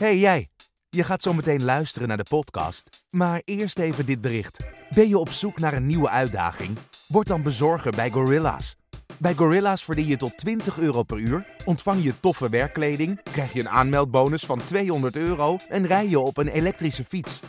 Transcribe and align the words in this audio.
hey 0.00 0.18
jij, 0.18 0.48
je 0.88 1.04
gaat 1.04 1.22
zo 1.22 1.32
meteen 1.32 1.64
luisteren 1.64 2.08
naar 2.08 2.16
de 2.16 2.24
podcast. 2.28 3.04
Maar 3.10 3.42
eerst 3.44 3.78
even 3.78 4.06
dit 4.06 4.20
bericht. 4.20 4.58
Ben 4.94 5.08
je 5.08 5.18
op 5.18 5.30
zoek 5.30 5.58
naar 5.58 5.72
een 5.72 5.86
nieuwe 5.86 6.08
uitdaging? 6.08 6.78
Word 7.08 7.26
dan 7.26 7.42
bezorger 7.42 7.92
bij 7.92 8.10
Gorilla's. 8.10 8.76
Bij 9.18 9.34
Gorilla's 9.34 9.84
verdien 9.84 10.06
je 10.06 10.16
tot 10.16 10.36
20 10.36 10.78
euro 10.78 11.02
per 11.02 11.18
uur, 11.18 11.46
ontvang 11.64 12.02
je 12.02 12.20
toffe 12.20 12.48
werkkleding, 12.48 13.22
krijg 13.22 13.52
je 13.52 13.60
een 13.60 13.68
aanmeldbonus 13.68 14.44
van 14.44 14.64
200 14.64 15.16
euro 15.16 15.56
en 15.68 15.86
rij 15.86 16.08
je 16.08 16.18
op 16.18 16.36
een 16.36 16.48
elektrische 16.48 17.04
fiets. 17.04 17.40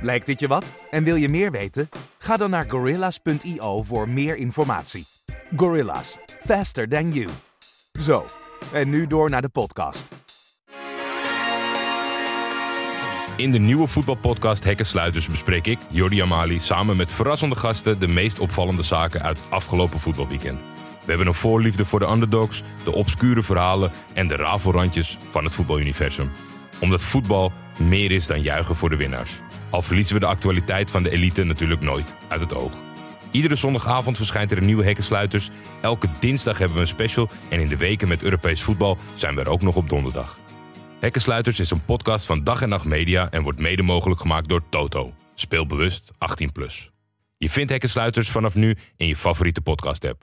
Lijkt 0.00 0.26
dit 0.26 0.40
je 0.40 0.48
wat? 0.48 0.64
En 0.90 1.04
wil 1.04 1.16
je 1.16 1.28
meer 1.28 1.50
weten? 1.50 1.88
Ga 2.18 2.36
dan 2.36 2.50
naar 2.50 2.70
gorillas.io 2.70 3.82
voor 3.82 4.08
meer 4.08 4.36
informatie. 4.36 5.06
Gorillas, 5.56 6.18
faster 6.46 6.88
than 6.88 7.12
you. 7.12 7.28
Zo, 8.00 8.24
en 8.72 8.88
nu 8.88 9.06
door 9.06 9.30
naar 9.30 9.42
de 9.42 9.48
podcast. 9.48 10.08
In 13.36 13.52
de 13.52 13.58
nieuwe 13.58 13.86
voetbalpodcast 13.86 14.64
Hekkensluiters 14.64 15.26
bespreek 15.26 15.66
ik, 15.66 15.78
Jordi 15.90 16.22
Amali, 16.22 16.58
samen 16.58 16.96
met 16.96 17.12
verrassende 17.12 17.56
gasten 17.56 17.98
de 17.98 18.08
meest 18.08 18.38
opvallende 18.38 18.82
zaken 18.82 19.22
uit 19.22 19.38
het 19.38 19.50
afgelopen 19.50 20.00
voetbalweekend. 20.00 20.60
We 21.04 21.08
hebben 21.08 21.26
een 21.26 21.34
voorliefde 21.34 21.84
voor 21.84 21.98
de 21.98 22.10
underdogs, 22.10 22.62
de 22.84 22.94
obscure 22.94 23.42
verhalen 23.42 23.90
en 24.12 24.28
de 24.28 24.36
rafelrandjes 24.36 25.18
van 25.30 25.44
het 25.44 25.54
voetbaluniversum. 25.54 26.30
Omdat 26.80 27.02
voetbal 27.02 27.52
meer 27.78 28.10
is 28.10 28.26
dan 28.26 28.42
juichen 28.42 28.76
voor 28.76 28.90
de 28.90 28.96
winnaars. 28.96 29.32
Al 29.70 29.82
verliezen 29.82 30.14
we 30.14 30.20
de 30.20 30.26
actualiteit 30.26 30.90
van 30.90 31.02
de 31.02 31.10
elite 31.10 31.44
natuurlijk 31.44 31.80
nooit 31.80 32.14
uit 32.28 32.40
het 32.40 32.54
oog. 32.54 32.72
Iedere 33.30 33.56
zondagavond 33.56 34.16
verschijnt 34.16 34.50
er 34.50 34.58
een 34.58 34.66
nieuwe 34.66 34.84
Hekkensluiters. 34.84 35.50
Elke 35.80 36.08
dinsdag 36.20 36.58
hebben 36.58 36.76
we 36.76 36.82
een 36.82 36.88
special 36.88 37.28
en 37.48 37.60
in 37.60 37.68
de 37.68 37.76
weken 37.76 38.08
met 38.08 38.22
Europees 38.22 38.62
voetbal 38.62 38.98
zijn 39.14 39.34
we 39.34 39.40
er 39.40 39.50
ook 39.50 39.62
nog 39.62 39.76
op 39.76 39.88
donderdag. 39.88 40.40
Hekkensluiters 41.02 41.60
is 41.60 41.70
een 41.70 41.84
podcast 41.84 42.26
van 42.26 42.44
Dag 42.44 42.62
en 42.62 42.68
Nacht 42.68 42.84
Media 42.84 43.30
en 43.30 43.42
wordt 43.42 43.58
mede 43.58 43.82
mogelijk 43.82 44.20
gemaakt 44.20 44.48
door 44.48 44.62
Toto. 44.68 45.12
Speel 45.34 45.66
bewust 45.66 46.10
18+. 46.12 46.44
Je 47.36 47.50
vindt 47.50 47.70
Hekkensluiters 47.70 48.30
vanaf 48.30 48.54
nu 48.54 48.76
in 48.96 49.06
je 49.06 49.16
favoriete 49.16 49.60
podcast 49.60 50.04
app. 50.04 50.22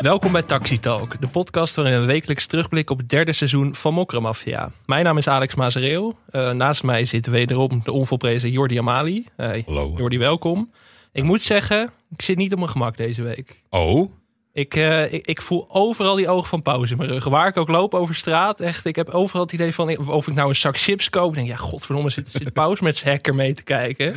Welkom 0.00 0.32
bij 0.32 0.42
Taxi 0.42 0.78
Talk, 0.78 1.20
de 1.20 1.28
podcast 1.28 1.76
waarin 1.76 2.00
we 2.00 2.06
wekelijks 2.06 2.46
terugblikken 2.46 2.94
op 2.94 3.00
het 3.00 3.10
derde 3.10 3.32
seizoen 3.32 3.74
van 3.74 3.94
Mokkermafia. 3.94 4.70
Mijn 4.86 5.04
naam 5.04 5.18
is 5.18 5.28
Alex 5.28 5.54
Mazereel. 5.54 6.18
Eh, 6.30 6.50
naast 6.50 6.82
mij 6.82 7.04
zit 7.04 7.26
wederom 7.26 7.80
de 7.84 7.92
onvolprezen 7.92 8.50
Jordi 8.50 8.78
Amali. 8.78 9.26
Hey, 9.36 9.62
Hallo. 9.66 9.92
Jordi, 9.96 10.18
welkom. 10.18 10.70
Ik 11.12 11.22
moet 11.22 11.42
zeggen, 11.42 11.90
ik 12.16 12.22
zit 12.22 12.36
niet 12.36 12.52
op 12.52 12.58
mijn 12.58 12.70
gemak 12.70 12.96
deze 12.96 13.22
week. 13.22 13.62
Oh? 13.70 14.10
Ik, 14.52 14.74
eh, 14.74 15.12
ik, 15.12 15.26
ik 15.26 15.40
voel 15.40 15.66
overal 15.68 16.14
die 16.14 16.28
ogen 16.28 16.48
van 16.48 16.62
pauze 16.62 16.92
in 16.92 16.98
mijn 16.98 17.10
rug. 17.10 17.24
Waar 17.24 17.48
ik 17.48 17.56
ook 17.56 17.68
loop 17.68 17.94
over 17.94 18.14
straat, 18.14 18.60
echt. 18.60 18.84
Ik 18.84 18.96
heb 18.96 19.08
overal 19.08 19.42
het 19.42 19.52
idee 19.52 19.74
van 19.74 20.08
of 20.08 20.28
ik 20.28 20.34
nou 20.34 20.48
een 20.48 20.54
zak 20.54 20.78
chips 20.78 21.10
koop. 21.10 21.28
Ik 21.28 21.34
denk, 21.34 21.48
ja, 21.48 21.56
godverdomme, 21.56 22.10
zit, 22.10 22.28
zit 22.28 22.52
pauze 22.52 22.84
met 22.84 22.96
zijn 22.96 23.10
hacker 23.10 23.34
mee 23.34 23.54
te 23.54 23.62
kijken. 23.62 24.14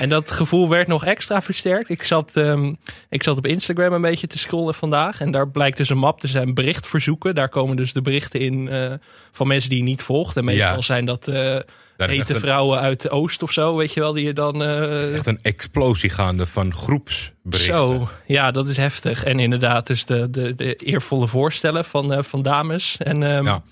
En 0.00 0.08
dat 0.08 0.30
gevoel 0.30 0.68
werd 0.68 0.86
nog 0.86 1.04
extra 1.04 1.42
versterkt. 1.42 1.88
Ik 1.88 2.02
zat, 2.02 2.36
ehm, 2.36 2.72
ik 3.08 3.22
zat 3.22 3.36
op 3.36 3.46
Instagram 3.46 3.92
een 3.92 4.00
beetje 4.00 4.26
te 4.26 4.38
scrollen 4.38 4.74
vandaag. 4.74 5.20
En 5.20 5.30
daar 5.30 5.48
blijkt 5.48 5.76
dus 5.76 5.88
een 5.88 5.98
map 5.98 6.20
te 6.20 6.26
zijn 6.26 6.54
berichtverzoeken. 6.54 7.34
Daar 7.34 7.48
komen 7.48 7.76
dus 7.76 7.92
de 7.92 8.02
berichten 8.02 8.40
in 8.40 8.68
eh, 8.68 8.92
van 9.32 9.46
mensen 9.46 9.68
die 9.70 9.78
je 9.78 9.84
niet 9.84 10.02
volgt. 10.02 10.36
En 10.36 10.44
meestal 10.44 10.74
Ja. 10.74 10.80
zijn 10.80 11.04
dat 11.04 11.28
eh 11.28 11.58
daar 11.98 12.10
is 12.10 12.16
echt 12.18 12.26
hete 12.28 12.34
een, 12.34 12.46
vrouwen 12.46 12.80
uit 12.80 13.00
de 13.02 13.10
Oost 13.10 13.42
of 13.42 13.52
zo. 13.52 13.76
Weet 13.76 13.92
je 13.92 14.00
wel, 14.00 14.12
die 14.12 14.24
je 14.24 14.32
dan... 14.32 14.62
eh, 14.62 15.14
echt 15.14 15.26
een 15.26 15.38
explosie 15.42 16.10
gaande 16.10 16.46
van 16.46 16.74
groepsberichten. 16.74 17.74
zo, 17.74 18.08
ja, 18.26 18.50
dat 18.50 18.68
is 18.68 18.76
heftig. 18.76 19.24
En 19.24 19.38
inderdaad, 19.38 19.86
dus 19.86 20.04
de, 20.04 20.30
de, 20.30 20.54
de 20.54 20.74
eervolle 20.74 21.28
voorstellen 21.28 21.84
van, 21.84 22.12
eh, 22.12 22.22
van 22.22 22.42
dames. 22.42 22.96
En, 22.96 23.22
ehm, 23.22 23.44
Ja. 23.44 23.62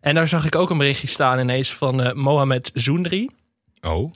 en 0.00 0.14
daar 0.14 0.28
zag 0.28 0.44
ik 0.44 0.54
ook 0.54 0.70
een 0.70 0.78
berichtje 0.78 1.06
staan 1.06 1.38
ineens 1.38 1.72
van 1.74 2.02
eh, 2.02 2.12
Mohamed 2.12 2.70
Zoendri. 2.74 3.28
Oh, 3.80 4.12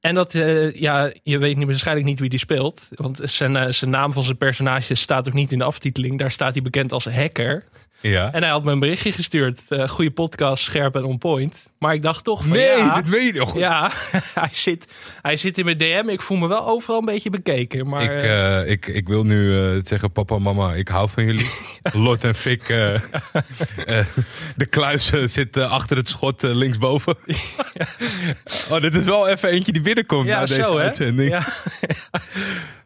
En 0.00 0.14
dat, 0.14 0.32
ja, 0.74 1.12
je 1.22 1.38
weet 1.38 1.56
niet, 1.56 1.66
waarschijnlijk 1.66 2.06
niet 2.06 2.20
wie 2.20 2.28
die 2.28 2.38
speelt. 2.38 2.88
Want 2.90 3.20
zijn, 3.22 3.74
zijn 3.74 3.90
naam 3.90 4.12
van 4.12 4.22
zijn 4.24 4.36
personage 4.36 4.94
staat 4.94 5.28
ook 5.28 5.34
niet 5.34 5.52
in 5.52 5.58
de 5.58 5.64
aftiteling. 5.64 6.18
Daar 6.18 6.30
staat 6.30 6.52
hij 6.52 6.62
bekend 6.62 6.92
als 6.92 7.04
hacker. 7.04 7.64
Ja. 8.10 8.32
En 8.32 8.42
hij 8.42 8.50
had 8.50 8.64
me 8.64 8.72
een 8.72 8.78
berichtje 8.78 9.12
gestuurd. 9.12 9.60
eh 9.68 9.88
goede 9.88 10.10
podcast, 10.10 10.64
scherp 10.64 10.96
en 10.96 11.04
on 11.04 11.18
point. 11.18 11.72
Maar 11.78 11.94
ik 11.94 12.02
dacht 12.02 12.24
toch 12.24 12.42
van, 12.42 12.50
nee, 12.50 12.76
ja, 12.76 12.94
dit 12.94 13.08
weet 13.08 13.32
je 13.34 13.38
nog. 13.38 13.58
ja 13.58 13.92
hij, 14.34 14.48
zit, 14.52 14.86
hij 15.22 15.36
zit 15.36 15.58
in 15.58 15.64
mijn 15.64 15.78
DM. 15.78 16.08
Ik 16.08 16.20
voel 16.20 16.36
me 16.36 16.48
wel 16.48 16.66
overal 16.66 16.98
een 16.98 17.04
beetje 17.04 17.30
bekeken. 17.30 17.88
Maar, 17.88 18.02
Ik, 18.02 18.10
eh, 18.10 18.60
eh, 18.60 18.70
ik, 18.70 18.86
ik 18.86 19.08
wil 19.08 19.24
nu 19.24 19.80
zeggen, 19.84 20.12
papa, 20.12 20.38
mama, 20.38 20.74
ik 20.74 20.88
hou 20.88 21.08
van 21.08 21.24
jullie. 21.24 21.48
Lot 21.92 22.24
en 22.24 22.34
Fik, 22.34 22.66
de 24.56 24.66
kluis 24.70 25.12
zit 25.24 25.56
achter 25.56 25.96
het 25.96 26.08
schot 26.08 26.42
linksboven. 26.42 27.16
oh, 28.70 28.80
dit 28.80 28.94
is 28.94 29.04
wel 29.04 29.28
even 29.28 29.48
eentje 29.48 29.72
die 29.72 29.82
binnenkomt 29.82 30.26
ja, 30.26 30.40
na 30.40 30.46
deze 30.46 30.64
zo 30.64 30.76
uitzending. 30.76 31.30
Ja. 31.30 31.44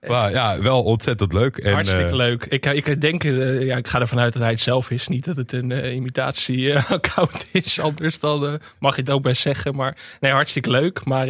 Maar 0.07 0.31
ja, 0.31 0.61
wel 0.61 0.83
ontzettend 0.83 1.33
leuk. 1.33 1.57
En, 1.57 1.73
Hartstikke 1.73 2.11
eh, 2.11 2.17
leuk. 2.17 2.45
Ik, 2.45 2.67
ik 2.67 3.01
denk, 3.01 3.25
eh, 3.25 3.63
ja, 3.63 3.77
ik 3.77 3.89
ga 3.89 4.01
ervan 4.01 4.19
uit 4.19 4.33
dat 4.33 4.43
hij 4.43 4.51
het 4.51 4.61
zelf 4.61 4.91
is. 4.91 5.09
Niet 5.09 5.25
dat 5.25 5.37
het 5.37 5.53
een 5.53 5.73
eh, 5.73 5.95
imitatie-account 5.95 7.47
is. 7.53 7.81
Anders 7.81 8.19
dan 8.19 8.61
mag 8.79 8.95
je 8.95 9.01
het 9.01 9.11
ook 9.11 9.23
best 9.23 9.43
zeggen. 9.43 9.75
Maar 9.75 9.97
nee, 10.21 10.33
hartstikke 10.33 10.71
leuk. 10.71 11.05
Maar 11.05 11.27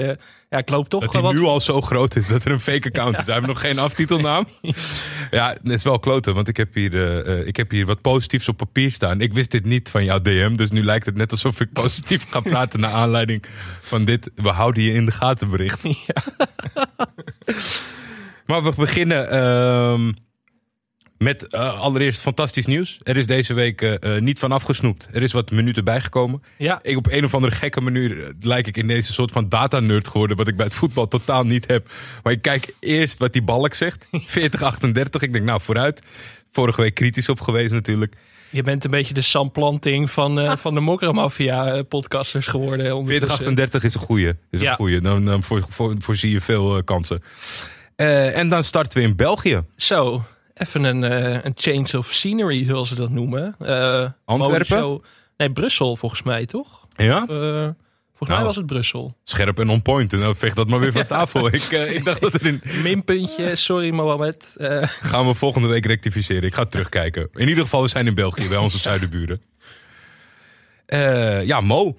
ja, 0.50 0.58
ik 0.58 0.68
loop 0.68 0.88
toch 0.88 1.00
Dat 1.00 1.12
hij 1.12 1.22
wat... 1.22 1.32
nu 1.32 1.42
al 1.42 1.60
zo 1.60 1.80
groot 1.80 2.16
is 2.16 2.28
dat 2.28 2.44
er 2.44 2.50
een 2.50 2.60
fake 2.60 2.88
account 2.88 3.18
is. 3.18 3.24
Hij 3.24 3.34
heeft 3.34 3.46
nog 3.46 3.60
geen 3.60 3.78
aftitelnaam. 3.78 4.46
Ja, 5.30 5.48
het 5.48 5.72
is 5.72 5.82
wel 5.82 5.98
kloten, 5.98 6.34
want 6.34 6.48
ik 6.48 6.56
heb, 6.56 6.74
hier, 6.74 7.26
ik 7.46 7.56
heb 7.56 7.70
hier 7.70 7.86
wat 7.86 8.00
positiefs 8.00 8.48
op 8.48 8.56
papier 8.56 8.92
staan. 8.92 9.20
Ik 9.20 9.32
wist 9.32 9.50
dit 9.50 9.64
niet 9.64 9.90
van 9.90 10.04
jouw 10.04 10.20
DM, 10.20 10.56
dus 10.56 10.70
nu 10.70 10.84
lijkt 10.84 11.06
het 11.06 11.16
net 11.16 11.30
alsof 11.30 11.60
ik 11.60 11.72
positief 11.72 12.30
ga 12.30 12.40
praten 12.40 12.80
naar 12.80 12.92
aanleiding 12.92 13.44
van 13.80 14.04
dit. 14.04 14.30
We 14.34 14.48
houden 14.48 14.82
je 14.82 14.92
in 14.92 15.04
de 15.04 15.12
gaten 15.12 15.50
bericht. 15.50 15.82
Maar 18.48 18.62
we 18.62 18.72
beginnen 18.76 19.30
ehm, 19.30 20.12
met 21.18 21.46
eh, 21.46 21.80
allereerst 21.80 22.20
fantastisch 22.20 22.66
nieuws. 22.66 22.98
Er 23.02 23.16
is 23.16 23.26
deze 23.26 23.54
week 23.54 23.82
eh, 23.82 24.16
eh, 24.16 24.22
niet 24.22 24.38
van 24.38 24.52
afgesnoept. 24.52 25.08
Er 25.12 25.22
is 25.22 25.32
wat 25.32 25.50
minuten 25.50 25.84
bijgekomen. 25.84 26.42
Ja, 26.58 26.78
Ik 26.82 26.96
op 26.96 27.06
een 27.10 27.24
of 27.24 27.34
andere 27.34 27.54
gekke 27.54 27.80
manier 27.80 28.32
lijk 28.40 28.66
ik 28.66 28.76
in 28.76 28.86
deze 28.86 29.12
soort 29.12 29.32
van 29.32 29.48
data-nerd 29.48 30.08
geworden. 30.08 30.36
Wat 30.36 30.48
ik 30.48 30.56
bij 30.56 30.64
het 30.64 30.74
voetbal 30.74 31.08
totaal 31.08 31.44
niet 31.44 31.66
heb. 31.66 31.90
Maar 32.22 32.32
ik 32.32 32.42
kijk 32.42 32.74
eerst 32.80 33.18
wat 33.18 33.32
die 33.32 33.42
balk 33.42 33.74
zegt. 33.74 34.06
40-38. 34.10 34.10
Ik 35.20 35.32
denk, 35.32 35.44
nou 35.44 35.60
vooruit. 35.60 36.02
Vorige 36.52 36.80
week 36.80 36.94
kritisch 36.94 37.28
op 37.28 37.40
geweest 37.40 37.72
natuurlijk. 37.72 38.14
je 38.50 38.62
bent 38.62 38.84
een 38.84 38.90
beetje 38.90 39.14
de 39.14 39.20
samplanting 39.20 40.10
van, 40.10 40.40
eh, 40.40 40.56
van 40.56 40.74
de 40.74 40.80
Mokra 40.80 41.12
Mafia 41.12 41.66
eh, 41.72 41.82
podcasters 41.88 42.46
geworden. 42.46 42.96
ondertussen. 42.96 43.56
40-38 43.70 43.84
is 43.84 43.94
een 43.94 44.00
goeie. 44.00 44.32
Is 44.50 44.60
Ja. 44.60 44.70
een 44.70 44.76
goeie. 44.76 45.00
Dan, 45.00 45.24
dan 45.24 45.42
voor, 45.42 45.64
voor, 45.68 45.94
voorzie 45.98 46.30
je 46.30 46.40
veel 46.40 46.84
kansen. 46.84 47.22
Eh, 47.98 48.36
en 48.38 48.48
dan 48.48 48.64
starten 48.64 48.98
we 48.98 49.04
in 49.06 49.16
België. 49.16 49.62
Zo, 49.76 50.24
even 50.54 50.84
een, 50.84 51.04
eh, 51.04 51.44
een 51.44 51.52
change 51.54 51.98
of 51.98 52.12
scenery, 52.12 52.64
zoals 52.64 52.88
ze 52.88 52.94
dat 52.94 53.10
noemen. 53.10 53.54
Eh, 53.58 54.08
Antwerpen? 54.24 55.00
Nee, 55.36 55.52
Brussel 55.52 55.96
volgens 55.96 56.22
mij, 56.22 56.46
toch? 56.46 56.86
Ja? 56.96 57.24
Volgens 57.26 57.74
mij 58.18 58.28
Nou. 58.28 58.44
was 58.44 58.56
het 58.56 58.66
Brussel. 58.66 59.16
Scherp 59.24 59.58
en 59.58 59.68
on 59.68 59.82
point. 59.82 60.12
En 60.12 60.18
dan 60.18 60.36
vecht 60.36 60.56
dat 60.56 60.68
maar 60.68 60.80
weer 60.80 60.92
van 60.92 61.06
tafel. 61.16 61.46
Ik, 61.46 61.62
ik 61.70 62.04
dacht 62.04 62.20
dat 62.20 62.34
er 62.34 62.46
in... 62.46 62.62
Minpuntje, 62.82 63.56
sorry 63.56 63.90
Mohamed. 63.90 64.54
Gaan 65.00 65.26
we 65.26 65.34
volgende 65.34 65.68
week 65.68 65.86
rectificeren. 65.86 66.42
Ik 66.42 66.54
ga 66.54 66.64
terugkijken. 66.64 67.28
In 67.34 67.48
ieder 67.48 67.62
geval, 67.64 67.82
we 67.82 67.88
zijn 67.88 68.06
in 68.06 68.14
België 68.14 68.48
bij 68.48 68.58
onze 68.58 68.78
zuidenburen. 68.78 69.42
Ja, 71.46 71.60
Mo 71.60 71.96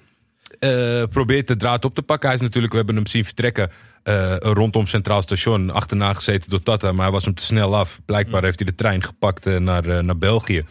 probeert 1.10 1.48
de 1.48 1.56
draad 1.56 1.84
op 1.84 1.94
te 1.94 2.02
pakken. 2.02 2.28
Hij 2.28 2.36
is 2.36 2.42
natuurlijk, 2.44 2.72
we 2.72 2.78
hebben 2.78 2.96
hem 2.96 3.06
zien 3.06 3.24
vertrekken 3.24 3.70
eh, 4.02 4.36
rondom 4.38 4.86
Centraal 4.86 5.22
Station. 5.22 5.70
Achterna 5.70 6.14
gezeten 6.14 6.50
door 6.50 6.62
Tata, 6.62 6.92
maar 6.92 7.02
hij 7.04 7.12
was 7.12 7.24
hem 7.24 7.34
te 7.34 7.42
snel 7.42 7.76
af. 7.76 8.00
Blijkbaar 8.04 8.42
heeft 8.42 8.58
hij 8.58 8.68
de 8.68 8.74
trein 8.74 9.02
gepakt 9.02 9.46
eh, 9.46 9.56
naar, 9.56 9.84
eh, 9.84 10.02
naar 10.02 10.18
België. 10.18 10.64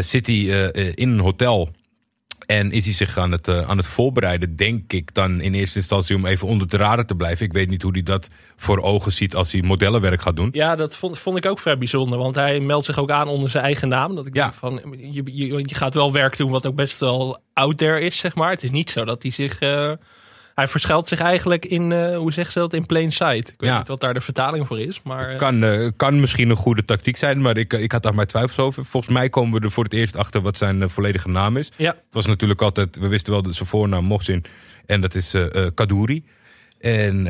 Zit 0.00 0.26
hij 0.26 0.36
in 0.94 1.08
een 1.08 1.18
hotel 1.18 1.70
En 2.46 2.70
is 2.72 2.84
hij 2.84 2.94
zich 2.94 3.18
aan 3.18 3.32
het, 3.32 3.48
aan 3.48 3.76
het 3.76 3.86
voorbereiden, 3.86 4.56
denk 4.56 4.92
ik 4.92 5.14
dan 5.14 5.40
in 5.40 5.54
eerste 5.54 5.78
instantie 5.78 6.16
om 6.16 6.26
even 6.26 6.48
onder 6.48 6.68
de 6.68 6.76
radar 6.76 7.06
te 7.06 7.14
blijven. 7.14 7.46
Ik 7.46 7.52
weet 7.52 7.68
niet 7.68 7.82
hoe 7.82 7.92
hij 7.92 8.02
dat 8.02 8.28
voor 8.56 8.78
ogen 8.82 9.12
ziet 9.12 9.34
als 9.34 9.52
hij 9.52 9.62
modellenwerk 9.62 10.22
gaat 10.22 10.36
doen. 10.36 10.48
Ja, 10.52 10.76
dat 10.76 10.96
vond, 10.96 11.18
vond 11.18 11.36
ik 11.36 11.46
ook 11.46 11.58
vrij 11.58 11.78
bijzonder. 11.78 12.18
Want 12.18 12.34
hij 12.34 12.60
meldt 12.60 12.86
zich 12.86 12.98
ook 12.98 13.10
aan 13.10 13.28
onder 13.28 13.50
zijn 13.50 13.64
eigen 13.64 13.88
naam. 13.88 14.14
Dat 14.14 14.26
ik 14.26 14.34
Ja. 14.34 14.42
denk 14.42 14.54
van, 14.54 14.80
je, 14.98 15.22
je, 15.24 15.62
je 15.66 15.74
gaat 15.74 15.94
wel 15.94 16.12
werk 16.12 16.36
doen 16.36 16.50
wat 16.50 16.66
ook 16.66 16.74
best 16.74 16.98
wel 16.98 17.38
out 17.52 17.78
there 17.78 18.00
is, 18.00 18.18
zeg 18.18 18.34
maar. 18.34 18.50
Het 18.50 18.62
is 18.62 18.70
niet 18.70 18.90
zo 18.90 19.04
dat 19.04 19.22
hij 19.22 19.32
zich... 19.32 19.58
hij 20.54 20.68
verschuilt 20.68 21.08
zich 21.08 21.20
eigenlijk 21.20 21.64
in, 21.66 21.92
eh, 21.92 22.16
hoe 22.16 22.32
zeggen 22.32 22.52
ze 22.52 22.58
dat, 22.58 22.72
in 22.72 22.86
plain 22.86 23.12
sight. 23.12 23.48
Ik 23.48 23.54
weet 23.58 23.70
Ja. 23.70 23.78
niet 23.78 23.88
wat 23.88 24.00
daar 24.00 24.14
de 24.14 24.20
vertaling 24.20 24.66
voor 24.66 24.80
is, 24.80 25.00
maar... 25.04 25.28
eh, 25.28 25.36
Kan, 25.38 25.62
eh, 25.64 25.88
kan 25.96 26.20
misschien 26.20 26.50
een 26.50 26.56
goede 26.56 26.84
tactiek 26.84 27.16
zijn, 27.16 27.40
maar 27.40 27.56
ik, 27.56 27.72
ik 27.72 27.92
had 27.92 28.02
daar 28.02 28.14
mijn 28.14 28.26
twijfels 28.26 28.58
over. 28.58 28.84
Volgens 28.84 29.12
mij 29.14 29.28
komen 29.28 29.58
we 29.60 29.64
er 29.66 29.72
voor 29.72 29.84
het 29.84 29.92
eerst 29.92 30.16
achter 30.16 30.40
wat 30.40 30.56
zijn 30.56 30.90
volledige 30.90 31.28
naam 31.28 31.56
is. 31.56 31.70
ja, 31.76 31.90
Het 31.90 32.14
was 32.14 32.26
natuurlijk 32.26 32.62
altijd, 32.62 32.96
we 32.96 33.08
wisten 33.08 33.32
wel 33.32 33.42
dat 33.42 33.54
zijn 33.54 33.68
voornaam 33.68 34.04
Mohsin. 34.04 34.44
En 34.86 35.00
dat 35.00 35.14
is 35.14 35.34
Kadouri. 35.74 36.24
En 36.80 37.22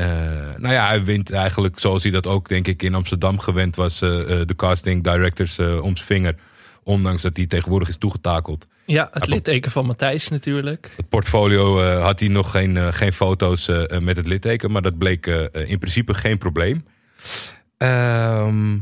nou 0.57 0.69
ja, 0.73 0.87
hij 0.87 1.03
wint 1.03 1.31
eigenlijk 1.31 1.79
zoals 1.79 2.03
hij 2.03 2.11
dat 2.11 2.27
ook 2.27 2.47
denk 2.49 2.67
ik 2.67 2.83
in 2.83 2.95
Amsterdam 2.95 3.39
gewend 3.39 3.75
was. 3.75 3.99
de 3.99 4.53
casting 4.55 5.03
directors 5.03 5.59
om 5.59 5.95
zijn 5.95 6.07
vinger. 6.07 6.35
Ondanks 6.83 7.21
dat 7.21 7.37
hij 7.37 7.45
tegenwoordig 7.45 7.87
is 7.89 7.97
toegetakeld. 7.97 8.67
ja, 8.85 9.09
het 9.11 9.27
litteken 9.27 9.71
van 9.71 9.85
Matthijs 9.85 10.29
natuurlijk. 10.29 10.93
Het 10.97 11.09
portfolio 11.09 11.81
eh, 11.81 12.03
had 12.03 12.19
hij 12.19 12.29
nog 12.29 12.51
geen, 12.51 12.77
eh, 12.77 12.87
geen 12.91 13.13
foto's 13.13 13.67
eh, 13.67 13.99
met 13.99 14.17
het 14.17 14.27
litteken. 14.27 14.71
Maar 14.71 14.81
dat 14.81 14.97
bleek 14.97 15.25
in 15.53 15.79
principe 15.79 16.13
geen 16.13 16.37
probleem. 16.37 16.85
Ehm, 17.77 18.77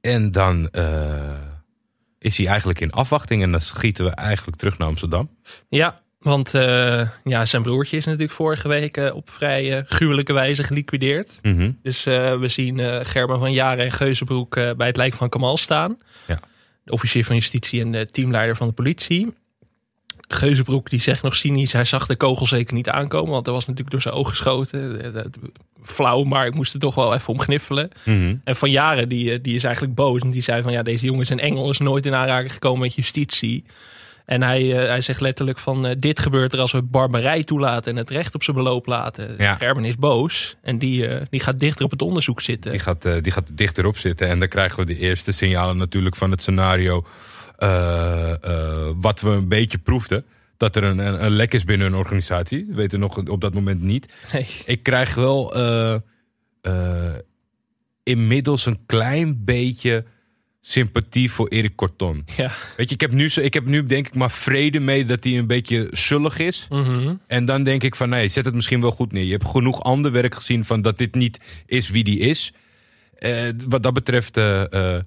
en 0.00 0.30
dan 0.30 0.70
is 2.18 2.36
hij 2.36 2.46
eigenlijk 2.46 2.80
in 2.80 2.92
afwachting. 2.92 3.42
En 3.42 3.50
dan 3.50 3.60
schieten 3.60 4.04
we 4.04 4.10
eigenlijk 4.10 4.56
terug 4.56 4.78
naar 4.78 4.88
Amsterdam. 4.88 5.30
Ja, 5.68 6.02
want 6.18 6.54
eh, 6.54 7.08
ja, 7.24 7.46
zijn 7.46 7.62
broertje 7.62 7.96
is 7.96 8.04
natuurlijk 8.04 8.32
vorige 8.32 8.68
week 8.68 8.96
eh, 8.96 9.14
op 9.14 9.30
vrij 9.30 9.76
eh, 9.76 9.84
gruwelijke 9.86 10.32
wijze 10.32 10.62
geliquideerd. 10.62 11.38
Mhm. 11.42 11.70
Dus 11.82 12.04
we 12.04 12.48
zien 12.48 13.04
Gerben 13.06 13.38
van 13.38 13.52
Jaren 13.52 13.84
en 13.84 13.92
Geuzenbroek 13.92 14.54
bij 14.54 14.86
het 14.86 14.96
lijk 14.96 15.14
van 15.14 15.28
Kamal 15.28 15.56
staan. 15.56 15.98
Ja. 16.26 16.40
De 16.84 16.92
officier 16.92 17.24
van 17.24 17.34
justitie 17.34 17.80
en 17.80 17.92
de 17.92 18.06
teamleider 18.06 18.56
van 18.56 18.66
de 18.66 18.72
politie. 18.72 19.32
Geuzenbroek 20.28 20.90
die 20.90 21.00
zegt 21.00 21.22
nog 21.22 21.34
cynisch, 21.34 21.72
hij 21.72 21.84
zag 21.84 22.06
de 22.06 22.16
kogel 22.16 22.46
zeker 22.46 22.74
niet 22.74 22.88
aankomen. 22.88 23.32
Want 23.32 23.46
er 23.46 23.52
was 23.52 23.66
natuurlijk 23.66 23.90
door 23.90 24.00
zijn 24.00 24.14
oog 24.14 24.28
geschoten. 24.28 25.14
Flauw, 25.82 26.22
maar 26.22 26.46
ik 26.46 26.54
moest 26.54 26.74
er 26.74 26.80
toch 26.80 26.94
wel 26.94 27.14
even 27.14 27.32
om 27.32 27.40
gniffelen. 27.40 27.90
Mhm. 28.04 28.36
En 28.44 28.56
Van 28.56 28.70
Jaren 28.70 29.08
die, 29.08 29.40
die 29.40 29.54
is 29.54 29.64
eigenlijk 29.64 29.94
boos. 29.94 30.22
En 30.22 30.30
die 30.30 30.42
zei 30.42 30.62
van 30.62 30.72
ja, 30.72 30.82
deze 30.82 31.04
jongen 31.04 31.20
is 31.20 31.28
een 31.28 31.40
engel, 31.40 31.70
is 31.70 31.78
nooit 31.78 32.06
in 32.06 32.14
aanraking 32.14 32.52
gekomen 32.52 32.80
met 32.80 32.94
justitie. 32.94 33.64
En 34.28 34.42
hij, 34.42 34.78
eh, 34.78 34.88
hij 34.88 35.00
zegt 35.00 35.20
letterlijk 35.20 35.58
van 35.58 35.86
eh, 35.86 35.96
dit 35.98 36.20
gebeurt 36.20 36.52
er 36.52 36.60
als 36.60 36.72
we 36.72 36.82
barbarij 36.82 37.44
toelaten 37.44 37.92
en 37.92 37.98
het 37.98 38.10
recht 38.10 38.34
op 38.34 38.42
zijn 38.42 38.56
beloop 38.56 38.86
laten. 38.86 39.34
Ja. 39.38 39.54
Gerben 39.54 39.84
is 39.84 39.96
boos 39.96 40.56
en 40.62 40.78
die, 40.78 41.06
eh, 41.06 41.26
die 41.30 41.40
gaat 41.40 41.58
dichter 41.58 41.84
op 41.84 41.90
het 41.90 42.02
onderzoek 42.02 42.40
zitten. 42.40 42.70
Die 42.70 42.80
gaat, 42.80 43.02
die 43.22 43.32
gaat 43.32 43.50
dichterop 43.52 43.98
zitten. 43.98 44.28
En 44.28 44.38
dan 44.38 44.48
krijgen 44.48 44.78
we 44.78 44.84
de 44.84 44.98
eerste 44.98 45.32
signalen 45.32 45.76
natuurlijk 45.76 46.16
van 46.16 46.30
het 46.30 46.40
scenario. 46.40 47.04
wat 49.00 49.20
we 49.20 49.30
een 49.30 49.48
beetje 49.48 49.78
proefden. 49.78 50.24
Dat 50.56 50.76
er 50.76 50.84
een, 50.84 50.98
een, 50.98 51.24
een 51.24 51.32
lek 51.32 51.54
is 51.54 51.64
binnen 51.64 51.86
een 51.86 51.94
organisatie. 51.94 52.66
We 52.68 52.74
weten 52.74 53.00
nog 53.00 53.16
op 53.28 53.40
dat 53.40 53.54
moment 53.54 53.82
niet. 53.82 54.12
Nee. 54.32 54.46
Ik 54.66 54.82
krijg 54.82 55.14
wel 55.14 55.54
inmiddels 58.02 58.66
een 58.66 58.78
klein 58.86 59.44
beetje 59.44 60.04
sympathie 60.60 61.30
voor 61.32 61.48
Erik 61.48 61.74
Corton. 61.76 62.24
Ja. 62.36 62.52
Weet 62.76 62.88
je, 62.88 62.94
ik 62.94 63.00
heb, 63.00 63.12
nu, 63.12 63.28
zo- 63.28 63.40
ik 63.40 63.54
heb 63.54 63.66
nu 63.66 63.84
denk 63.84 64.06
ik 64.06 64.14
maar 64.14 64.30
vrede 64.30 64.80
mee 64.80 65.04
dat 65.04 65.24
hij 65.24 65.38
een 65.38 65.46
beetje 65.46 65.88
zullig 65.90 66.38
is. 66.38 66.66
Mhm. 66.70 67.14
En 67.26 67.44
dan 67.44 67.62
denk 67.62 67.82
ik 67.82 67.94
van 67.94 68.08
nee, 68.08 68.28
zet 68.28 68.44
het 68.44 68.54
misschien 68.54 68.80
wel 68.80 68.90
goed 68.90 69.12
neer. 69.12 69.24
Je 69.24 69.32
hebt 69.32 69.46
genoeg 69.46 69.82
ander 69.82 70.12
werk 70.12 70.34
gezien 70.34 70.64
van 70.64 70.82
dat 70.82 70.98
dit 70.98 71.14
niet 71.14 71.62
is 71.66 71.88
wie 71.88 72.04
die 72.04 72.18
is. 72.18 72.52
Eh, 73.18 73.48
wat 73.68 73.82
dat 73.82 73.92
betreft 73.94 74.36
eh, 74.36 74.72
eh, 74.96 75.02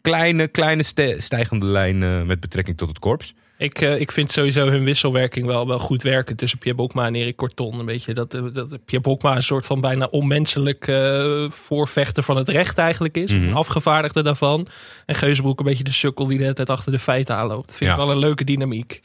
kleine, 0.00 0.48
kleine 0.48 0.82
stijgende 1.18 1.66
lijn 1.66 2.02
eh, 2.02 2.22
met 2.22 2.40
betrekking 2.40 2.76
tot 2.76 2.88
het 2.88 2.98
korps. 2.98 3.34
Ik, 3.64 3.80
eh, 3.80 4.00
ik 4.00 4.12
vind 4.12 4.32
sowieso 4.32 4.66
hun 4.66 4.84
wisselwerking 4.84 5.46
wel, 5.46 5.66
wel 5.66 5.78
goed 5.78 6.02
werken 6.02 6.36
tussen 6.36 6.58
Pierre 6.58 6.80
Bokma 6.80 7.06
en 7.06 7.14
Erik 7.14 7.36
Corton. 7.36 7.78
Een 7.78 7.84
beetje 7.84 8.14
dat, 8.14 8.34
eh, 8.34 8.42
dat 8.52 8.84
Pierre 8.84 9.08
Bokma 9.08 9.34
een 9.36 9.42
soort 9.42 9.66
van 9.66 9.80
bijna 9.80 10.06
onmenselijk 10.06 10.88
eh, 10.88 11.50
voorvechter 11.50 12.22
van 12.22 12.36
het 12.36 12.48
recht 12.48 12.78
eigenlijk 12.78 13.16
is. 13.16 13.32
Mhm. 13.32 13.42
Een 13.42 13.54
afgevaardigde 13.54 14.22
daarvan. 14.22 14.66
En 15.06 15.14
Geuzenbroek 15.14 15.58
een 15.58 15.64
beetje 15.64 15.84
de 15.84 15.92
sukkel 15.92 16.26
die 16.26 16.36
de 16.36 16.42
hele 16.42 16.54
tijd 16.54 16.70
achter 16.70 16.92
de 16.92 16.98
feiten 16.98 17.36
aanloopt. 17.36 17.66
Dat 17.66 17.76
vind 17.76 17.90
ik 17.90 17.96
wel 17.96 18.10
een 18.10 18.18
leuke 18.18 18.44
dynamiek. 18.44 19.00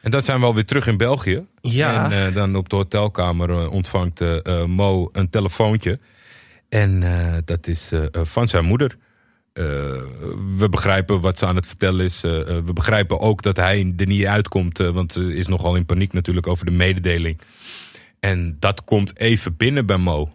En 0.00 0.10
dan 0.10 0.22
zijn 0.22 0.40
we 0.40 0.46
alweer 0.46 0.64
terug 0.64 0.86
in 0.86 0.96
België. 0.96 1.44
Ja. 1.60 2.10
En 2.10 2.32
dan 2.32 2.56
op 2.56 2.68
de 2.68 2.76
hotelkamer 2.76 3.68
ontvangt 3.68 4.20
Mo 4.66 5.08
een 5.12 5.30
telefoontje. 5.30 5.98
En 6.68 7.04
dat 7.44 7.66
is 7.66 7.92
van 8.12 8.48
zijn 8.48 8.64
moeder. 8.64 8.96
Eh, 9.56 9.64
we 10.56 10.68
begrijpen 10.70 11.20
wat 11.20 11.38
ze 11.38 11.46
aan 11.46 11.56
het 11.56 11.66
vertellen 11.66 12.04
is. 12.04 12.24
Eh, 12.24 12.40
eh, 12.40 12.46
we 12.64 12.72
begrijpen 12.72 13.20
ook 13.20 13.42
dat 13.42 13.56
hij 13.56 13.94
er 13.96 14.06
niet 14.06 14.26
uitkomt. 14.26 14.78
want 14.78 15.12
ze 15.12 15.34
is 15.34 15.46
nogal 15.46 15.76
in 15.76 15.86
paniek 15.86 16.12
natuurlijk 16.12 16.46
over 16.46 16.64
de 16.64 16.70
mededeling. 16.70 17.40
En 18.20 18.56
dat 18.60 18.84
komt 18.84 19.18
even 19.18 19.56
binnen 19.56 19.86
bij 19.86 19.96
Mo. 19.96 20.28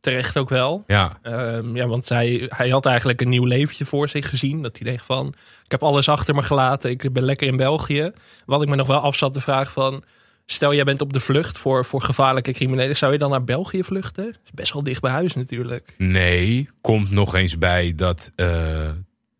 Terecht 0.00 0.36
ook 0.36 0.48
wel. 0.48 0.84
Ja, 0.86 1.18
Ehm, 1.22 1.76
ja, 1.76 1.86
want 1.86 2.08
hij, 2.08 2.46
hij 2.48 2.68
had 2.68 2.86
eigenlijk 2.86 3.20
een 3.20 3.28
nieuw 3.28 3.44
leventje 3.44 3.84
voor 3.84 4.08
zich 4.08 4.28
gezien. 4.28 4.62
Dat 4.62 4.78
hij 4.78 4.92
dacht 4.92 5.06
van, 5.06 5.34
ik 5.64 5.70
heb 5.70 5.82
alles 5.82 6.08
achter 6.08 6.34
me 6.34 6.42
gelaten. 6.42 6.90
Ik 6.90 7.12
ben 7.12 7.22
lekker 7.22 7.46
in 7.46 7.56
België. 7.56 8.12
Wat 8.46 8.62
ik 8.62 8.68
me 8.68 8.76
nog 8.76 8.86
wel 8.86 9.00
af 9.00 9.16
zat 9.16 9.32
te 9.32 9.40
vragen 9.40 9.72
van... 9.72 10.04
Stel, 10.50 10.74
jij 10.74 10.84
bent 10.84 11.00
op 11.00 11.12
de 11.12 11.20
vlucht 11.20 11.58
voor, 11.58 11.84
voor 11.84 12.02
gevaarlijke 12.02 12.52
criminelen. 12.52 12.96
Zou 12.96 13.12
je 13.12 13.18
dan 13.18 13.30
naar 13.30 13.44
België 13.44 13.84
vluchten? 13.84 14.24
Dat 14.24 14.40
is 14.44 14.50
best 14.54 14.72
wel 14.72 14.82
dicht 14.82 15.00
bij 15.00 15.10
huis 15.10 15.34
natuurlijk. 15.34 15.94
nee, 15.98 16.68
komt 16.80 17.10
nog 17.10 17.34
eens 17.34 17.58
bij 17.58 17.92
dat 17.96 18.30
eh, 18.34 18.90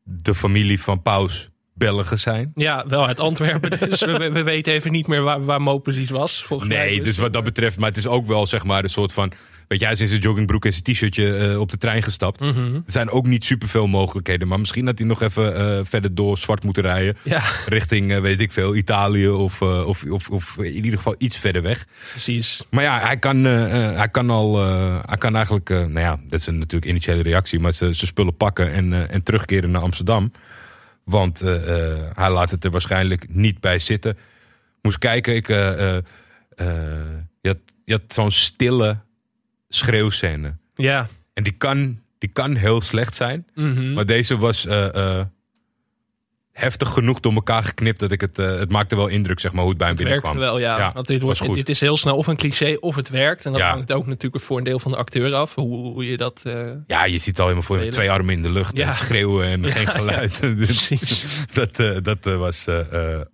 de 0.03 0.35
familie 0.35 0.83
van 0.83 1.03
Paus 1.03 1.49
Belgen 1.75 2.19
zijn. 2.19 2.53
Ja, 2.55 2.85
wel 2.89 3.07
uit 3.07 3.21
Antwerpen. 3.21 3.71
Dus 3.91 4.01
we, 4.01 4.31
we 4.33 4.43
weten 4.43 4.73
even 4.73 4.93
niet 4.93 5.07
meer 5.07 5.23
waar, 5.23 5.45
waar 5.45 5.63
Mo 5.63 5.79
precies 5.79 6.11
was. 6.11 6.45
Volgens 6.45 6.69
mij 6.69 6.87
Nee, 6.87 7.03
dus 7.03 7.19
wat 7.19 7.33
dat 7.33 7.45
betreft, 7.45 7.79
maar 7.79 7.89
het 7.89 7.99
is 7.99 8.07
ook 8.07 8.27
wel 8.27 8.47
zeg 8.47 8.65
maar 8.65 8.83
een 8.83 8.89
soort 8.89 9.13
van. 9.13 9.33
Weet 9.69 9.79
je, 9.79 9.85
hij 9.85 9.95
is 9.95 10.01
in 10.01 10.07
zijn 10.09 10.21
joggingbroek 10.21 10.65
en 10.65 10.73
zijn 10.73 10.85
t-shirtje 10.85 11.37
eh, 11.37 11.61
op 11.61 11.71
de 11.71 11.77
trein 11.77 12.03
gestapt. 12.03 12.41
Mhm. 12.41 12.75
Er 12.75 12.83
zijn 12.87 13.11
ook 13.11 13.27
niet 13.27 13.45
superveel 13.45 13.87
mogelijkheden. 13.87 14.49
Maar 14.49 14.59
misschien 14.59 14.87
had 14.87 14.99
hij 14.99 15.07
nog 15.07 15.23
even 15.23 15.57
eh, 15.57 15.85
verder 15.85 16.15
door 16.15 16.39
zwart 16.39 16.65
moeten 16.65 16.83
rijden. 16.83 17.17
Ja, 17.25 17.43
Richting, 17.67 18.13
eh, 18.13 18.21
weet 18.21 18.41
ik 18.41 18.53
veel, 18.53 18.77
Italië 18.77 19.29
of, 19.29 19.63
of, 19.63 20.05
of, 20.05 20.31
of 20.31 20.59
in 20.59 20.85
ieder 20.85 20.97
geval 20.97 21.15
iets 21.19 21.39
verder 21.39 21.63
weg. 21.63 21.87
precies. 22.11 22.65
Maar 22.71 22.85
ja, 22.85 23.01
hij 23.01 23.17
kan, 23.17 23.45
hij 23.45 24.09
kan 24.09 24.31
al, 24.31 24.59
hij 25.07 25.17
kan 25.19 25.35
eigenlijk, 25.35 25.69
nou 25.69 26.01
ja, 26.01 26.21
dat 26.29 26.41
is 26.41 26.47
een 26.47 26.59
natuurlijk 26.59 26.91
initiële 26.91 27.23
reactie, 27.23 27.61
maar 27.61 27.73
ze, 27.73 27.95
ze 27.95 28.07
spullen 28.07 28.37
pakken 28.37 28.73
en, 28.73 29.11
en 29.11 29.23
terugkeren 29.23 29.71
naar 29.71 29.83
Amsterdam. 29.83 30.33
Want 31.05 31.41
hij 32.15 32.31
laat 32.31 32.51
het 32.51 32.65
er 32.65 32.71
waarschijnlijk 32.71 33.27
niet 33.29 33.61
bij 33.61 33.79
zitten. 33.79 34.19
Moest 34.83 34.99
kijken, 34.99 35.35
ik, 35.35 35.47
je 35.47 36.03
had, 37.43 37.59
je 37.85 37.93
had 37.93 38.03
zo'n 38.09 38.31
stille 38.31 38.99
schreeuwscène. 39.69 40.57
Ja. 40.75 41.09
En 41.35 41.43
die 41.43 41.53
kan, 41.53 41.99
die 42.19 42.31
kan 42.33 42.55
heel 42.55 42.81
slecht 42.81 43.15
zijn. 43.15 43.47
Mhm. 43.55 43.93
Maar 43.93 44.07
deze 44.07 44.37
was 44.37 44.67
eh, 44.67 45.21
heftig 46.59 46.89
genoeg 46.89 47.21
door 47.21 47.33
elkaar 47.33 47.63
geknipt 47.65 48.01
dat 48.01 48.13
ik 48.13 48.21
het, 48.21 48.39
eh, 48.39 48.47
het 48.59 48.71
maakte 48.71 48.97
wel 48.97 49.07
indruk, 49.07 49.41
zeg 49.41 49.53
maar, 49.53 49.61
hoe 49.61 49.69
het 49.71 49.79
bij 49.79 49.89
hem 49.89 49.97
Het 49.97 50.07
werkt 50.07 50.23
binnenkwam. 50.23 50.53
wel, 50.61 50.69
ja. 50.69 50.79
Ja, 50.79 50.93
Want 50.93 51.07
dit, 51.07 51.21
wordt, 51.23 51.55
dit 51.55 51.69
is 51.69 51.81
heel 51.81 51.97
snel 51.97 52.17
of 52.17 52.27
een 52.27 52.37
cliché 52.37 52.77
of 52.81 52.95
het 52.95 53.09
werkt. 53.09 53.45
En 53.47 53.53
dat 53.53 53.61
Ja. 53.61 53.71
hangt 53.71 53.93
ook 53.93 54.07
natuurlijk 54.07 54.45
voor 54.45 54.59
een 54.59 54.65
deel 54.65 54.79
van 54.79 54.91
de 54.91 54.97
acteur 54.97 55.35
af. 55.35 55.55
Hoe, 55.55 55.93
hoe 55.93 56.07
je 56.07 56.17
dat... 56.17 56.41
eh, 56.45 56.71
Ja, 56.87 57.05
je 57.05 57.19
ziet 57.19 57.37
al 57.39 57.43
helemaal 57.43 57.63
voor 57.65 57.83
je 57.85 57.91
twee 57.91 58.11
armen 58.11 58.35
in 58.35 58.43
de 58.43 58.51
lucht 58.51 58.77
Ja. 58.77 58.87
en 58.87 58.95
schreeuwen 58.95 59.47
en 59.47 59.65
geen 59.73 59.87
geluid. 59.87 60.41
Dus 60.59 60.67
Precies. 60.67 61.45
dat, 61.53 61.79
eh, 61.79 61.97
dat 62.03 62.25
was 62.25 62.67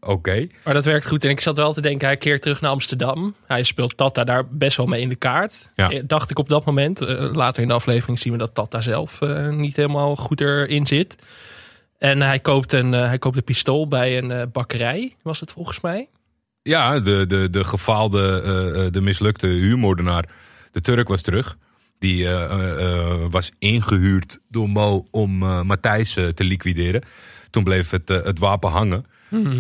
oké. 0.01 0.47
Maar 0.65 0.75
dat 0.75 0.85
werkt 0.85 1.09
goed. 1.09 1.25
En 1.25 1.31
ik 1.31 1.41
zat 1.41 1.57
wel 1.57 1.73
te 1.73 1.81
denken, 1.81 2.07
hij 2.07 2.17
keert 2.17 2.43
terug 2.43 2.61
naar 2.61 2.71
Amsterdam. 2.71 3.35
Hij 3.47 3.63
speelt 3.63 3.97
Tata 3.97 4.25
daar 4.25 4.49
best 4.51 4.77
wel 4.77 4.87
mee 4.87 5.01
in 5.01 5.09
de 5.09 5.17
kaart. 5.17 5.71
Dacht 6.07 6.31
ik 6.31 6.39
op 6.39 6.49
dat 6.49 6.65
moment. 6.65 7.01
Later 7.33 7.63
in 7.63 7.69
de 7.69 7.75
aflevering 7.75 8.19
zien 8.19 8.33
we 8.33 8.39
dat 8.39 8.55
Tata 8.55 8.81
zelf 8.81 9.19
niet 9.51 9.77
helemaal 9.77 10.17
goed 10.17 10.41
erin 10.41 10.87
zit. 10.87 11.17
En 12.05 12.21
hij 12.21 12.41
koopt 12.41 12.73
een, 12.73 12.95
eh, 12.95 13.07
hij 13.07 13.19
koopt 13.19 13.37
een 13.37 13.45
pistool 13.45 13.89
bij 13.89 14.19
een 14.19 14.31
eh, 14.31 14.43
bakkerij, 14.53 15.17
was 15.23 15.41
het 15.41 15.53
volgens 15.53 15.81
mij. 15.81 16.09
Ja, 16.63 17.01
de, 17.01 17.27
de, 17.27 17.51
de 17.51 17.65
gefaalde, 17.65 18.41
eh, 18.41 18.93
de 18.93 19.01
mislukte 19.01 19.47
huurmoordenaar, 19.47 20.29
de 20.73 20.81
Turk 20.81 21.09
was 21.09 21.23
terug. 21.23 21.57
Die 21.99 22.29
was 23.31 23.53
ingehuurd 23.59 24.41
door 24.49 24.69
Mo 24.69 25.07
om 25.11 25.39
Matthijs 25.67 26.13
te 26.13 26.45
liquideren. 26.45 27.03
Toen 27.51 27.65
bleef 27.65 27.91
het, 27.91 28.09
het 28.09 28.39
wapen 28.39 28.71
hangen. 28.71 29.07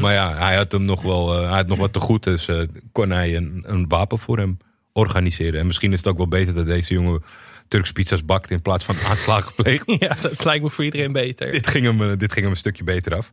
Maar 0.00 0.12
ja, 0.12 0.34
hij 0.34 0.56
had 0.56 0.72
hem 0.72 0.84
nog 0.84 1.02
wel 1.02 1.32
hij 1.32 1.56
had 1.56 1.66
nog 1.66 1.78
wat 1.78 1.92
te 1.92 2.00
goed. 2.00 2.22
Dus 2.22 2.48
kon 2.92 3.10
hij 3.10 3.36
een, 3.36 3.64
een 3.66 3.88
wapen 3.88 4.18
voor 4.18 4.38
hem 4.38 4.58
organiseren. 4.92 5.60
En 5.60 5.66
misschien 5.66 5.92
is 5.92 5.98
het 5.98 6.06
ook 6.06 6.16
wel 6.16 6.28
beter 6.28 6.54
dat 6.54 6.66
deze 6.66 6.94
jongen 6.94 7.22
Turks 7.68 7.92
pizza's 7.92 8.24
bakt 8.24 8.50
in 8.50 8.62
plaats 8.62 8.84
van 8.84 8.96
aanslagen 9.08 9.54
pleegt. 9.54 9.84
Ja, 9.98 10.16
dat 10.20 10.44
lijkt 10.44 10.62
me 10.62 10.70
voor 10.70 10.84
iedereen 10.84 11.12
beter. 11.12 11.50
dit, 11.50 11.66
ging 11.66 11.84
hem, 11.84 12.02
eh, 12.02 12.16
dit 12.16 12.32
ging 12.32 12.42
hem 12.44 12.50
een 12.50 12.56
stukje 12.60 12.84
beter 12.84 13.16
af. 13.16 13.32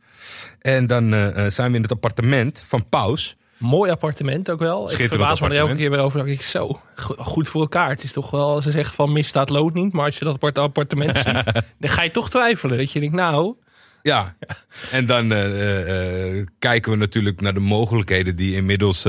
En 0.59 0.87
dan 0.87 1.13
eh, 1.13 1.45
eh, 1.45 1.51
zijn 1.51 1.69
we 1.71 1.75
in 1.77 1.81
het 1.83 1.91
appartement 1.91 2.63
van 2.67 2.85
Paus. 2.89 3.35
Mooi 3.57 3.91
appartement 3.91 4.51
ook 4.51 4.59
wel. 4.59 4.91
Ik 4.91 5.07
verbaas 5.07 5.39
me 5.41 5.47
er 5.49 5.55
elke 5.55 5.75
keer 5.75 5.89
weer 5.89 5.99
over. 5.99 6.19
Dat 6.19 6.27
ik 6.27 6.41
zo 6.41 6.79
go- 6.95 7.15
goed 7.17 7.49
voor 7.49 7.61
elkaar. 7.61 7.89
Het 7.89 8.03
is 8.03 8.11
toch 8.11 8.31
wel, 8.31 8.61
ze 8.61 8.71
zeggen 8.71 8.95
van 8.95 9.11
misstaat 9.11 9.49
lood 9.49 9.73
niet. 9.73 9.93
Maar 9.93 10.05
als 10.05 10.17
je 10.17 10.25
dat 10.25 10.33
appart- 10.33 10.57
appartement 10.57 11.17
ziet, 11.25 11.63
dan 11.79 11.89
ga 11.89 12.03
je 12.03 12.11
toch 12.11 12.29
twijfelen. 12.29 12.77
Dat 12.77 12.91
je 12.91 12.99
denkt, 12.99 13.15
nou, 13.15 13.55
Ja, 14.01 14.35
en 14.91 15.05
dan 15.05 15.27
kijken 16.59 16.91
we 16.91 16.97
natuurlijk 16.97 17.41
naar 17.41 17.53
de 17.53 17.59
mogelijkheden 17.59 18.35
die 18.35 18.55
inmiddels, 18.55 19.03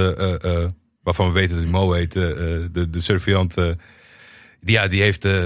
waarvan 1.02 1.26
we 1.26 1.32
weten 1.32 1.56
dat 1.56 1.66
Mo 1.66 1.92
heet, 1.92 2.12
de, 2.12 2.86
de 2.90 3.00
surveillant, 3.00 3.54
die, 4.62 4.74
ja, 4.74 4.88
die 4.88 5.02
heeft 5.02 5.24
eh, 5.24 5.42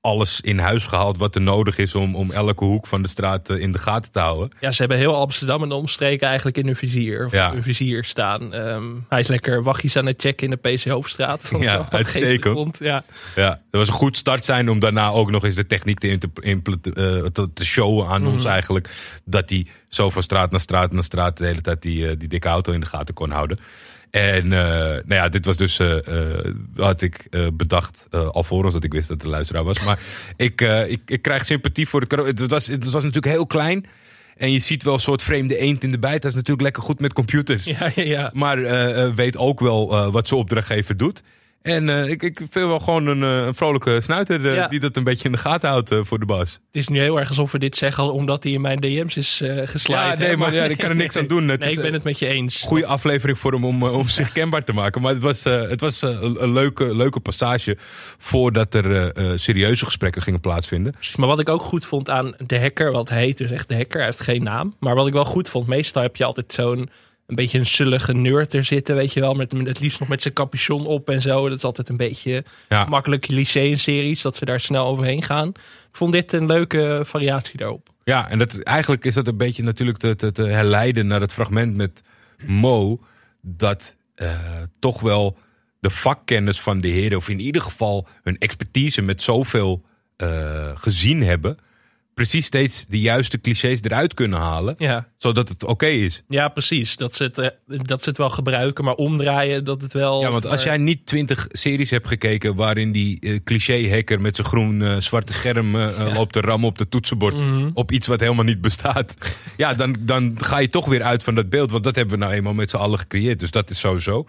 alles 0.00 0.40
in 0.40 0.58
huis 0.58 0.84
gehaald 0.86 1.18
wat 1.18 1.34
er 1.34 1.40
nodig 1.40 1.78
is 1.78 1.94
om, 1.94 2.16
om 2.16 2.30
elke 2.30 2.64
hoek 2.64 2.86
van 2.86 3.02
de 3.02 3.08
straat 3.08 3.48
eh, 3.50 3.58
in 3.58 3.72
de 3.72 3.78
gaten 3.78 4.12
te 4.12 4.18
houden. 4.18 4.50
ja, 4.60 4.70
ze 4.70 4.78
hebben 4.78 4.98
heel 4.98 5.16
Amsterdam 5.16 5.62
en 5.62 5.68
de 5.68 5.74
omstreken 5.74 6.26
eigenlijk 6.26 6.56
in 6.58 6.66
hun 6.66 6.76
vizier. 6.76 7.26
Of 7.26 7.32
Ja. 7.32 7.52
hun 7.52 7.62
vizier 7.62 8.04
staan. 8.04 8.52
Ehm, 8.54 8.84
hij 9.08 9.20
is 9.20 9.28
lekker 9.28 9.62
wachtjes 9.62 9.96
aan 9.96 10.06
het 10.06 10.20
checken 10.20 10.50
in 10.50 10.58
de 10.62 10.70
PC 10.74 10.84
Hoofdstraat. 10.84 11.50
Ja, 11.60 11.86
uitstekend. 11.90 12.78
Ja. 12.78 13.04
Ja, 13.34 13.48
dat 13.48 13.60
was 13.80 13.88
een 13.88 13.94
goed 13.94 14.16
start 14.16 14.44
zijn 14.44 14.70
om 14.70 14.78
daarna 14.78 15.08
ook 15.08 15.30
nog 15.30 15.44
eens 15.44 15.54
de 15.54 15.66
techniek 15.66 15.98
te, 15.98 16.08
eh, 16.10 17.24
te, 17.32 17.52
te 17.54 17.64
showen 17.64 18.06
aan 18.08 18.26
ons 18.26 18.44
eigenlijk. 18.44 18.88
Dat 19.24 19.50
hij 19.50 19.66
zo 19.88 20.10
van 20.10 20.22
straat 20.22 20.50
naar 20.50 20.60
straat 20.60 20.92
naar 20.92 21.02
straat 21.02 21.36
de 21.36 21.46
hele 21.46 21.60
tijd 21.60 21.82
die, 21.82 22.16
die 22.16 22.28
dikke 22.28 22.48
auto 22.48 22.72
in 22.72 22.80
de 22.80 22.86
gaten 22.86 23.14
kon 23.14 23.30
houden. 23.30 23.58
En 24.12 24.52
eh, 24.52 24.58
nou 24.88 25.14
ja, 25.14 25.28
dit 25.28 25.44
was 25.44 25.56
dus, 25.56 25.78
eh, 25.78 26.06
eh, 26.06 26.54
had 26.76 27.02
ik 27.02 27.28
bedacht, 27.52 28.06
alvorens 28.10 28.74
dat 28.74 28.84
ik 28.84 28.92
wist 28.92 29.08
dat 29.08 29.16
het 29.16 29.26
de 29.26 29.32
luisteraar 29.32 29.64
was. 29.64 29.84
Maar 29.84 29.98
ik, 30.36 30.60
ik, 30.88 31.00
ik 31.06 31.22
krijg 31.22 31.44
sympathie 31.44 31.88
voor 31.88 32.00
de 32.00 32.06
corona. 32.06 32.28
Het 32.28 32.50
was, 32.50 32.66
het 32.66 32.84
was 32.84 33.02
natuurlijk 33.02 33.34
heel 33.34 33.46
klein. 33.46 33.86
En 34.36 34.52
je 34.52 34.58
ziet 34.58 34.82
wel 34.82 34.94
een 34.94 35.00
soort 35.00 35.22
vreemde 35.22 35.56
eend 35.56 35.82
in 35.82 35.90
de 35.90 35.98
bijt. 35.98 36.22
Dat 36.22 36.30
is 36.30 36.36
natuurlijk 36.36 36.62
lekker 36.62 36.82
goed 36.82 37.00
met 37.00 37.12
computers. 37.12 37.64
Ja, 37.64 37.90
ja, 37.94 38.02
ja. 38.02 38.30
Maar 38.34 39.14
weet 39.14 39.36
ook 39.36 39.60
wel 39.60 40.10
wat 40.10 40.28
zijn 40.28 40.40
opdrachtgever 40.40 40.96
doet. 40.96 41.22
En 41.62 41.88
eh, 41.88 42.08
ik, 42.08 42.22
ik 42.22 42.36
vind 42.36 42.52
wel 42.52 42.78
gewoon 42.78 43.06
een, 43.06 43.22
eh, 43.22 43.46
een 43.46 43.54
vrolijke 43.54 44.00
snuiter 44.00 44.48
eh, 44.48 44.54
Ja. 44.54 44.68
die 44.68 44.80
dat 44.80 44.96
een 44.96 45.04
beetje 45.04 45.24
in 45.24 45.32
de 45.32 45.38
gaten 45.38 45.68
houdt 45.68 45.94
voor 46.00 46.18
de 46.18 46.26
bas. 46.26 46.52
Het 46.52 46.60
is 46.76 46.88
nu 46.88 47.00
heel 47.00 47.18
erg 47.18 47.28
alsof 47.28 47.52
we 47.52 47.58
dit 47.58 47.76
zeggen 47.76 48.12
omdat 48.12 48.42
hij 48.42 48.52
in 48.52 48.60
mijn 48.60 48.80
DM's 48.80 49.16
is 49.16 49.42
geslagen. 49.64 50.18
Ja, 50.18 50.26
nee, 50.26 50.36
maar 50.36 50.54
ja, 50.54 50.64
ik 50.64 50.78
kan 50.78 50.90
er 50.90 50.96
niks 50.96 51.16
aan 51.16 51.26
doen. 51.26 51.48
Het 51.48 51.60
nee, 51.60 51.70
is, 51.70 51.76
ik 51.76 51.82
ben 51.82 51.92
het 51.92 52.02
met 52.02 52.18
je 52.18 52.26
eens. 52.26 52.62
Goede 52.62 52.86
aflevering 52.86 53.38
voor 53.38 53.52
hem 53.52 53.64
om, 53.64 53.82
om 53.82 54.08
zich 54.08 54.32
kenbaar 54.32 54.64
te 54.64 54.72
maken. 54.72 55.02
Maar 55.02 55.12
het 55.12 55.22
was, 55.22 55.44
het 55.44 55.80
was 55.80 56.02
een, 56.02 56.52
leuke, 56.52 56.96
leuke 56.96 57.20
passage 57.20 57.76
voordat 58.18 58.74
er 58.74 59.12
serieuze 59.38 59.84
gesprekken 59.84 60.22
gingen 60.22 60.40
plaatsvinden. 60.40 60.94
Maar 61.16 61.28
wat 61.28 61.40
ik 61.40 61.48
ook 61.48 61.62
goed 61.62 61.86
vond 61.86 62.10
aan 62.10 62.34
de 62.46 62.60
hacker, 62.60 62.92
wat 62.92 63.08
hij 63.08 63.20
heet 63.24 63.38
dus 63.38 63.50
echt 63.50 63.68
de 63.68 63.76
hacker, 63.76 63.96
hij 63.96 64.06
heeft 64.06 64.20
geen 64.20 64.42
naam. 64.42 64.74
Maar 64.78 64.94
wat 64.94 65.06
ik 65.06 65.12
wel 65.12 65.24
goed 65.24 65.48
vond, 65.48 65.66
meestal 65.66 66.02
heb 66.02 66.16
je 66.16 66.24
altijd 66.24 66.52
zo'n 66.52 66.90
een 67.26 67.34
beetje 67.34 67.58
een 67.58 67.66
zullige 67.66 68.12
nerd 68.12 68.54
er 68.54 68.64
zitten, 68.64 68.94
weet 68.94 69.12
je 69.12 69.20
wel. 69.20 69.34
Met, 69.34 69.52
met 69.52 69.66
het 69.66 69.80
liefst 69.80 70.00
nog 70.00 70.08
met 70.08 70.22
zijn 70.22 70.34
capuchon 70.34 70.86
op 70.86 71.10
en 71.10 71.20
zo. 71.20 71.48
Dat 71.48 71.58
is 71.58 71.64
altijd 71.64 71.88
een 71.88 71.96
beetje 71.96 72.44
Ja. 72.68 72.84
makkelijk 72.84 73.22
cliché 73.22 73.60
in 73.60 73.78
series, 73.78 74.22
dat 74.22 74.36
ze 74.36 74.44
daar 74.44 74.60
snel 74.60 74.86
overheen 74.86 75.22
gaan. 75.22 75.48
Ik 75.48 75.98
vond 75.98 76.12
dit 76.12 76.32
een 76.32 76.46
leuke 76.46 77.00
variatie 77.04 77.56
daarop. 77.58 77.88
Ja, 78.04 78.28
en 78.30 78.38
dat, 78.38 78.58
eigenlijk 78.58 79.04
is 79.04 79.14
dat 79.14 79.28
een 79.28 79.36
beetje 79.36 79.62
natuurlijk 79.62 79.98
te, 79.98 80.16
te, 80.16 80.32
te 80.32 80.42
herleiden 80.42 81.06
naar 81.06 81.20
het 81.20 81.32
fragment 81.32 81.74
met 81.74 82.02
Mo. 82.46 83.00
Dat 83.40 83.96
eh, 84.14 84.36
toch 84.78 85.00
wel 85.00 85.36
de 85.80 85.90
vakkennis 85.90 86.60
van 86.60 86.80
de 86.80 86.88
heren, 86.88 87.18
of 87.18 87.28
in 87.28 87.40
ieder 87.40 87.62
geval 87.62 88.06
hun 88.22 88.38
expertise 88.38 89.02
met 89.02 89.22
zoveel 89.22 89.82
eh, 90.16 90.70
gezien 90.74 91.22
hebben. 91.22 91.58
Precies 92.14 92.46
steeds 92.46 92.86
de 92.88 93.00
juiste 93.00 93.40
clichés 93.40 93.82
eruit 93.82 94.14
kunnen 94.14 94.38
halen. 94.38 94.74
Ja, 94.78 95.06
Zodat 95.18 95.48
het 95.48 95.64
oké 95.64 95.86
is. 95.86 96.22
ja 96.28 96.48
precies. 96.48 96.96
Dat 96.96 97.14
ze, 97.14 97.22
het, 97.24 97.38
eh, 97.38 97.48
dat 97.66 98.02
ze 98.02 98.08
het 98.08 98.18
wel 98.18 98.30
gebruiken, 98.30 98.84
maar 98.84 98.94
omdraaien 98.94 99.64
dat 99.64 99.82
het 99.82 99.92
wel... 99.92 100.20
Ja, 100.20 100.30
want 100.30 100.46
als 100.46 100.62
jij 100.62 100.76
niet 100.76 101.06
twintig 101.06 101.46
series 101.50 101.90
hebt 101.90 102.08
gekeken 102.08 102.54
waarin 102.54 102.92
die 102.92 103.20
eh, 103.20 103.38
cliché-hacker 103.44 104.20
met 104.20 104.36
zijn 104.36 104.46
groen 104.48 104.82
eh, 104.82 104.96
zwarte 104.96 105.32
scherm 105.32 105.76
eh, 105.80 106.14
loopt 106.14 106.32
te 106.32 106.40
rammen 106.40 106.68
op 106.68 106.78
de 106.78 106.88
toetsenbord 106.88 107.36
op 107.74 107.90
iets 107.92 108.06
wat 108.06 108.20
helemaal 108.20 108.44
niet 108.44 108.60
bestaat. 108.60 109.14
ja, 109.56 109.74
dan, 109.74 109.96
dan 110.00 110.34
ga 110.38 110.58
je 110.58 110.68
toch 110.68 110.86
weer 110.86 111.02
uit 111.02 111.22
van 111.22 111.34
dat 111.34 111.48
beeld, 111.50 111.70
want 111.70 111.84
dat 111.84 111.96
hebben 111.96 112.18
we 112.18 112.24
nou 112.24 112.36
eenmaal 112.36 112.54
met 112.54 112.70
z'n 112.70 112.76
allen 112.76 112.98
gecreëerd. 112.98 113.40
Dus 113.40 113.50
dat 113.50 113.70
is 113.70 113.78
sowieso. 113.78 114.26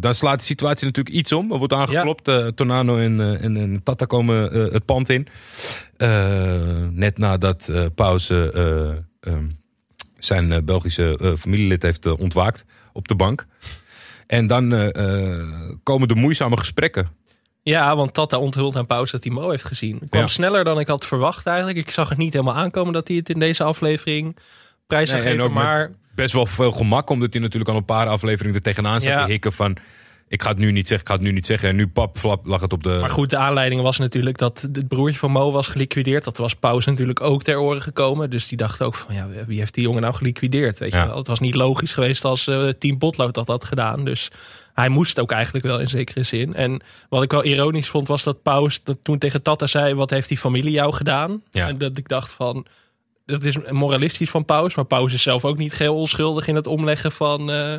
Dan 0.00 0.14
slaat 0.14 0.38
de 0.38 0.44
situatie 0.44 0.86
natuurlijk 0.86 1.16
iets 1.16 1.32
om. 1.32 1.52
Er 1.52 1.58
wordt 1.58 1.72
aangeklopt. 1.72 2.28
eh 2.28 2.46
Tornano 2.46 2.96
en, 2.98 3.40
en, 3.40 3.56
en 3.56 3.82
Tata 3.82 4.04
komen 4.04 4.52
het 4.72 4.84
pand 4.84 5.08
in. 5.10 5.26
Eh, 6.02 6.88
net 6.90 7.18
nadat 7.18 7.68
eh 7.68 7.84
Pauze 7.94 8.50
eh, 9.20 9.32
ehm, 9.32 9.44
zijn 10.18 10.64
Belgische 10.64 11.36
familielid 11.38 11.82
heeft 11.82 12.06
ontwaakt 12.06 12.64
op 12.92 13.08
de 13.08 13.14
bank. 13.14 13.46
En 14.26 14.46
dan 14.46 14.68
komen 15.82 16.08
de 16.08 16.14
moeizame 16.14 16.56
gesprekken. 16.56 17.08
Ja, 17.62 17.96
want 17.96 18.14
Tata 18.14 18.38
onthult 18.38 18.76
aan 18.76 18.86
pauze 18.86 19.12
dat 19.12 19.24
hij 19.24 19.32
Mo 19.32 19.50
heeft 19.50 19.64
gezien. 19.64 19.96
Het 20.00 20.08
kwam 20.08 20.20
Ja. 20.22 20.26
sneller 20.28 20.64
dan 20.64 20.78
ik 20.80 20.86
had 20.88 21.06
verwacht 21.06 21.46
eigenlijk. 21.46 21.78
Ik 21.78 21.90
zag 21.90 22.08
het 22.08 22.18
niet 22.18 22.32
helemaal 22.32 22.54
aankomen 22.54 22.92
dat 22.92 23.08
hij 23.08 23.16
het 23.16 23.28
in 23.28 23.38
deze 23.38 23.62
aflevering 23.64 24.36
prijs 24.86 25.08
zou 25.08 25.22
Nee, 25.22 25.32
geven. 25.32 25.52
Maar 25.52 25.90
best 26.14 26.32
wel 26.32 26.46
veel 26.46 26.72
gemak, 26.72 27.10
omdat 27.10 27.32
hij 27.32 27.42
natuurlijk 27.42 27.70
al 27.70 27.76
een 27.76 27.84
paar 27.84 28.06
afleveringen 28.06 28.56
er 28.56 28.62
tegenaan 28.62 29.00
zat 29.00 29.10
Ja. 29.12 29.24
te 29.24 29.30
hikken 29.30 29.52
van... 29.52 29.76
Ik 30.32 30.42
ga 30.42 30.48
het 30.48 30.58
nu 30.58 30.72
niet 30.72 30.88
zeggen, 30.88 31.06
ik 31.06 31.12
ga 31.12 31.14
het 31.18 31.22
nu 31.22 31.32
niet 31.32 31.46
zeggen. 31.46 31.68
En 31.68 31.76
nu 31.76 31.88
pap, 31.88 32.18
flap, 32.18 32.46
lag 32.46 32.60
het 32.60 32.72
op 32.72 32.82
de... 32.82 32.96
Maar 33.00 33.10
goed, 33.10 33.30
de 33.30 33.36
aanleiding 33.36 33.82
was 33.82 33.98
natuurlijk 33.98 34.38
dat 34.38 34.60
het 34.72 34.88
broertje 34.88 35.18
van 35.18 35.30
Mo 35.30 35.50
was 35.52 35.68
geliquideerd. 35.68 36.24
Dat 36.24 36.36
was 36.36 36.54
Pauze 36.54 36.90
natuurlijk 36.90 37.20
ook 37.20 37.42
ter 37.42 37.58
oren 37.58 37.82
gekomen. 37.82 38.30
Dus 38.30 38.48
die 38.48 38.56
dacht 38.58 38.82
ook 38.82 38.94
van, 38.94 39.14
ja, 39.14 39.28
wie 39.46 39.58
heeft 39.58 39.74
die 39.74 39.82
jongen 39.82 40.02
nou 40.02 40.14
geliquideerd? 40.14 40.78
Weet 40.78 40.92
Ja. 40.92 41.00
je 41.00 41.06
wel? 41.06 41.16
Het 41.16 41.26
was 41.26 41.40
niet 41.40 41.54
logisch 41.54 41.92
geweest 41.92 42.24
als 42.24 42.46
eh, 42.46 42.68
Team 42.68 42.98
Potlood 42.98 43.34
dat 43.34 43.48
had 43.48 43.64
gedaan. 43.64 44.04
Dus 44.04 44.30
hij 44.74 44.88
moest 44.88 45.20
ook 45.20 45.32
eigenlijk 45.32 45.64
wel 45.64 45.80
in 45.80 45.86
zekere 45.86 46.22
zin. 46.22 46.54
En 46.54 46.82
wat 47.08 47.22
ik 47.22 47.30
wel 47.30 47.44
ironisch 47.44 47.88
vond, 47.88 48.08
was 48.08 48.22
dat 48.22 48.42
Pauze 48.42 48.80
dat 48.84 48.96
toen 49.02 49.18
tegen 49.18 49.42
Tata 49.42 49.66
zei... 49.66 49.94
wat 49.94 50.10
heeft 50.10 50.28
die 50.28 50.38
familie 50.38 50.72
jou 50.72 50.92
gedaan? 50.92 51.42
Ja. 51.50 51.68
En 51.68 51.78
dat 51.78 51.96
ik 51.96 52.08
dacht 52.08 52.32
van... 52.32 52.66
Dat 53.26 53.44
is 53.44 53.56
moralistisch 53.70 54.30
van 54.30 54.44
Pauze. 54.44 54.76
Maar 54.76 54.84
Pauze 54.84 55.14
is 55.14 55.22
zelf 55.22 55.44
ook 55.44 55.58
niet 55.58 55.72
geheel 55.72 55.94
onschuldig 55.96 56.46
in 56.46 56.54
het 56.54 56.66
omleggen 56.66 57.12
van 57.12 57.50
eh, 57.50 57.76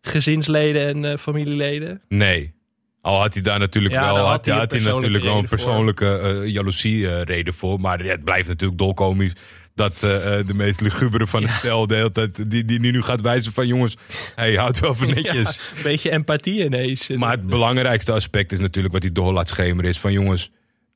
gezinsleden 0.00 0.86
en 0.86 1.04
eh, 1.04 1.18
familieleden. 1.18 2.02
Nee. 2.08 2.58
Al 3.00 3.20
had 3.20 3.34
hij 3.34 3.42
daar 3.42 3.58
natuurlijk 3.58 3.94
Ja, 3.94 4.00
wel, 4.00 4.16
had, 4.16 4.26
had 4.26 4.44
hij 4.46 4.54
had 4.54 4.70
hij 4.70 4.80
natuurlijk 4.80 5.24
wel 5.24 5.38
een 5.38 5.48
persoonlijke 5.48 6.18
eh 6.18 6.46
jaloezie 6.46 7.08
eh, 7.08 7.22
reden 7.22 7.54
voor. 7.54 7.80
Maar 7.80 8.04
ja, 8.04 8.10
het 8.10 8.24
blijft 8.24 8.48
natuurlijk 8.48 8.78
dolkomisch 8.78 9.32
dat 9.74 10.00
de 10.00 10.54
meest 10.54 10.80
lugubere 10.80 11.26
van 11.26 11.42
het 11.42 11.52
stel 11.52 11.86
de 11.86 11.94
hele 11.94 12.12
tijd, 12.12 12.50
die, 12.50 12.64
die 12.64 12.78
nu 12.78 13.02
gaat 13.02 13.20
wijzen 13.20 13.52
van 13.52 13.66
jongens, 13.66 13.96
hey, 14.34 14.54
houd 14.54 14.78
wel 14.78 14.94
van 14.94 15.06
netjes. 15.14 15.56
Ja, 15.56 15.76
een 15.76 15.82
beetje 15.82 16.10
empathie 16.10 16.64
ineens. 16.64 17.08
Maar 17.08 17.30
het 17.30 17.46
belangrijkste 17.46 18.12
aspect 18.12 18.52
is 18.52 18.58
natuurlijk 18.58 18.94
wat 18.94 19.02
hij 19.02 19.12
door 19.12 19.32
laat 19.32 19.48
schemeren 19.48 19.90
is 19.90 19.98
van 19.98 20.12
jongens, 20.12 20.50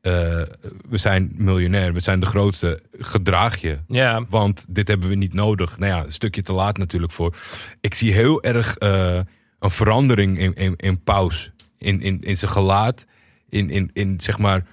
eh, 0.05 0.43
we 0.89 0.97
zijn 0.97 1.33
miljonair, 1.35 1.93
we 1.93 2.01
zijn 2.01 2.21
de 2.21 2.27
grootste, 2.27 2.83
gedraag 2.99 3.61
je. 3.61 3.79
Ja, 3.89 4.25
Want 4.29 4.65
dit 4.69 4.89
hebben 4.89 5.09
we 5.09 5.15
niet 5.15 5.35
nodig. 5.35 5.79
Nou 5.79 5.93
ja, 5.93 6.05
een 6.05 6.13
stukje 6.13 6.43
te 6.43 6.53
laat 6.53 6.79
natuurlijk 6.79 7.13
voor. 7.13 7.37
Ik 7.81 7.95
zie 7.95 8.13
heel 8.13 8.43
erg 8.43 8.77
eh, 8.77 9.21
een 9.59 9.71
verandering 9.71 10.39
in, 10.39 10.55
in, 10.55 10.77
in 10.77 11.03
Paus. 11.03 11.51
In, 11.79 12.01
in, 12.01 12.21
in 12.21 12.37
zijn 12.37 12.51
gelaat. 12.51 13.05
In, 13.49 13.71
in, 13.71 13.91
in 13.93 14.21
zeg 14.21 14.39
maar. 14.39 14.67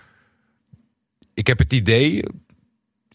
Ik 1.33 1.47
heb 1.47 1.59
het 1.59 1.73
idee 1.73 2.23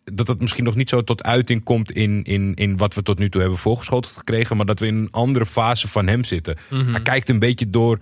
dat 0.04 0.28
het 0.28 0.40
misschien 0.40 0.64
nog 0.64 0.74
niet 0.74 0.88
zo 0.88 1.04
tot 1.04 1.22
uiting 1.22 1.64
komt 1.64 1.92
in, 1.92 2.22
in, 2.24 2.54
in 2.54 2.76
wat 2.76 2.94
we 2.94 3.02
tot 3.02 3.18
nu 3.18 3.28
toe 3.28 3.40
hebben 3.40 3.58
voorgeschoteld 3.58 4.14
gekregen. 4.16 4.56
Maar 4.56 4.66
dat 4.66 4.80
we 4.80 4.86
in 4.86 4.96
een 4.96 5.10
andere 5.10 5.46
fase 5.46 5.88
van 5.88 6.06
hem 6.06 6.24
zitten. 6.24 6.56
Mhm. 6.70 6.90
Hij 6.90 7.02
kijkt 7.02 7.28
een 7.28 7.38
beetje 7.38 7.70
door 7.70 7.98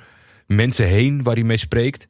mensen 0.47 0.87
heen 0.87 1.23
waar 1.23 1.35
hij 1.35 1.45
mee 1.45 1.57
spreekt. 1.57 2.09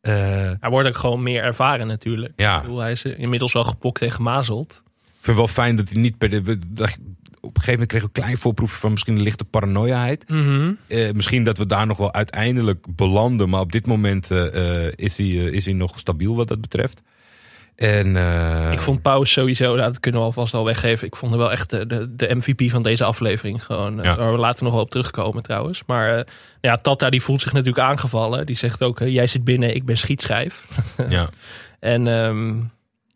Eh, 0.00 0.12
hij 0.60 0.70
wordt 0.70 0.88
ook 0.88 0.96
gewoon 0.96 1.22
meer 1.22 1.42
ervaren 1.42 1.86
natuurlijk. 1.86 2.32
Ja. 2.36 2.56
Ik 2.56 2.62
bedoel, 2.62 2.78
hij 2.78 2.90
is 2.90 3.04
inmiddels 3.04 3.52
wel 3.52 3.64
gepokt 3.64 4.02
en 4.02 4.10
gemazeld. 4.10 4.82
Ik 5.04 5.26
vind 5.26 5.26
het 5.26 5.36
wel 5.36 5.48
fijn 5.64 5.76
dat 5.76 5.88
hij 5.88 6.00
niet 6.00 6.18
per 6.18 6.28
de. 6.30 6.58
dat- 6.68 6.96
Op 7.42 7.56
een 7.56 7.62
gegeven 7.62 7.72
moment 7.72 7.88
kreeg 7.90 8.00
ik 8.02 8.06
een 8.16 8.22
klein 8.22 8.36
voorproefje 8.38 8.78
van 8.78 8.90
misschien 8.90 9.16
een 9.16 9.22
lichte 9.22 9.44
paranoiaheid. 9.44 10.24
Eh, 10.86 11.10
misschien 11.12 11.44
dat 11.44 11.58
we 11.58 11.66
daar 11.66 11.86
nog 11.86 11.96
wel 11.96 12.12
uiteindelijk 12.12 12.86
belanden. 12.96 13.48
Maar 13.48 13.60
op 13.60 13.72
dit 13.72 13.86
moment 13.86 14.30
eh, 14.30 14.86
is, 14.94 15.16
hij, 15.18 15.26
is 15.26 15.64
hij 15.64 15.74
nog 15.74 15.98
stabiel 15.98 16.36
wat 16.36 16.48
dat 16.48 16.60
betreft. 16.60 17.02
En, 17.80 18.16
eh, 18.16 18.72
Ik 18.72 18.80
vond 18.80 19.02
Pauze 19.02 19.32
sowieso, 19.32 19.64
nou, 19.64 19.88
dat 19.88 20.00
kunnen 20.00 20.20
we 20.20 20.26
alvast 20.26 20.54
al 20.54 20.64
weggeven. 20.64 21.06
Ik 21.06 21.16
vond 21.16 21.30
hem 21.30 21.40
wel 21.40 21.52
echt 21.52 21.70
de, 21.70 21.86
de, 21.86 22.14
de 22.14 22.34
MVP 22.34 22.70
van 22.70 22.82
deze 22.82 23.04
aflevering. 23.04 23.64
Gewoon, 23.64 23.98
eh, 23.98 24.04
Ja. 24.04 24.16
Waar 24.16 24.32
we 24.32 24.38
later 24.38 24.64
nog 24.64 24.72
wel 24.72 24.82
op 24.82 24.90
terugkomen 24.90 25.42
trouwens. 25.42 25.82
Maar 25.86 26.16
eh, 26.18 26.24
ja, 26.60 26.76
Tata 26.76 27.10
die 27.10 27.22
voelt 27.22 27.40
zich 27.40 27.52
natuurlijk 27.52 27.86
aangevallen. 27.86 28.46
Die 28.46 28.56
zegt 28.56 28.82
ook, 28.82 28.98
jij 28.98 29.26
zit 29.26 29.44
binnen, 29.44 29.74
ik 29.74 29.84
ben 29.84 29.96
schietschijf. 29.96 30.66
ja. 31.08 31.28
En 31.78 32.06
ehm, 32.06 32.48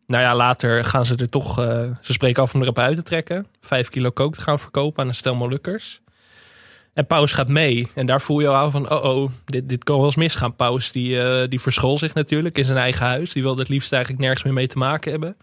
nou 0.06 0.22
ja, 0.22 0.34
later 0.34 0.84
gaan 0.84 1.06
ze 1.06 1.16
er 1.16 1.28
toch... 1.28 1.54
ze 2.00 2.12
spreken 2.12 2.42
af 2.42 2.54
om 2.54 2.62
erop 2.62 2.78
uit 2.78 2.96
te 2.96 3.02
trekken. 3.02 3.46
Vijf 3.60 3.88
kilo 3.88 4.10
kook 4.10 4.34
te 4.34 4.40
gaan 4.40 4.58
verkopen 4.58 5.02
aan 5.02 5.08
een 5.08 5.14
stel 5.14 5.34
Molukkers. 5.34 6.00
En 6.94 7.06
Paus 7.06 7.32
gaat 7.32 7.48
mee. 7.48 7.88
En 7.94 8.06
daar 8.06 8.20
voel 8.20 8.40
je 8.40 8.48
al 8.48 8.54
aan 8.54 8.70
van, 8.70 8.90
oh 8.90 9.04
oh, 9.04 9.30
dit, 9.44 9.68
dit 9.68 9.84
kan 9.84 9.96
wel 9.96 10.04
eens 10.04 10.16
misgaan. 10.16 10.56
Paus 10.56 10.92
die, 10.92 11.20
eh, 11.20 11.48
die 11.48 11.60
verschool 11.60 11.98
zich 11.98 12.14
natuurlijk 12.14 12.58
in 12.58 12.64
zijn 12.64 12.78
eigen 12.78 13.06
huis. 13.06 13.32
Die 13.32 13.42
wilde 13.42 13.60
het 13.60 13.68
liefst 13.70 13.92
eigenlijk 13.92 14.22
nergens 14.22 14.44
meer 14.44 14.52
mee 14.52 14.66
te 14.66 14.78
maken 14.78 15.10
hebben. 15.10 15.36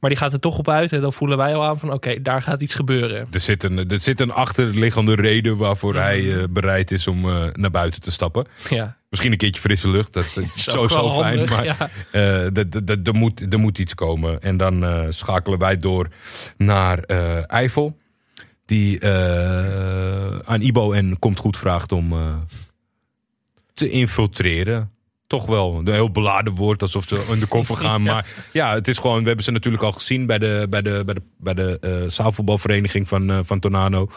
Maar 0.00 0.10
die 0.10 0.18
gaat 0.18 0.32
er 0.32 0.40
toch 0.40 0.58
op 0.58 0.68
uit. 0.68 0.92
En 0.92 1.00
dan 1.00 1.12
voelen 1.12 1.36
wij 1.36 1.54
al 1.54 1.64
aan 1.64 1.78
van, 1.78 1.92
oké, 1.92 2.22
daar 2.22 2.42
gaat 2.42 2.60
iets 2.60 2.74
gebeuren. 2.74 3.26
Er 3.30 3.40
zit 3.40 3.64
een, 3.64 3.88
er 3.90 4.00
zit 4.00 4.20
een 4.20 4.32
achterliggende 4.32 5.14
reden 5.14 5.56
waarvoor 5.56 5.94
hij 5.94 6.36
eh, 6.36 6.44
bereid 6.50 6.90
is 6.90 7.06
om 7.06 7.28
eh, 7.30 7.46
naar 7.52 7.70
buiten 7.70 8.00
te 8.00 8.12
stappen. 8.12 8.46
Ja, 8.68 8.96
Misschien 9.10 9.32
een 9.32 9.38
keertje 9.38 9.60
frisse 9.60 9.88
lucht. 9.88 10.12
Dat, 10.12 10.26
dat 10.34 10.44
is 10.54 10.64
wel 10.72 10.88
fijn. 10.88 11.04
handig, 11.38 11.50
Maar 11.50 11.64
ja. 11.64 12.50
dat- 12.50 13.06
er, 13.06 13.14
moet, 13.14 13.56
moet 13.56 13.78
iets 13.78 13.94
komen. 13.94 14.40
En 14.42 14.56
dan 14.56 15.06
schakelen 15.12 15.58
wij 15.58 15.78
door 15.78 16.08
naar 16.56 16.98
Eifel. 17.46 17.96
Die 18.66 18.98
eh, 18.98 20.38
aan 20.38 20.60
Ibo 20.60 20.92
en 20.92 21.18
Komt 21.18 21.38
Goed 21.38 21.56
vraagt 21.56 21.92
om 21.92 22.12
eh, 22.12 22.34
te 23.74 23.90
infiltreren. 23.90 24.90
Toch 25.26 25.46
wel 25.46 25.78
een 25.78 25.92
heel 25.92 26.10
beladen 26.10 26.54
woord, 26.54 26.82
alsof 26.82 27.04
ze 27.08 27.26
undercover 27.30 27.76
gaan. 27.76 28.02
Maar 28.12 28.28
ja, 28.52 28.74
het 28.74 28.88
is 28.88 28.98
gewoon, 28.98 29.20
we 29.20 29.26
hebben 29.26 29.44
ze 29.44 29.50
natuurlijk 29.50 29.82
al 29.82 29.92
gezien 29.92 30.26
bij 30.26 30.38
de, 30.38 30.66
bij 30.70 30.82
de, 30.82 31.02
bij 31.04 31.14
de, 31.14 31.22
bij 31.36 31.54
de 31.54 31.78
eh, 31.80 32.10
zaalvoetbalvereniging 32.10 33.08
van, 33.08 33.44
van 33.44 33.60
Tornado. 33.60 34.10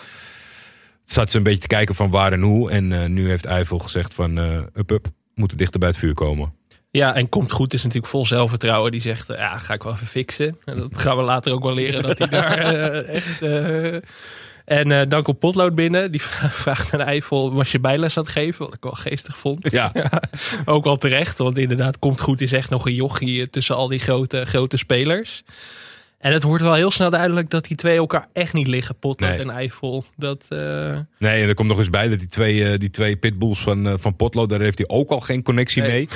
Zat 1.03 1.29
ze 1.29 1.37
een 1.37 1.43
beetje 1.43 1.59
te 1.59 1.67
kijken 1.67 1.95
van 1.95 2.09
waar 2.09 2.33
en 2.33 2.41
hoe. 2.41 2.71
En 2.71 3.13
nu 3.13 3.29
heeft 3.29 3.45
Eifel 3.45 3.79
gezegd 3.79 4.13
van, 4.13 4.37
up, 4.37 4.91
up, 4.91 5.07
moeten 5.33 5.57
dichter 5.57 5.79
bij 5.79 5.89
het 5.89 5.97
vuur 5.97 6.13
komen. 6.13 6.53
Ja, 6.91 7.15
en 7.15 7.29
komt 7.29 7.51
goed 7.51 7.73
is 7.73 7.83
natuurlijk 7.83 8.11
vol 8.11 8.25
zelfvertrouwen. 8.25 8.91
Die 8.91 9.01
zegt, 9.01 9.29
eh, 9.29 9.37
ja, 9.37 9.57
ga 9.57 9.73
ik 9.73 9.83
wel 9.83 9.93
even 9.93 10.07
fixen. 10.07 10.57
En 10.65 10.77
dat 10.77 10.97
gaan 10.97 11.17
we 11.17 11.23
later 11.23 11.53
ook 11.53 11.63
wel 11.63 11.73
leren 11.73 12.03
dat 12.03 12.17
hij 12.17 12.27
daar 12.39 12.57
eh, 12.57 13.15
echt... 13.15 13.41
eh, 13.41 13.99
en 14.69 14.91
eh, 14.91 15.01
dan 15.07 15.23
komt 15.23 15.39
Potlood 15.39 15.75
binnen. 15.75 16.11
Die 16.11 16.21
vraagt 16.61 16.93
aan 16.93 17.01
Eiffel, 17.01 17.53
was 17.53 17.71
je 17.71 17.79
bijles 17.79 18.17
aan 18.17 18.23
het 18.23 18.31
geven? 18.31 18.65
Wat 18.65 18.73
ik 18.73 18.83
wel 18.83 18.91
geestig 18.91 19.37
vond. 19.37 19.71
Ja, 19.71 19.91
Ook 20.65 20.83
wel 20.83 20.97
terecht, 20.97 21.37
want 21.37 21.57
inderdaad, 21.57 21.99
komt 21.99 22.21
goed 22.21 22.41
is 22.41 22.51
echt 22.51 22.69
nog 22.69 22.85
een 22.85 22.93
jochie 22.93 23.49
tussen 23.49 23.75
al 23.75 23.87
die 23.87 23.99
grote, 23.99 24.45
grote 24.45 24.77
spelers. 24.77 25.43
En 26.19 26.33
het 26.33 26.43
wordt 26.43 26.63
wel 26.63 26.73
heel 26.73 26.91
snel 26.91 27.09
duidelijk 27.09 27.49
dat 27.49 27.67
die 27.67 27.77
twee 27.77 27.97
elkaar 27.97 28.27
echt 28.33 28.53
niet 28.53 28.67
liggen, 28.67 28.95
Potlood 28.99 29.29
Nee. 29.29 29.39
en 29.39 29.49
Eiffel. 29.49 30.05
Dat, 30.15 30.45
eh, 30.49 30.57
Nee, 31.19 31.41
en 31.41 31.47
er 31.47 31.53
komt 31.53 31.67
nog 31.67 31.77
eens 31.77 31.89
bij 31.89 32.07
dat 32.07 32.19
die 32.19 32.27
twee, 32.27 32.69
eh, 32.71 32.79
die 32.79 32.89
twee 32.89 33.15
pitbulls 33.15 33.59
van, 33.59 33.87
eh, 33.87 33.93
van 33.97 34.15
Potlo, 34.15 34.45
daar 34.45 34.59
heeft 34.59 34.77
hij 34.77 34.87
ook 34.87 35.09
al 35.09 35.19
geen 35.19 35.43
connectie 35.43 35.81
Nee. 35.81 36.07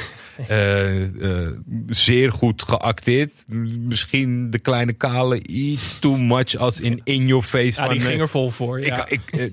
mee. 0.48 1.56
Zeer 1.88 2.32
goed 2.32 2.62
geacteerd. 2.64 3.32
Misschien 3.80 4.50
de 4.50 4.60
kleine 4.60 4.94
kale 4.94 5.48
iets 5.48 6.00
too 6.00 6.18
much 6.18 6.56
als 6.56 6.80
in 6.82 7.02
in 7.04 7.28
your 7.28 7.44
face. 7.44 7.82
ja, 7.82 7.86
van, 7.86 7.98
die 7.98 8.06
ging 8.08 8.22
er 8.22 8.30
vol 8.30 8.50
voor. 8.50 8.80
ik, 8.80 8.86
ja. 8.86 9.06
ik, 9.08 9.22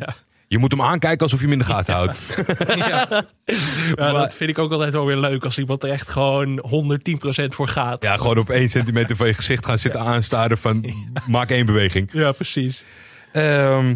Je 0.50 0.58
moet 0.58 0.70
hem 0.70 0.82
aankijken 0.82 1.20
alsof 1.22 1.38
je 1.38 1.44
hem 1.44 1.52
in 1.52 1.58
de 1.58 1.64
gaten 1.64 1.94
houdt. 1.94 2.34
ja. 2.76 3.24
Ja, 3.94 4.12
dat 4.12 4.34
vind 4.34 4.50
ik 4.50 4.58
ook 4.58 4.72
altijd 4.72 4.92
wel 4.92 5.06
weer 5.06 5.16
leuk 5.16 5.44
als 5.44 5.58
iemand 5.58 5.82
er 5.84 5.90
echt 5.90 6.08
gewoon 6.08 6.64
110% 7.40 7.44
voor 7.48 7.68
gaat. 7.68 8.02
Ja, 8.02 8.16
gewoon 8.16 8.38
op 8.38 8.50
één 8.50 8.68
centimeter 8.68 9.16
van 9.16 9.26
je 9.26 9.34
gezicht 9.34 9.66
gaan 9.66 9.78
zitten 9.78 10.00
aanstaren 10.00 10.58
van 10.58 10.94
maak 11.26 11.50
één 11.50 11.66
beweging. 11.66 12.08
Ja, 12.12 12.32
precies. 12.32 12.84
Ehm, 13.32 13.94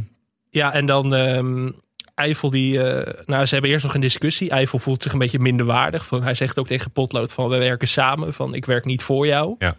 Ja, 0.50 0.72
en 0.72 0.86
dan 0.86 1.14
ehm 1.14 1.70
Eiffel 2.14 2.50
die... 2.50 2.82
eh, 2.82 3.24
nou, 3.26 3.44
ze 3.46 3.52
hebben 3.52 3.70
eerst 3.72 3.84
nog 3.84 3.94
een 3.94 4.00
discussie. 4.00 4.50
Eiffel 4.50 4.78
voelt 4.78 5.02
zich 5.02 5.12
een 5.12 5.18
beetje 5.18 5.38
minder 5.38 5.66
waardig. 5.66 6.06
Van, 6.06 6.22
hij 6.22 6.34
zegt 6.34 6.58
ook 6.58 6.66
tegen 6.66 6.90
Potlood 6.90 7.32
van, 7.32 7.48
we 7.48 7.56
werken 7.58 7.88
samen. 7.88 8.34
Van, 8.34 8.54
ik 8.54 8.64
werk 8.64 8.84
niet 8.84 9.02
voor 9.02 9.26
jou. 9.26 9.54
Ja. 9.58 9.76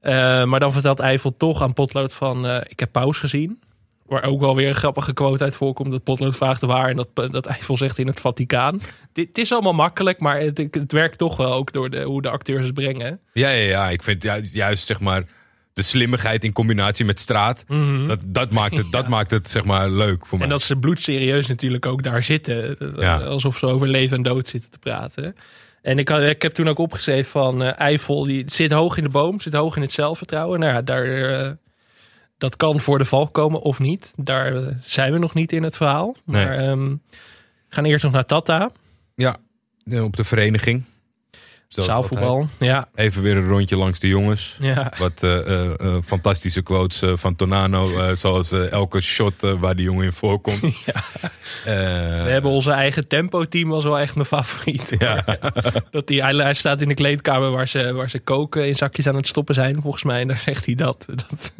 Eh, 0.00 0.44
maar 0.44 0.60
dan 0.60 0.72
vertelt 0.72 1.00
Eiffel 1.00 1.36
toch 1.36 1.62
aan 1.62 1.72
Potlood 1.72 2.14
van, 2.14 2.46
eh, 2.46 2.60
ik 2.68 2.80
heb 2.80 2.92
Paus 2.92 3.18
gezien. 3.18 3.60
Waar 4.06 4.22
ook 4.24 4.40
wel 4.40 4.56
weer 4.56 4.68
een 4.68 4.74
grappige 4.74 5.12
quote 5.12 5.44
uit 5.44 5.56
voorkomt. 5.56 5.90
Dat 5.90 6.04
Potlood 6.04 6.36
vraagt 6.36 6.60
waar 6.62 6.88
en 6.88 6.96
dat, 6.96 7.32
dat 7.32 7.46
Eiffel 7.46 7.76
zegt 7.76 7.98
in 7.98 8.06
het 8.06 8.20
Vaticaan. 8.20 8.80
Dit 9.12 9.28
het 9.28 9.38
is 9.38 9.52
allemaal 9.52 9.72
makkelijk, 9.74 10.20
maar 10.20 10.40
het, 10.40 10.58
het 10.70 10.92
werkt 10.92 11.18
toch 11.18 11.36
wel 11.36 11.52
ook 11.52 11.72
door 11.72 11.90
de, 11.90 12.02
hoe 12.02 12.22
de 12.22 12.28
acteurs 12.30 12.64
het 12.64 12.74
brengen. 12.74 13.20
ja, 13.32 13.48
ja, 13.48 13.68
ja, 13.68 13.88
ik 13.90 14.02
vind 14.02 14.22
juist, 14.22 14.52
juist 14.54 14.86
zeg 14.86 15.00
maar 15.00 15.24
de 15.72 15.82
slimmigheid 15.82 16.44
in 16.44 16.52
combinatie 16.52 17.04
met 17.04 17.20
straat. 17.20 17.64
Dat, 18.06 18.18
dat, 18.26 18.52
maakt 18.52 18.76
het, 18.76 18.92
dat 18.98 19.08
maakt 19.08 19.30
het 19.30 19.50
zeg 19.50 19.64
maar 19.64 19.90
leuk 19.90 20.26
voor 20.26 20.38
mij. 20.38 20.46
En 20.46 20.52
dat 20.52 20.62
ze 20.62 20.76
bloedserieus 20.76 21.46
natuurlijk 21.46 21.86
ook 21.86 22.02
daar 22.02 22.22
zitten. 22.22 22.76
Ja. 22.96 23.16
Alsof 23.18 23.58
ze 23.58 23.66
over 23.66 23.88
leven 23.88 24.16
en 24.16 24.22
dood 24.22 24.48
zitten 24.48 24.70
te 24.70 24.78
praten. 24.78 25.36
En 25.82 25.98
ik, 25.98 26.08
had- 26.08 26.22
ik 26.22 26.42
heb 26.42 26.52
toen 26.52 26.68
ook 26.68 26.78
opgeschreven 26.78 27.30
van 27.30 27.62
eh 27.62 27.78
Eiffel, 27.80 28.22
die 28.24 28.44
zit 28.46 28.72
hoog 28.72 28.96
in 28.96 29.02
de 29.02 29.08
boom, 29.08 29.40
zit 29.40 29.54
hoog 29.54 29.76
in 29.76 29.82
het 29.82 29.92
zelfvertrouwen. 29.92 30.60
Nou 30.60 30.72
ja, 30.72 30.82
daar, 30.82 31.04
eh, 31.32 31.50
dat 32.42 32.56
kan 32.56 32.80
voor 32.80 32.98
de 32.98 33.04
val 33.04 33.28
komen 33.28 33.60
of 33.60 33.78
niet. 33.78 34.14
Daar 34.16 34.56
eh, 34.56 34.66
zijn 34.80 35.12
we 35.12 35.18
nog 35.18 35.34
niet 35.34 35.52
in 35.52 35.62
het 35.62 35.76
verhaal. 35.76 36.16
Nee. 36.24 36.44
Maar 36.44 36.58
ehm, 36.58 36.88
we 36.88 36.98
gaan 37.68 37.84
eerst 37.84 38.04
nog 38.04 38.12
naar 38.12 38.24
Tata, 38.24 38.70
Ja, 39.14 39.36
eh, 39.84 40.04
op 40.04 40.16
de 40.16 40.24
vereniging. 40.24 40.84
Zaalvoetbal. 41.74 42.48
Ja, 42.58 42.88
Even 42.94 43.22
weer 43.22 43.36
een 43.36 43.48
rondje 43.48 43.76
langs 43.76 43.98
de 43.98 44.08
jongens. 44.08 44.56
ja. 44.60 44.92
Wat 44.98 45.12
eh, 45.22 45.38
eh, 45.38 45.80
eh, 45.80 45.96
fantastische 46.04 46.62
quotes 46.62 47.02
van 47.20 47.36
Tonano. 47.36 47.90
zoals 48.14 48.52
elke 48.52 49.00
shot 49.00 49.34
waar 49.60 49.76
die 49.76 49.84
jongen 49.84 50.04
in 50.04 50.12
voorkomt. 50.12 50.60
Eh, 51.64 51.72
We 52.24 52.30
hebben 52.30 52.50
onze 52.50 52.70
eigen 52.72 53.06
tempo-team 53.06 53.68
was 53.68 53.84
wel 53.84 53.98
echt 53.98 54.14
mijn 54.14 54.26
favoriet. 54.26 54.96
Dat 55.90 56.06
die, 56.06 56.22
hij, 56.22 56.54
staat 56.54 56.80
in 56.80 56.88
de 56.88 56.94
kleedkamer 56.94 57.50
waar 57.50 57.68
ze, 57.68 57.92
waar 57.92 58.10
ze 58.10 58.18
koken 58.18 58.66
in 58.66 58.74
zakjes 58.76 59.06
aan 59.06 59.14
het 59.16 59.26
stoppen 59.26 59.54
zijn, 59.54 59.80
volgens 59.82 60.02
mij. 60.04 60.20
En 60.20 60.26
daar 60.28 60.36
zegt 60.36 60.66
hij 60.66 60.74
dat. 60.74 61.04
dat 61.08 61.52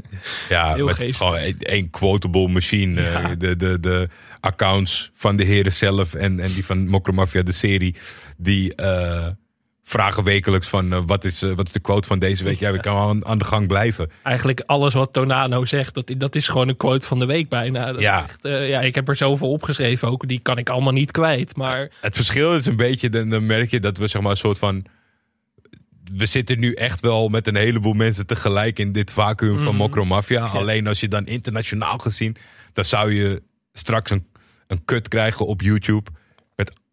Ja, 0.48 0.74
Heel 0.74 0.86
met 0.86 0.96
gewoon 1.16 1.36
één- 1.36 1.58
één 1.58 1.90
quotable 1.90 2.48
machine. 2.48 3.02
Ja. 3.02 3.34
De, 3.34 3.56
de, 3.56 3.80
de 3.80 4.08
accounts 4.40 5.10
van 5.14 5.36
de 5.36 5.44
heren 5.44 5.72
zelf 5.72 6.14
en, 6.14 6.40
en 6.40 6.52
die 6.52 6.64
van 6.64 6.88
Mokromafia, 6.88 7.42
de 7.42 7.52
serie. 7.52 7.94
Die 8.36 8.74
vragen 9.84 10.24
wekelijks 10.24 10.68
van 10.68 10.92
eh, 10.92 11.02
wat, 11.06 11.24
is, 11.24 11.42
eh, 11.42 11.52
wat 11.52 11.66
is 11.66 11.72
de 11.72 11.80
quote 11.80 12.08
van 12.08 12.18
deze 12.18 12.44
week? 12.44 12.58
Ja, 12.60 12.72
we 12.72 12.80
kunnen 12.80 13.00
aan, 13.00 13.26
aan 13.26 13.38
de 13.38 13.44
gang 13.44 13.66
blijven. 13.66 14.10
eigenlijk 14.22 14.60
alles 14.66 14.94
wat 14.94 15.12
Tonano 15.12 15.64
zegt, 15.64 15.94
dat, 15.94 16.12
dat 16.16 16.36
is 16.36 16.48
gewoon 16.48 16.68
een 16.68 16.76
quote 16.76 17.06
van 17.06 17.18
de 17.18 17.26
week 17.26 17.48
bijna. 17.48 17.92
Dat 17.92 18.00
Ja. 18.00 18.22
echt, 18.22 18.44
eh, 18.44 18.68
ja, 18.68 18.80
ik 18.80 18.94
heb 18.94 19.08
er 19.08 19.16
zoveel 19.16 19.50
opgeschreven 19.50 20.08
ook. 20.08 20.28
Die 20.28 20.40
kan 20.40 20.58
ik 20.58 20.68
allemaal 20.68 20.92
niet 20.92 21.10
kwijt. 21.10 21.56
Maar 21.56 21.90
Het 22.00 22.14
verschil 22.14 22.54
is 22.54 22.66
een 22.66 22.76
beetje, 22.76 23.08
dan, 23.08 23.28
dan 23.28 23.46
merk 23.46 23.70
je 23.70 23.80
dat 23.80 23.98
we 23.98 24.06
zeg 24.06 24.22
maar 24.22 24.30
een 24.30 24.36
soort 24.36 24.58
van... 24.58 24.84
We 26.14 26.26
zitten 26.26 26.58
nu 26.58 26.72
echt 26.72 27.00
wel 27.00 27.28
met 27.28 27.46
een 27.46 27.56
heleboel 27.56 27.92
mensen 27.92 28.26
tegelijk 28.26 28.78
in 28.78 28.92
dit 28.92 29.10
vacuüm 29.10 29.58
van 29.58 29.76
Mokromafia. 29.76 30.44
Alleen 30.46 30.86
als 30.86 31.00
je 31.00 31.08
dan 31.08 31.26
internationaal 31.26 31.98
gezien, 31.98 32.36
dan 32.72 32.84
zou 32.84 33.12
je 33.14 33.42
straks 33.72 34.10
een, 34.10 34.26
een 34.66 34.84
kut 34.84 35.08
krijgen 35.08 35.46
op 35.46 35.60
YouTube. 35.60 36.10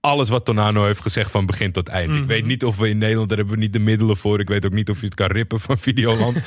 Alles 0.01 0.29
wat 0.29 0.45
Tonano 0.45 0.85
heeft 0.85 1.01
gezegd 1.01 1.31
van 1.31 1.45
begin 1.45 1.71
tot 1.71 1.87
eind. 1.87 2.15
Ik 2.15 2.25
weet 2.25 2.45
niet 2.45 2.63
of 2.65 2.77
we 2.77 2.89
in 2.89 2.97
Nederland, 2.97 3.29
daar 3.29 3.37
hebben 3.37 3.55
we 3.55 3.61
niet 3.61 3.73
de 3.73 3.79
middelen 3.79 4.17
voor. 4.17 4.39
Ik 4.39 4.47
weet 4.47 4.65
ook 4.65 4.71
niet 4.71 4.89
of 4.89 4.99
je 4.99 5.05
het 5.05 5.15
kan 5.15 5.27
rippen 5.27 5.59
van 5.59 5.77
Videoland. 5.77 6.37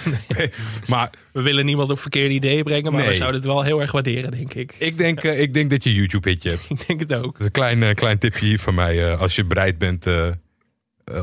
maar 0.88 1.10
we 1.32 1.42
willen 1.42 1.64
niemand 1.64 1.90
op 1.90 1.98
verkeerde 1.98 2.34
ideeën 2.34 2.64
brengen. 2.64 2.92
Maar 2.92 3.06
we 3.06 3.14
zouden 3.14 3.40
het 3.40 3.50
wel 3.50 3.62
heel 3.62 3.80
erg 3.80 3.92
waarderen, 3.92 4.30
denk 4.30 4.54
ik. 4.54 4.74
ik 4.78 4.98
denk, 4.98 5.22
eh, 5.24 5.40
ik 5.40 5.54
denk 5.54 5.70
dat 5.70 5.84
je 5.84 5.94
YouTube 5.94 6.28
hitje 6.28 6.48
hebt. 6.50 6.66
Ik 6.70 6.86
denk 6.86 7.00
het 7.00 7.14
ook. 7.14 7.32
Dat 7.32 7.40
is 7.40 7.44
een 7.46 7.50
klein, 7.52 7.82
eh, 7.82 7.94
klein 7.94 8.18
tipje 8.18 8.46
hier 8.46 8.58
van 8.58 8.74
mij. 8.74 9.10
eh, 9.12 9.20
als 9.20 9.36
je 9.36 9.44
bereid 9.44 9.78
bent 9.78 10.06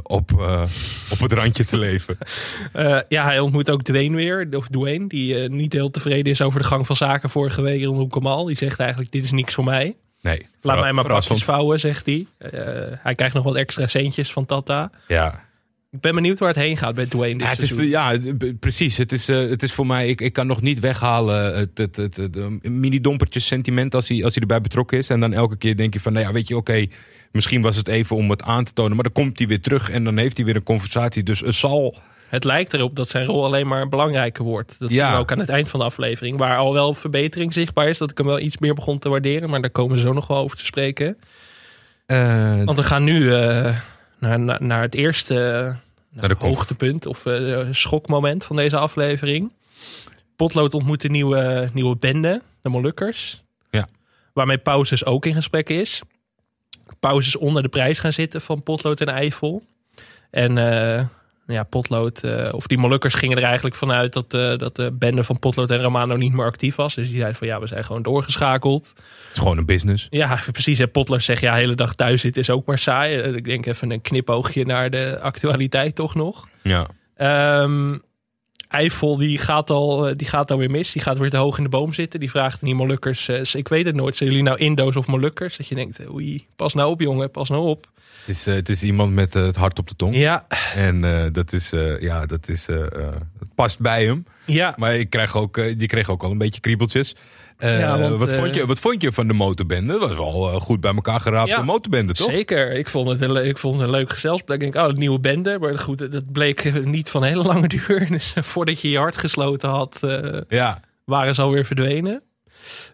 op, 0.04 0.32
op 1.12 1.20
het 1.20 1.34
randje 1.34 1.66
te 1.66 1.78
leven. 1.78 2.18
Ja, 3.10 3.24
hij 3.24 3.40
ontmoet 3.40 3.70
ook 3.70 3.84
Dwayne 3.84 4.16
weer. 4.16 4.48
Of 4.52 4.68
Dwayne, 4.68 5.08
die 5.08 5.36
niet 5.50 5.74
heel 5.74 5.90
tevreden 5.92 6.32
is 6.32 6.42
over 6.42 6.62
de 6.62 6.68
gang 6.68 6.86
van 6.86 6.96
zaken 6.96 7.30
vorige 7.30 7.62
week 7.62 7.84
rondom 7.84 8.10
Kamal. 8.10 8.46
Die 8.46 8.58
zegt 8.58 8.80
eigenlijk, 8.80 9.12
dit 9.12 9.24
is 9.24 9.32
niks 9.32 9.54
voor 9.54 9.64
mij. 9.64 9.96
Nee, 10.22 10.46
Laat 10.62 10.80
mij 10.80 10.94
maar 10.94 11.08
pakjes 11.08 11.44
vouwen, 11.44 11.80
zegt 11.80 12.06
hij. 12.06 12.26
Eh, 12.38 12.52
hij 13.00 13.16
krijgt 13.16 13.36
nog 13.36 13.44
wat 13.44 13.56
extra 13.56 13.88
centjes 13.88 14.32
van 14.32 14.46
Tata. 14.46 14.92
Ja, 15.08 15.44
Ik 15.92 16.00
ben 16.02 16.16
benieuwd 16.16 16.40
waar 16.40 16.50
het 16.50 16.58
heen 16.58 16.78
gaat 16.78 16.96
bij 16.96 17.06
Dwayne 17.06 17.34
dit 17.34 17.44
ja, 17.44 17.50
het 17.50 17.62
is, 17.62 17.76
ja 17.76 18.20
precies. 18.60 18.98
Het 18.98 19.12
is, 19.12 19.30
eh, 19.30 19.50
het 19.50 19.64
is 19.64 19.74
voor 19.74 19.86
mij, 19.86 20.08
ik, 20.08 20.22
ik 20.22 20.34
kan 20.34 20.48
nog 20.48 20.62
niet 20.62 20.80
weghalen 20.80 21.58
het, 21.58 21.78
het, 21.78 21.96
het, 21.96 22.18
het, 22.18 22.38
eh, 22.38 22.46
mini-dompertjes 22.62 23.46
sentiment 23.46 23.96
als 23.96 24.08
hij, 24.08 24.24
als 24.24 24.34
hij 24.34 24.42
erbij 24.42 24.62
betrokken 24.62 24.98
is. 24.98 25.10
En 25.10 25.20
dan 25.20 25.34
elke 25.34 25.58
keer 25.58 25.76
denk 25.78 25.94
je 25.94 26.00
van, 26.00 26.14
nou 26.14 26.26
ja, 26.26 26.32
weet 26.32 26.48
je, 26.48 26.58
oké, 26.58 26.88
misschien 27.32 27.62
was 27.62 27.76
het 27.76 27.88
even 27.88 28.16
om 28.16 28.30
het 28.30 28.44
aan 28.44 28.64
te 28.64 28.74
tonen. 28.74 28.96
Maar 28.96 29.04
dan 29.04 29.24
komt 29.24 29.38
hij 29.38 29.48
weer 29.48 29.62
terug 29.62 29.90
en 29.90 30.04
dan 30.04 30.18
heeft 30.18 30.38
hij 30.38 30.46
weer 30.46 30.56
een 30.56 30.64
conversatie. 30.64 31.24
Dus 31.24 31.40
het 31.40 31.56
zal, 31.56 31.98
Het 32.30 32.44
lijkt 32.44 32.74
erop 32.74 32.96
dat 32.96 33.10
zijn 33.10 33.26
rol 33.26 33.46
alleen 33.46 33.68
maar 33.68 33.88
belangrijker 33.88 34.44
wordt. 34.44 34.76
Dat 34.80 34.90
Ja. 34.90 35.04
zien 35.06 35.14
we 35.16 35.20
ook 35.22 35.32
aan 35.32 35.40
het 35.40 35.50
eind 35.50 35.70
van 35.70 35.80
de 35.80 35.86
aflevering. 35.86 36.38
Waar 36.38 36.58
al 36.58 36.74
wel 36.74 36.94
verbetering 36.94 37.54
zichtbaar 37.54 37.88
is. 37.90 37.98
Dat 37.98 38.12
ik 38.12 38.18
hem 38.18 38.28
wel 38.28 38.40
iets 38.40 38.58
meer 38.58 38.74
begon 38.74 38.98
te 39.00 39.10
waarderen. 39.10 39.50
Maar 39.50 39.62
daar 39.62 39.70
komen 39.70 39.96
we 39.96 40.02
zo 40.02 40.14
nog 40.14 40.28
wel 40.28 40.38
over 40.38 40.58
te 40.58 40.66
spreken. 40.66 41.18
eh, 42.06 42.64
Want 42.64 42.78
we 42.78 42.84
gaan 42.84 43.04
nu 43.04 43.34
eh, 43.36 43.78
naar, 44.20 44.40
naar, 44.40 44.64
naar 44.64 44.82
het 44.82 44.96
eerste 44.96 45.36
eh, 46.12 46.20
Naar 46.20 46.30
de 46.30 46.36
hoogtepunt. 46.40 47.06
Of 47.06 47.26
schokmoment 47.72 48.46
van 48.46 48.56
deze 48.56 48.78
aflevering. 48.78 49.52
Potlood 50.36 50.74
ontmoet 50.74 51.04
een 51.04 51.12
nieuwe, 51.12 51.70
nieuwe 51.74 51.96
bende. 51.96 52.42
De 52.62 52.70
Molukkers. 52.70 53.42
Ja. 53.70 53.88
Waarmee 54.34 54.58
Pauzes 54.58 55.06
ook 55.06 55.26
in 55.26 55.34
gesprek 55.34 55.70
is. 55.70 56.02
Pauzes 57.00 57.36
onder 57.36 57.64
de 57.64 57.70
prijs 57.70 58.00
gaan 58.00 58.14
zitten 58.14 58.42
van 58.42 58.64
Potlood 58.64 59.02
en 59.02 59.08
Eiffel. 59.08 59.64
En 60.32 60.58
ja, 61.54 61.64
Potlood, 61.64 62.24
eh, 62.24 62.54
of 62.54 62.68
die 62.68 62.78
Molukkers 62.78 63.14
gingen 63.14 63.38
er 63.38 63.44
eigenlijk 63.44 63.76
vanuit 63.76 64.14
dat, 64.14 64.34
eh, 64.34 64.58
dat 64.58 64.76
de 64.76 64.92
bende 64.92 65.24
van 65.24 65.40
Potlood 65.40 65.72
en 65.72 65.82
Romano 65.82 66.16
niet 66.16 66.34
meer 66.34 66.46
actief 66.46 66.76
was. 66.76 66.96
Dus 66.96 67.06
die 67.08 67.16
zeiden 67.16 67.38
van 67.38 67.48
ja, 67.48 67.60
we 67.60 67.68
zijn 67.68 67.86
gewoon 67.86 68.02
doorgeschakeld. 68.02 68.88
Het 68.88 68.98
is 69.34 69.40
gewoon 69.40 69.58
een 69.58 69.66
business. 69.66 70.08
Ja, 70.10 70.40
precies. 70.52 70.80
En 70.80 70.92
Potlood 70.92 71.24
zegt 71.24 71.42
ja, 71.42 71.54
hele 71.54 71.76
dag 71.76 71.96
thuis 71.96 72.22
zitten 72.22 72.42
is 72.42 72.50
ook 72.50 72.66
maar 72.66 72.78
saai. 72.78 73.20
Eh, 73.20 73.34
Ik 73.36 73.46
denk 73.46 73.66
even 73.66 73.92
een 73.92 74.02
knipoogje 74.02 74.66
naar 74.66 74.90
de 74.90 75.20
actualiteit 75.22 75.96
toch 75.96 76.16
nog. 76.16 76.48
Ja. 76.64 76.88
Ehm 77.16 77.98
Eiffel 78.70 79.18
die 79.18 79.38
gaat, 79.38 79.70
al, 79.70 80.18
die 80.18 80.28
gaat 80.28 80.52
alweer 80.52 80.72
mis. 80.72 80.92
Die 80.92 81.02
gaat 81.02 81.18
weer 81.18 81.30
te 81.30 81.38
hoog 81.38 81.58
in 81.58 81.64
de 81.64 81.70
boom 81.70 81.94
zitten. 81.94 82.20
Die 82.20 82.30
vraagt 82.30 82.54
aan 82.54 82.68
die 82.68 82.76
Molukkers, 82.76 83.28
eh, 83.28 83.42
ik 83.54 83.68
weet 83.68 83.86
het 83.86 83.96
nooit, 83.96 84.18
zijn 84.18 84.30
jullie 84.30 84.44
nou 84.46 84.58
Indo's 84.58 84.96
of 84.96 85.08
Molukkers? 85.08 85.58
Dat 85.58 85.68
je 85.68 85.76
denkt, 85.76 86.10
oei, 86.10 86.48
pas 86.56 86.74
nou 86.74 86.92
op 86.92 87.02
jongen, 87.02 87.32
pas 87.32 87.50
nou 87.50 87.64
op. 87.68 87.88
Het 88.30 88.38
is, 88.38 88.48
eh, 88.48 88.54
het 88.54 88.70
is 88.70 88.84
iemand 88.84 89.14
met 89.14 89.36
eh, 89.36 89.42
het 89.42 89.56
hart 89.56 89.80
op 89.80 89.88
de 89.88 89.96
tong. 89.96 90.16
Ja, 90.16 90.46
En 90.76 91.04
eh, 91.04 91.32
dat 91.32 91.54
is, 91.54 91.70
ja, 92.00 92.26
dat 92.26 92.48
is, 92.48 92.68
het 93.40 93.56
past 93.56 93.80
bij 93.80 94.06
hem. 94.06 94.26
ja. 94.46 94.74
Maar 94.78 94.96
ik 94.96 95.10
krijg 95.10 95.38
ook, 95.38 95.56
die 95.78 95.88
kreeg 95.88 96.10
ook 96.10 96.24
al 96.24 96.32
een 96.32 96.38
beetje 96.38 96.62
kriebeltjes. 96.62 97.16
Ja, 97.60 98.00
want, 98.00 98.16
wat, 98.20 98.32
vond 98.32 98.56
je, 98.56 98.66
wat 98.66 98.80
vond 98.80 99.02
je 99.02 99.12
van 99.12 99.28
de 99.28 99.34
motorbende? 99.34 100.00
Dat 100.00 100.08
was 100.08 100.18
wel 100.18 100.60
goed 100.60 100.80
bij 100.80 100.94
elkaar 100.94 101.20
geraapte 101.20 101.54
Ja, 101.54 101.62
motorbende, 101.62 102.14
toch? 102.14 102.32
Zeker. 102.32 102.72
Ik 102.72 102.90
vond 102.90 103.10
het 103.10 103.22
een, 103.22 103.46
ik 103.48 103.58
vond 103.58 103.74
het 103.74 103.84
een 103.84 103.90
leuk 103.90 104.10
gezelschap. 104.10 104.52
Ik 104.52 104.60
denk, 104.60 104.76
oh, 104.76 104.88
een 104.88 105.00
nieuwe 105.00 105.20
bende. 105.20 105.58
Maar 105.60 105.80
goed, 105.80 106.12
dat 106.12 106.32
bleek 106.32 106.74
niet 106.86 107.10
van 107.10 107.24
hele 107.24 107.44
lange 107.44 107.68
duur. 107.88 108.08
Dus 108.10 108.34
voordat 108.36 108.82
je 108.82 108.90
je 108.90 108.98
hart 108.98 109.18
gesloten 109.18 109.70
had, 109.70 110.00
Ja, 110.48 110.80
waren 111.06 111.36
ze 111.36 111.42
alweer 111.42 111.66
verdwenen. 111.66 112.24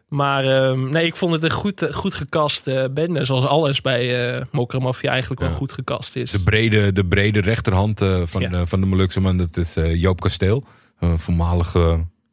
Maar 0.09 0.45
ehm, 0.45 0.89
nee, 0.89 1.05
ik 1.05 1.15
vond 1.15 1.33
het 1.33 1.43
een 1.43 1.51
goed, 1.51 1.81
eh, 1.81 1.93
goed 1.93 2.13
gekast 2.13 2.67
eh, 2.67 2.83
bende. 2.91 3.25
Zoals 3.25 3.45
alles 3.45 3.81
bij 3.81 4.35
eh 4.37 4.41
Mokra 4.51 4.79
Mafia 4.79 5.11
eigenlijk 5.11 5.41
wel 5.41 5.49
goed 5.51 5.71
gekast 5.71 6.15
is. 6.15 6.31
de 6.31 6.43
brede, 6.43 6.91
de 6.91 7.05
brede 7.05 7.41
rechterhand 7.41 8.01
eh, 8.01 8.21
van, 8.25 8.41
Ja. 8.41 8.51
eh, 8.51 8.61
van 8.65 8.79
de 8.79 8.85
Molukse 8.85 9.19
man, 9.21 9.37
dat 9.37 9.57
is 9.57 9.75
eh, 9.75 9.95
Joop 9.95 10.19
Kasteel. 10.21 10.63
Een 10.99 11.19
voormalige, 11.19 11.79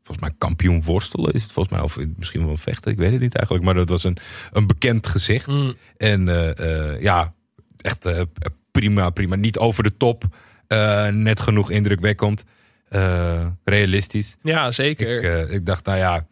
volgens 0.03 0.27
mij 0.27 0.31
kampioen 0.39 0.83
worstelen 0.83 1.33
is 1.33 1.43
het 1.43 1.53
volgens 1.53 1.75
mij. 1.75 1.85
Of 1.85 1.99
misschien 2.17 2.47
wel 2.47 2.57
vechten, 2.57 2.93
ik 2.93 2.99
weet 2.99 3.13
het 3.13 3.21
niet 3.21 3.35
eigenlijk. 3.35 3.65
Maar 3.65 3.75
dat 3.75 3.89
was 3.89 4.05
een, 4.05 4.17
een 4.53 4.67
bekend 4.67 5.07
gezicht. 5.07 5.47
Mm, 5.47 5.75
En 5.97 6.29
eh, 6.29 6.91
eh, 6.95 7.01
ja, 7.03 7.35
echt 7.81 8.05
eh, 8.07 8.21
prima, 8.71 9.11
prima. 9.11 9.35
Niet 9.37 9.59
over 9.59 9.83
de 9.83 9.97
top. 9.97 10.25
eh, 10.67 11.07
net 11.09 11.41
genoeg 11.41 11.71
indrukwekkend. 11.71 12.45
eh, 12.89 13.47
realistisch. 13.65 14.37
ja, 14.43 14.73
zeker. 14.73 15.17
Ik, 15.17 15.23
eh, 15.49 15.55
ik 15.55 15.67
dacht, 15.67 15.85
nou 15.85 15.99
ja, 15.99 16.27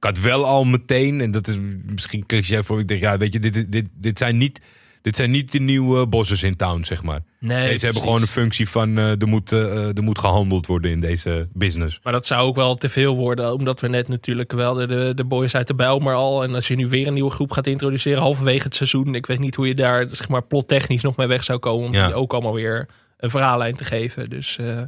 ik 0.00 0.06
had 0.06 0.20
wel 0.20 0.44
al 0.46 0.64
meteen, 0.64 1.20
en 1.20 1.30
dat 1.30 1.48
is 1.48 1.58
misschien 1.86 2.26
cliché 2.26 2.62
voor, 2.64 2.80
ik 2.80 2.88
denk, 2.88 3.00
ja, 3.00 3.16
weet 3.18 3.32
je, 3.32 3.38
dit, 3.40 3.72
dit, 3.72 3.88
dit, 3.94 4.18
zijn, 4.18 4.36
niet, 4.38 4.60
dit 5.02 5.16
zijn 5.16 5.30
niet 5.30 5.52
de 5.52 5.60
nieuwe 5.60 6.06
bossers 6.06 6.42
in 6.42 6.56
town, 6.56 6.82
zeg 6.84 7.02
maar. 7.02 7.20
nee, 7.38 7.56
Deze 7.56 7.68
hebben 7.68 7.78
precies. 7.80 8.02
gewoon 8.02 8.20
een 8.20 8.26
functie 8.26 8.68
van, 8.68 8.98
eh, 8.98 9.20
er, 9.20 9.28
moet, 9.28 9.52
eh, 9.52 9.96
er 9.96 10.02
moet 10.02 10.18
gehandeld 10.18 10.66
worden 10.66 10.90
in 10.90 11.00
deze 11.00 11.48
business. 11.52 12.00
Maar 12.02 12.12
dat 12.12 12.26
zou 12.26 12.46
ook 12.46 12.56
wel 12.56 12.76
te 12.76 12.88
veel 12.88 13.16
worden, 13.16 13.52
omdat 13.52 13.80
we 13.80 13.88
net 13.88 14.08
natuurlijk 14.08 14.52
wel 14.52 14.74
de, 14.74 15.12
de, 15.14 15.24
boys 15.24 15.54
uit 15.54 15.66
de 15.66 15.74
Bijlmer 15.74 16.14
al. 16.14 16.42
En 16.42 16.54
als 16.54 16.68
je 16.68 16.74
nu 16.76 16.88
weer 16.88 17.06
een 17.06 17.12
nieuwe 17.14 17.30
groep 17.30 17.50
gaat 17.52 17.66
introduceren 17.66 18.22
halverwege 18.22 18.64
het 18.64 18.74
seizoen. 18.76 19.14
Ik 19.14 19.26
weet 19.26 19.38
niet 19.38 19.54
hoe 19.54 19.66
je 19.68 19.74
daar 19.74 20.06
zeg 20.10 20.28
maar, 20.28 20.42
plottechnisch 20.42 21.02
nog 21.02 21.16
mee 21.16 21.26
weg 21.26 21.44
zou 21.44 21.58
komen. 21.58 21.86
Om 21.86 21.94
Ja. 21.94 22.06
die 22.06 22.14
ook 22.14 22.32
allemaal 22.32 22.54
weer 22.54 22.88
een 23.18 23.30
verhaallijn 23.30 23.76
te 23.76 23.84
geven. 23.84 24.30
Dus, 24.30 24.58
eh, 24.58 24.80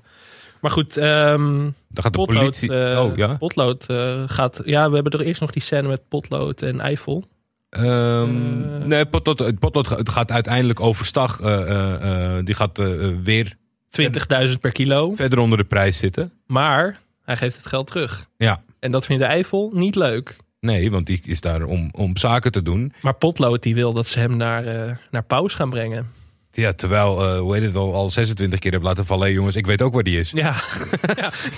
maar 0.63 0.71
goed, 0.71 0.97
ehm 0.97 1.49
Dan 1.89 2.03
gaat 2.03 2.13
de 2.13 2.19
Potlood, 2.19 2.39
politie... 2.39 2.75
eh, 2.93 3.05
oh, 3.05 3.17
ja? 3.17 3.35
Potlood 3.35 3.87
eh, 3.89 4.23
gaat... 4.27 4.61
Ja, 4.65 4.89
we 4.89 4.95
hebben 4.95 5.13
er 5.13 5.27
eerst 5.27 5.41
nog 5.41 5.51
die 5.51 5.63
scène 5.63 5.89
met 5.89 6.09
Potlood 6.09 6.63
en 6.63 6.81
Eiffel. 6.81 7.25
Ehm, 7.71 8.63
Eh. 8.63 8.85
nee, 8.85 9.07
Potlood, 9.07 9.39
het 9.39 9.59
Potlood 9.59 9.89
het 9.89 10.09
gaat 10.09 10.31
uiteindelijk 10.31 10.81
overstag. 10.81 11.41
eh, 11.41 12.37
eh, 12.39 12.45
die 12.45 12.55
gaat 12.55 12.79
weer 13.23 13.57
20.000 13.91 14.61
per 14.61 14.73
kilo. 14.73 15.13
verder 15.15 15.39
onder 15.39 15.59
de 15.59 15.65
prijs 15.65 15.97
zitten. 15.99 16.33
Maar 16.47 17.01
hij 17.25 17.37
geeft 17.37 17.57
het 17.57 17.67
geld 17.67 17.87
terug. 17.87 18.27
Ja. 18.37 18.63
En 18.81 18.93
dat 18.93 19.07
vindt 19.07 19.23
de 19.23 19.29
Eiffel 19.29 19.71
niet 19.75 19.95
leuk. 19.95 20.37
Nee, 20.61 20.91
want 20.91 21.07
die 21.07 21.21
is 21.25 21.41
daar 21.41 21.63
om, 21.65 21.89
om 21.93 22.17
zaken 22.17 22.53
te 22.53 22.63
doen. 22.63 22.93
Maar 23.01 23.15
Potlood 23.15 23.63
die 23.63 23.75
wil 23.75 23.93
dat 23.93 24.07
ze 24.09 24.19
hem 24.19 24.37
naar, 24.37 24.67
eh 24.67 24.97
naar 25.11 25.25
Paus 25.25 25.55
gaan 25.55 25.71
brengen. 25.71 26.13
Ja, 26.55 26.73
terwijl, 26.73 27.23
eh 27.23 27.39
hoe 27.39 27.55
heet 27.55 27.63
het 27.63 27.77
al, 27.77 27.95
al 27.95 28.11
26 28.11 28.59
keer 28.59 28.73
heb 28.73 28.83
laten 28.83 29.07
vallen. 29.07 29.25
Hey, 29.25 29.33
jongens, 29.33 29.57
ik 29.57 29.67
weet 29.67 29.83
ook 29.83 29.95
waar 29.95 30.03
die 30.03 30.19
is. 30.19 30.31
Ja, 30.37 30.55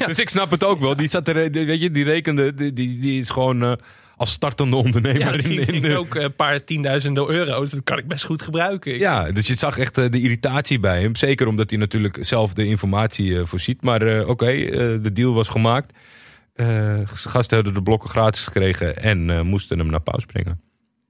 Dus 0.07 0.19
ik 0.19 0.29
snap 0.29 0.51
het 0.51 0.65
ook 0.65 0.81
wel. 0.81 0.97
Die 0.97 1.09
zat 1.09 1.29
er, 1.29 1.37
eh, 1.43 1.53
die- 1.53 1.67
weet 1.67 1.81
je, 1.81 1.91
die 1.91 2.05
rekende, 2.05 2.55
die, 2.55 2.73
die, 2.73 2.99
die 2.99 3.21
is 3.21 3.31
gewoon 3.31 3.63
eh, 3.63 3.73
als 4.17 4.31
startende 4.33 4.77
ondernemer 4.77 5.19
ja 5.19 5.37
die 5.49 5.61
in 5.61 5.83
de- 5.83 5.99
ook 5.99 6.15
een 6.15 6.35
paar 6.35 6.65
tienduizenden 6.65 7.31
euro's. 7.31 7.71
Dat 7.71 7.85
kan 7.85 7.99
ik 7.99 8.09
best 8.09 8.25
goed 8.25 8.43
gebruiken. 8.43 8.99
Ja, 8.99 9.33
dus 9.33 9.47
je 9.47 9.55
zag 9.55 9.79
echt 9.79 9.95
de 9.95 10.21
irritatie 10.21 10.79
bij 10.81 11.01
hem. 11.01 11.15
Zeker 11.17 11.47
omdat 11.47 11.71
hij 11.71 11.79
natuurlijk 11.79 12.17
zelf 12.21 12.53
de 12.53 12.67
informatie 12.67 13.39
voorziet. 13.45 13.83
Maar 13.83 14.27
oké, 14.27 14.47
de 15.01 15.13
deal 15.13 15.35
was 15.35 15.49
gemaakt. 15.49 15.93
Gasten 17.05 17.57
hadden 17.57 17.75
de 17.75 17.83
blokken 17.83 18.11
gratis 18.11 18.41
gekregen 18.45 18.97
en 19.03 19.47
moesten 19.47 19.79
hem 19.79 19.91
naar 19.91 20.01
paus 20.01 20.25
brengen. 20.25 20.61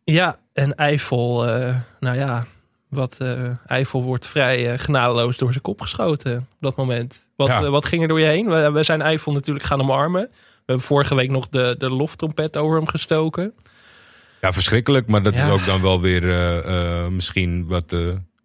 Ja, 0.04 0.38
en 0.52 0.74
Eiffel, 0.74 1.44
nou 2.00 2.16
ja, 2.18 2.46
wat 2.88 3.14
eh, 3.18 3.50
Eiffel 3.66 4.02
wordt 4.02 4.26
vrij 4.26 4.72
eh, 4.72 4.78
genadeloos 4.78 5.36
door 5.36 5.50
zijn 5.50 5.62
kop 5.62 5.80
geschoten 5.80 6.36
op 6.36 6.56
dat 6.60 6.76
moment. 6.76 7.28
Wat, 7.36 7.48
Ja. 7.48 7.62
eh, 7.62 7.68
wat 7.70 7.86
ging 7.86 8.02
er 8.02 8.08
door 8.08 8.20
je 8.20 8.26
heen? 8.26 8.46
We, 8.48 8.70
we 8.70 8.82
zijn 8.82 9.02
Eiffel 9.02 9.32
natuurlijk 9.32 9.66
gaan 9.66 9.80
omarmen. 9.80 10.22
We 10.30 10.72
hebben 10.72 10.84
vorige 10.86 11.14
week 11.14 11.30
nog 11.30 11.48
de, 11.48 11.74
de 11.78 11.90
loftrompet 11.90 12.56
over 12.56 12.76
hem 12.76 12.88
gestoken. 12.88 13.52
Ja, 14.40 14.52
verschrikkelijk. 14.52 15.06
Maar 15.08 15.22
dat 15.22 15.36
Ja. 15.36 15.46
is 15.46 15.52
ook 15.52 15.66
dan 15.66 15.82
wel 15.82 16.00
weer 16.00 16.22
misschien 17.12 17.66
wat, 17.66 17.96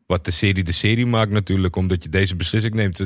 wat 0.06 0.26
de 0.26 0.32
serie 0.32 0.64
de 0.64 0.72
serie 0.72 1.06
maakt 1.06 1.32
natuurlijk. 1.32 1.76
Omdat 1.76 2.04
je 2.04 2.10
deze 2.10 2.36
beslissing 2.36 2.74
neemt. 2.74 2.98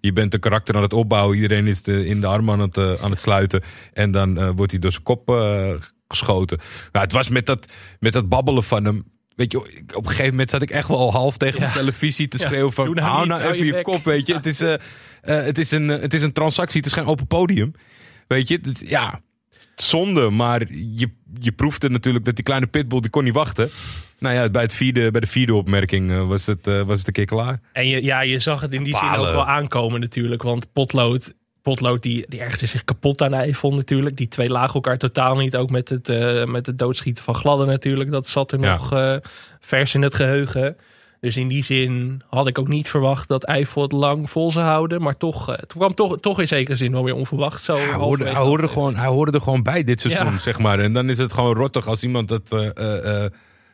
Je 0.00 0.12
bent 0.12 0.30
de 0.30 0.38
karakter 0.38 0.76
aan 0.76 0.82
het 0.82 0.92
opbouwen. 0.92 1.36
Iedereen 1.36 1.66
is 1.66 1.82
de, 1.82 2.06
in 2.06 2.20
de 2.20 2.26
armen 2.26 2.54
aan 2.54 2.60
het, 2.60 3.00
aan 3.00 3.10
het 3.10 3.20
sluiten. 3.20 3.62
En 3.92 4.10
dan 4.10 4.54
wordt 4.56 4.70
hij 4.72 4.80
door 4.80 4.90
zijn 4.92 5.02
kop 5.02 5.28
geschoten. 6.08 6.58
Nou, 6.92 7.04
het 7.04 7.12
was 7.14 7.28
met 7.28 7.46
dat, 7.46 7.72
met 7.98 8.12
dat 8.12 8.28
babbelen 8.28 8.62
van 8.62 8.84
hem. 8.84 9.04
Weet 9.42 9.52
je, 9.52 9.58
op 9.94 10.04
een 10.04 10.10
gegeven 10.10 10.30
moment 10.30 10.50
zat 10.50 10.62
ik 10.62 10.70
echt 10.70 10.88
wel 10.88 10.98
al 10.98 11.12
half 11.12 11.36
tegen 11.36 11.60
Ja. 11.60 11.60
mijn 11.60 11.78
televisie 11.78 12.28
te 12.28 12.38
Ja, 12.38 12.46
schreeuwen 12.46 12.72
van... 12.72 12.94
nou 12.94 13.00
hou 13.08 13.18
niet, 13.20 13.28
nou 13.28 13.52
even 13.52 13.66
je 13.66 13.82
kop, 13.82 14.04
weet 14.04 14.26
je. 14.26 14.34
Het 14.34 14.46
is, 14.46 14.60
eh, 14.60 14.72
eh, 14.72 14.80
het, 15.44 15.58
is 15.58 15.70
een, 15.70 15.90
eh, 15.90 16.00
het 16.00 16.14
is 16.14 16.22
een 16.22 16.32
transactie, 16.32 16.76
het 16.76 16.86
is 16.86 16.92
geen 16.92 17.06
open 17.06 17.26
podium. 17.26 17.72
Weet 18.26 18.48
je, 18.48 18.58
het 18.62 18.82
ja, 18.86 19.20
zonde. 19.74 20.30
Maar 20.30 20.62
je, 20.72 21.10
je 21.40 21.52
proefde 21.52 21.88
natuurlijk 21.88 22.24
dat 22.24 22.34
die 22.34 22.44
kleine 22.44 22.66
pitbull, 22.66 23.00
die 23.00 23.10
kon 23.10 23.24
niet 23.24 23.34
wachten. 23.34 23.70
Nou 24.18 24.34
ja, 24.34 24.50
bij, 24.50 24.62
het 24.62 24.74
vierde, 24.74 25.10
bij 25.10 25.20
de 25.20 25.26
vierde 25.26 25.54
opmerking 25.54 26.26
was, 26.26 26.46
het, 26.46 26.66
was 26.66 26.98
het 26.98 27.06
een 27.06 27.12
keer 27.12 27.24
klaar. 27.24 27.60
En 27.72 27.88
je, 27.88 28.02
ja, 28.02 28.20
je 28.20 28.38
zag 28.38 28.60
het 28.60 28.72
in 28.72 28.82
die 28.82 28.96
zin 28.96 29.08
ook 29.08 29.24
wel 29.32 29.46
aankomen 29.46 30.00
natuurlijk. 30.00 30.42
Want 30.42 30.72
Potlood, 30.72 31.34
Potlood 31.62 32.02
die, 32.02 32.24
die 32.28 32.40
ergerde 32.40 32.66
zich 32.66 32.84
kapot 32.84 33.22
aan 33.22 33.34
Eiffel 33.34 33.74
natuurlijk. 33.74 34.16
Die 34.16 34.28
twee 34.28 34.48
lagen 34.48 34.74
elkaar 34.74 34.98
totaal 34.98 35.36
niet. 35.36 35.56
Ook 35.56 35.70
met 35.70 35.88
het, 35.88 36.08
eh, 36.08 36.44
met 36.44 36.66
het 36.66 36.78
doodschieten 36.78 37.24
van 37.24 37.34
Gladden 37.34 37.66
natuurlijk. 37.66 38.10
Dat 38.10 38.28
zat 38.28 38.52
er 38.52 38.60
Ja. 38.60 38.72
nog 38.72 38.92
eh, 38.92 39.16
vers 39.60 39.94
in 39.94 40.02
het 40.02 40.14
geheugen. 40.14 40.76
Dus 41.20 41.36
in 41.36 41.48
die 41.48 41.64
zin 41.64 42.22
had 42.28 42.48
ik 42.48 42.58
ook 42.58 42.68
niet 42.68 42.90
verwacht 42.90 43.28
dat 43.28 43.44
Eiffel 43.44 43.82
het 43.82 43.92
lang 43.92 44.30
vol 44.30 44.52
zou 44.52 44.64
houden. 44.66 45.02
Maar 45.02 45.16
toch, 45.16 45.50
eh, 45.50 45.56
het 45.56 45.72
kwam 45.72 45.94
toch, 45.94 46.18
toch 46.20 46.40
in 46.40 46.48
zekere 46.48 46.76
zin 46.76 46.92
wel 46.92 47.04
weer 47.04 47.14
onverwacht. 47.14 47.64
Zo 47.64 47.74
Hij 47.74 47.82
hoorde, 47.84 47.98
halverwege. 48.00 48.30
hij, 48.36 48.42
hoorde 48.46 48.62
er 48.62 48.68
gewoon, 48.68 48.96
hij 48.96 49.06
hoorde 49.08 49.32
er 49.32 49.40
gewoon 49.40 49.62
bij 49.62 49.84
dit 49.84 50.00
seizoen, 50.00 50.32
Ja. 50.32 50.38
zeg 50.38 50.58
maar. 50.58 50.78
En 50.78 50.92
dan 50.92 51.10
is 51.10 51.18
het 51.18 51.32
gewoon 51.32 51.54
rottig 51.56 51.86
als 51.86 52.02
iemand 52.02 52.28
dat 52.28 52.42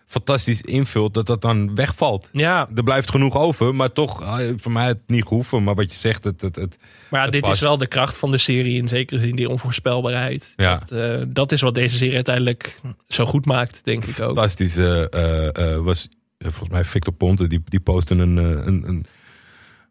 fantastisch 0.09 0.61
invult, 0.61 1.15
dat 1.15 1.27
dat 1.27 1.41
dan 1.41 1.75
wegvalt. 1.75 2.29
Ja, 2.33 2.69
Er 2.75 2.83
blijft 2.83 3.11
genoeg 3.11 3.37
over, 3.37 3.75
maar 3.75 3.93
toch, 3.93 4.23
eh, 4.23 4.49
voor 4.57 4.73
mij 4.73 4.87
het 4.87 4.99
niet 5.07 5.27
gehoeven. 5.27 5.65
Maar 5.65 5.75
wat 5.75 5.93
je 5.93 5.99
zegt, 5.99 6.25
het, 6.25 6.41
het, 6.41 6.57
het, 6.57 6.79
maar 7.11 7.31
dit 7.31 7.41
past. 7.41 7.55
is 7.55 7.61
wel 7.61 7.79
de 7.79 7.87
kracht 7.87 8.17
van 8.17 8.31
de 8.31 8.39
serie. 8.39 8.79
In 8.79 8.89
zekere 8.89 9.21
zin 9.21 9.37
die 9.37 9.49
onvoorspelbaarheid. 9.49 10.53
Ja. 10.57 10.79
Dat, 10.79 10.93
eh, 10.93 11.23
dat 11.29 11.53
is 11.53 11.61
wat 11.61 11.75
deze 11.75 11.97
serie 11.97 12.15
uiteindelijk 12.15 12.81
zo 13.09 13.25
goed 13.25 13.47
maakt, 13.47 13.85
denk 13.85 14.05
ik 14.05 14.21
ook. 14.21 14.35
fantastisch 14.35 14.77
eh, 14.77 15.77
was, 15.77 16.09
volgens 16.39 16.71
mij 16.71 16.85
Victor 16.85 17.15
Ponte, 17.15 17.47
die, 17.47 17.63
die 17.65 17.81
postte 17.81 18.15
een, 18.15 18.37
een, 18.37 18.89
een 18.89 19.07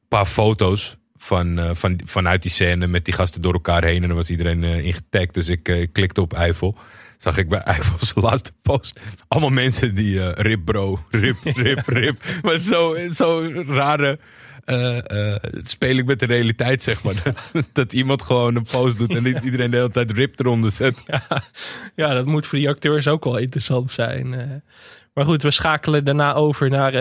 paar 0.08 0.26
foto's 0.26 0.98
van, 1.18 1.76
van, 1.76 2.00
vanuit 2.06 2.42
die 2.42 2.52
scène 2.52 2.88
met 2.88 3.06
die 3.06 3.14
gasten 3.14 3.42
door 3.42 3.54
elkaar 3.54 3.84
heen. 3.84 4.02
En 4.02 4.08
dan 4.08 4.18
was 4.18 4.30
iedereen 4.30 4.64
eh 4.64 4.86
in 4.86 4.94
getagd, 4.94 5.34
dus 5.34 5.48
ik 5.48 5.90
klikte 5.92 6.22
op 6.22 6.34
Eiffel. 6.34 6.78
Zag 7.18 7.38
ik 7.38 7.50
bij 7.50 7.60
Eiffel 7.60 8.06
zijn 8.06 8.26
laatste 8.26 8.52
post. 8.62 9.00
Allemaal 9.28 9.50
mensen 9.50 9.96
die 9.96 10.22
eh, 10.22 10.44
rip 10.44 10.66
bro, 10.66 11.00
rip, 11.10 11.38
rip, 11.64 11.88
rip. 11.88 12.22
Maar 12.42 12.58
zo, 12.58 12.96
zo 13.12 13.52
rare 13.68 14.20
eh, 14.66 15.36
speel 15.64 15.98
ik 15.98 16.06
met 16.06 16.20
de 16.20 16.26
realiteit, 16.26 16.82
zeg 16.82 17.04
maar. 17.04 17.24
Dat, 17.54 17.70
dat 17.74 17.94
iemand 17.94 18.22
gewoon 18.22 18.56
een 18.56 18.68
post 18.72 18.98
doet 18.98 19.16
en 19.16 19.24
niet 19.24 19.44
iedereen 19.44 19.72
de 19.72 19.78
hele 19.78 19.92
tijd 19.92 20.12
rip 20.12 20.40
eronder 20.40 20.72
zet. 20.72 21.04
Ja, 21.96 22.14
dat 22.14 22.26
moet 22.26 22.46
voor 22.46 22.58
die 22.58 22.70
acteurs 22.70 23.08
ook 23.08 23.24
wel 23.24 23.38
interessant 23.38 23.92
zijn. 23.92 24.30
Maar 25.14 25.26
goed, 25.26 25.42
we 25.42 25.52
schakelen 25.52 26.06
daarna 26.06 26.34
over 26.34 26.70
naar 26.70 26.94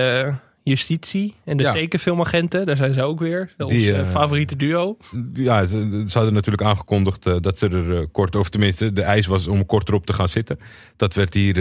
justitie 0.71 1.35
en 1.45 1.57
de 1.57 1.63
Ja. 1.63 1.73
tekenfilmagenten. 1.73 2.67
Daar 2.67 2.77
zijn 2.77 2.95
ze 2.95 3.03
ook 3.03 3.19
weer. 3.19 3.55
Ons 3.59 3.73
eh, 3.73 3.99
eh, 3.99 4.09
favoriete 4.09 4.57
duo. 4.57 4.97
Ja, 5.35 5.65
ze, 5.65 6.05
ze 6.07 6.19
hadden 6.19 6.35
natuurlijk 6.35 6.63
aangekondigd 6.63 7.27
eh, 7.27 7.37
dat 7.41 7.59
ze 7.59 7.69
er 7.69 8.09
kort, 8.09 8.37
of 8.37 8.49
tenminste, 8.49 8.93
de 8.93 9.03
eis 9.03 9.27
was 9.27 9.47
om 9.47 9.67
kort 9.67 9.89
erop 9.89 10.07
te 10.07 10.13
gaan 10.13 10.29
zitten. 10.29 10.59
Dat 10.97 11.15
werd 11.15 11.35
hier, 11.35 11.55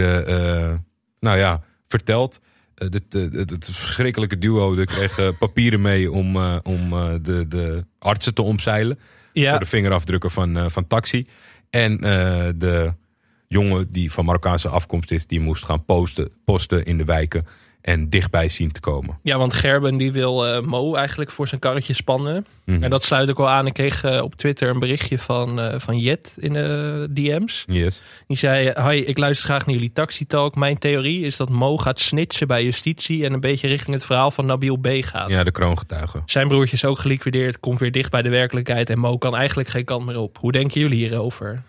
nou 1.20 1.38
ja, 1.38 1.62
verteld. 1.88 2.40
dit, 2.74 3.02
het, 3.12 3.64
verschrikkelijke 3.72 4.38
duo 4.38 4.74
die 4.74 4.84
kreeg 4.84 5.20
papieren 5.38 5.80
mee 5.80 6.12
om, 6.12 6.36
om 6.62 6.90
de, 7.22 7.44
de 7.48 7.84
artsen 7.98 8.34
te 8.34 8.42
omzeilen. 8.42 8.98
Ja, 9.32 9.50
Voor 9.50 9.60
de 9.60 9.66
vingerafdrukken 9.66 10.30
van, 10.30 10.70
van 10.70 10.86
Taxi. 10.86 11.26
En 11.70 11.96
de 12.58 12.92
jongen 13.48 13.90
die 13.90 14.12
van 14.12 14.24
Marokkaanse 14.24 14.68
afkomst 14.68 15.10
is, 15.10 15.26
die 15.26 15.40
moest 15.40 15.64
gaan 15.64 15.84
posten, 15.84 16.30
posten 16.44 16.84
in 16.84 16.98
de 16.98 17.04
wijken. 17.04 17.46
En 17.86 18.10
dichtbij 18.10 18.48
zien 18.48 18.72
te 18.72 18.80
komen. 18.80 19.18
ja, 19.22 19.38
want 19.38 19.54
Gerben 19.54 19.96
die 19.96 20.12
wil 20.12 20.46
eh, 20.46 20.62
Mo 20.62 20.94
eigenlijk 20.94 21.30
voor 21.30 21.48
zijn 21.48 21.60
karretje 21.60 21.92
spannen. 21.92 22.46
Mhm. 22.64 22.82
En 22.82 22.90
dat 22.90 23.04
sluit 23.04 23.30
ook 23.30 23.36
wel 23.36 23.48
aan. 23.48 23.66
Ik 23.66 23.72
kreeg 23.72 24.04
eh, 24.04 24.22
op 24.22 24.34
Twitter 24.34 24.68
een 24.68 24.78
berichtje 24.78 25.18
van, 25.18 25.60
eh, 25.60 25.78
van 25.78 25.98
Jet 25.98 26.36
in 26.38 26.52
de 26.52 27.08
DM's. 27.10 27.64
Yes. 27.66 28.02
Die 28.26 28.36
zei, 28.36 28.72
hi, 28.88 28.96
ik 28.96 29.18
luister 29.18 29.48
graag 29.48 29.66
naar 29.66 29.74
jullie 29.74 29.92
Taxi 29.92 30.26
Talk. 30.26 30.54
Mijn 30.54 30.78
theorie 30.78 31.24
is 31.24 31.36
dat 31.36 31.48
Mo 31.48 31.78
gaat 31.78 32.00
snitchen 32.00 32.46
bij 32.46 32.64
justitie... 32.64 33.24
en 33.24 33.32
een 33.32 33.40
beetje 33.40 33.68
richting 33.68 33.94
het 33.94 34.04
verhaal 34.04 34.30
van 34.30 34.46
Nabil 34.46 34.76
B. 34.76 34.88
gaat. 35.00 35.30
Ja, 35.30 35.44
de 35.44 35.50
kroongetuige. 35.50 36.22
Zijn 36.26 36.48
broertje 36.48 36.76
is 36.76 36.84
ook 36.84 36.98
geliquideerd, 36.98 37.60
komt 37.60 37.78
weer 37.78 37.92
dicht 37.92 38.10
bij 38.10 38.22
de 38.22 38.28
werkelijkheid... 38.28 38.90
en 38.90 38.98
Mo 38.98 39.18
kan 39.18 39.36
eigenlijk 39.36 39.68
geen 39.68 39.84
kant 39.84 40.06
meer 40.06 40.18
op. 40.18 40.38
Hoe 40.38 40.52
denken 40.52 40.80
jullie 40.80 40.98
hierover? 40.98 41.62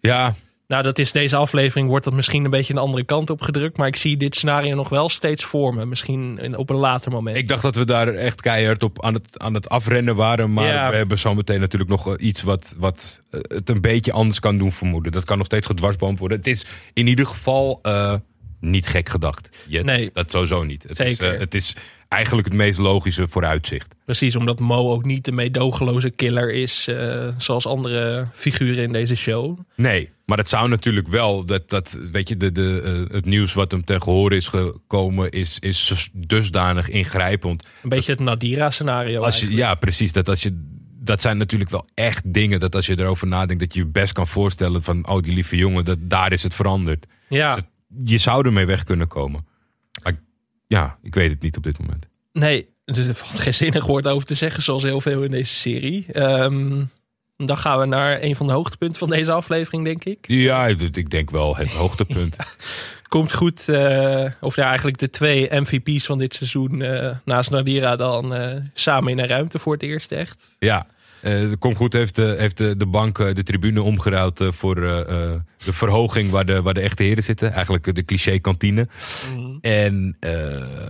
Ja, 0.00 0.34
Nou, 0.70 0.82
dat 0.82 0.98
is 0.98 1.12
deze 1.12 1.36
aflevering 1.36 1.88
wordt 1.88 2.04
dat 2.04 2.14
misschien 2.14 2.44
een 2.44 2.50
beetje 2.50 2.72
een 2.72 2.78
andere 2.78 3.04
kant 3.04 3.30
op 3.30 3.40
gedrukt... 3.42 3.76
maar 3.76 3.86
ik 3.86 3.96
zie 3.96 4.16
dit 4.16 4.36
scenario 4.36 4.74
nog 4.74 4.88
wel 4.88 5.08
steeds 5.08 5.44
vormen. 5.44 5.88
Misschien 5.88 6.38
in- 6.38 6.56
op 6.56 6.70
een 6.70 6.76
later 6.76 7.10
moment. 7.10 7.36
ik 7.36 7.48
dacht 7.48 7.62
dat 7.62 7.74
we 7.76 7.84
daar 7.84 8.08
echt 8.08 8.40
keihard 8.40 8.82
op 8.82 9.02
aan 9.04 9.14
het, 9.14 9.38
aan 9.38 9.54
het 9.54 9.68
afrennen 9.68 10.16
waren. 10.16 10.52
Maar 10.52 10.66
Ja. 10.66 10.90
we 10.90 10.96
hebben 10.96 11.18
zometeen 11.18 11.60
natuurlijk 11.60 11.90
nog 11.90 12.08
eh, 12.16 12.26
iets 12.26 12.42
wat, 12.42 12.74
wat 12.78 13.20
eh, 13.30 13.40
het 13.48 13.68
een 13.68 13.80
beetje 13.80 14.12
anders 14.12 14.40
kan 14.40 14.58
doen 14.58 14.72
vermoeden. 14.72 15.12
Dat 15.12 15.24
kan 15.24 15.36
nog 15.36 15.46
steeds 15.46 15.66
gedwarsboomd 15.66 16.18
worden. 16.18 16.38
Het 16.38 16.46
is 16.46 16.66
in 16.92 17.06
ieder 17.06 17.26
geval 17.26 17.78
eh, 17.82 18.14
niet 18.60 18.86
gek 18.86 19.08
gedacht. 19.08 19.48
Nee. 19.68 20.10
Dat 20.12 20.30
sowieso 20.30 20.62
niet. 20.64 20.82
Het 20.82 21.00
is, 21.00 21.08
Zeker. 21.08 21.34
eh, 21.34 21.40
het 21.40 21.54
is 21.54 21.76
eigenlijk 22.08 22.48
het 22.48 22.56
meest 22.56 22.78
logische 22.78 23.28
vooruitzicht. 23.28 23.94
Precies, 24.04 24.36
omdat 24.36 24.58
Mo 24.58 24.90
ook 24.92 25.04
niet 25.04 25.24
de 25.24 25.32
meedogenloze 25.32 26.10
killer 26.10 26.52
is... 26.52 26.88
zoals 27.38 27.66
andere 27.66 28.26
figuren 28.32 28.82
in 28.82 28.92
deze 28.92 29.14
show. 29.16 29.58
Nee, 29.74 30.10
maar 30.30 30.38
het 30.38 30.48
zou 30.48 30.68
natuurlijk 30.68 31.08
wel, 31.08 31.44
dat, 31.44 31.70
dat 31.70 31.98
weet 32.12 32.28
je, 32.28 32.36
de, 32.36 32.52
de, 32.52 32.80
eh, 33.08 33.14
het 33.14 33.24
nieuws 33.24 33.52
wat 33.52 33.70
hem 33.70 33.84
ten 33.84 34.02
gehoor 34.02 34.32
is 34.32 34.46
gekomen, 34.46 35.30
is, 35.30 35.58
is 35.58 36.10
dusdanig 36.12 36.88
ingrijpend. 36.88 37.66
Een 37.82 37.88
beetje 37.88 38.12
het 38.12 38.20
Nadira-scenario 38.20 39.30
ja, 39.48 39.74
precies. 39.74 40.12
Dat, 40.12 40.28
als 40.28 40.42
je, 40.42 40.60
dat 41.02 41.20
zijn 41.20 41.38
natuurlijk 41.38 41.70
wel 41.70 41.86
echt 41.94 42.34
dingen 42.34 42.60
dat 42.60 42.74
als 42.74 42.86
je 42.86 42.98
erover 42.98 43.26
nadenkt, 43.26 43.62
dat 43.62 43.74
je 43.74 43.80
je 43.80 43.86
best 43.86 44.12
kan 44.12 44.26
voorstellen 44.26 44.82
van, 44.82 45.08
oh, 45.08 45.22
die 45.22 45.34
lieve 45.34 45.56
jongen, 45.56 45.84
dat, 45.84 45.98
daar 46.00 46.32
is 46.32 46.42
het 46.42 46.54
veranderd. 46.54 47.06
Ja, 47.28 47.54
Dus 47.54 47.64
je 48.04 48.18
zou 48.18 48.46
ermee 48.46 48.66
weg 48.66 48.84
kunnen 48.84 49.08
komen. 49.08 49.46
Maar 50.02 50.20
ja, 50.66 50.98
ik 51.02 51.14
weet 51.14 51.30
het 51.30 51.42
niet 51.42 51.56
op 51.56 51.62
dit 51.62 51.78
moment. 51.78 52.08
nee, 52.32 52.68
dus 52.84 53.06
er 53.06 53.14
valt 53.14 53.40
geen 53.40 53.54
zinnig 53.54 53.86
woord 53.86 54.06
over 54.06 54.26
te 54.26 54.34
zeggen, 54.34 54.62
zoals 54.62 54.82
heel 54.82 55.00
veel 55.00 55.22
in 55.22 55.30
deze 55.30 55.54
serie. 55.54 56.06
Ehm, 56.12 56.82
dan 57.46 57.58
gaan 57.58 57.78
we 57.78 57.86
naar 57.86 58.22
een 58.22 58.36
van 58.36 58.46
de 58.46 58.52
hoogtepunten 58.52 58.98
van 58.98 59.08
deze 59.08 59.32
aflevering, 59.32 59.84
denk 59.84 60.04
ik. 60.04 60.18
Ja, 60.22 60.66
ik 60.66 61.10
denk 61.10 61.30
wel 61.30 61.56
het 61.56 61.72
hoogtepunt. 61.72 62.36
Komt 63.08 63.32
goed, 63.32 63.68
eh, 63.68 64.26
of 64.40 64.56
ja, 64.56 64.66
eigenlijk 64.66 64.98
de 64.98 65.10
twee 65.10 65.48
MVP's 65.50 66.06
van 66.06 66.18
dit 66.18 66.34
seizoen 66.34 66.82
eh, 66.82 67.10
naast 67.24 67.50
Nadira 67.50 67.96
dan 67.96 68.34
eh, 68.34 68.56
samen 68.74 69.12
in 69.12 69.18
een 69.18 69.26
ruimte 69.26 69.58
voor 69.58 69.72
het 69.72 69.82
eerst 69.82 70.12
echt. 70.12 70.56
Ja, 70.58 70.86
eh 71.20 71.52
Kom 71.58 71.74
Goed 71.74 71.92
heeft, 71.92 72.14
de, 72.14 72.34
heeft 72.38 72.56
de, 72.56 72.76
de 72.76 72.86
bank 72.86 73.34
de 73.34 73.42
tribune 73.42 73.82
omgeruild 73.82 74.44
voor 74.48 74.74
de 75.64 75.72
verhoging 75.72 76.30
waar 76.30 76.44
de, 76.44 76.62
waar 76.62 76.74
de 76.74 76.80
echte 76.80 77.02
heren 77.02 77.22
zitten. 77.22 77.52
Eigenlijk 77.52 77.94
de 77.94 78.04
cliché 78.04 78.38
kantine. 78.38 78.88
En 79.60 80.16
eh, 80.20 80.30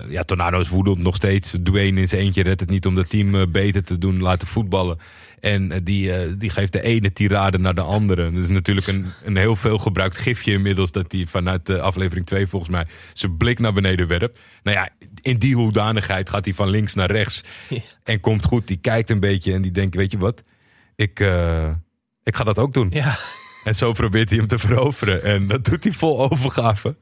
ja, 0.08 0.22
Tornado 0.22 0.60
is 0.60 0.68
woedend 0.68 0.98
nog 0.98 1.14
steeds. 1.14 1.54
Dwayne 1.62 2.00
in 2.00 2.08
zijn 2.08 2.20
eentje 2.20 2.42
redt 2.42 2.60
het 2.60 2.70
niet 2.70 2.86
om 2.86 2.94
dat 2.94 3.10
team 3.10 3.52
beter 3.52 3.82
te 3.82 3.98
doen, 3.98 4.22
laten 4.22 4.48
voetballen. 4.48 4.98
En 5.40 5.72
eh, 5.72 5.80
die, 5.82 6.12
eh, 6.12 6.32
die 6.38 6.50
geeft 6.50 6.72
de 6.72 6.82
ene 6.82 7.12
tirade 7.12 7.58
naar 7.58 7.74
de 7.74 7.80
andere. 7.80 8.30
Dat 8.30 8.42
is 8.42 8.48
natuurlijk 8.48 8.86
een, 8.86 9.06
een 9.24 9.36
heel 9.36 9.56
veel 9.56 9.78
gebruikt 9.78 10.18
gifje 10.18 10.52
inmiddels. 10.52 10.92
Dat 10.92 11.12
hij 11.12 11.26
vanuit 11.26 11.66
de 11.66 11.80
aflevering 11.80 12.26
2 12.26 12.46
volgens 12.46 12.70
mij 12.70 12.86
zijn 13.12 13.36
blik 13.36 13.58
naar 13.58 13.72
beneden 13.72 14.06
werpt. 14.06 14.40
Nou 14.62 14.76
ja, 14.76 14.88
in 15.22 15.38
die 15.38 15.54
hoedanigheid 15.54 16.28
gaat 16.28 16.44
hij 16.44 16.54
van 16.54 16.68
links 16.68 16.94
naar 16.94 17.10
rechts. 17.10 17.44
En 18.04 18.20
komt 18.20 18.44
goed, 18.44 18.66
die 18.66 18.76
kijkt 18.76 19.10
een 19.10 19.20
beetje 19.20 19.52
en 19.52 19.62
die 19.62 19.70
denkt, 19.70 19.94
weet 19.94 20.12
je 20.12 20.18
wat? 20.18 20.42
Ik, 20.96 21.20
eh, 21.20 21.70
ik 22.22 22.36
ga 22.36 22.44
dat 22.44 22.58
ook 22.58 22.72
doen. 22.72 22.88
Ja, 22.92 23.18
En 23.64 23.74
zo 23.74 23.92
probeert 23.92 24.28
hij 24.28 24.38
hem 24.38 24.46
te 24.46 24.58
veroveren. 24.58 25.22
En 25.22 25.46
dat 25.46 25.64
doet 25.64 25.84
hij 25.84 25.92
vol 25.92 26.20
overgave. 26.30 26.94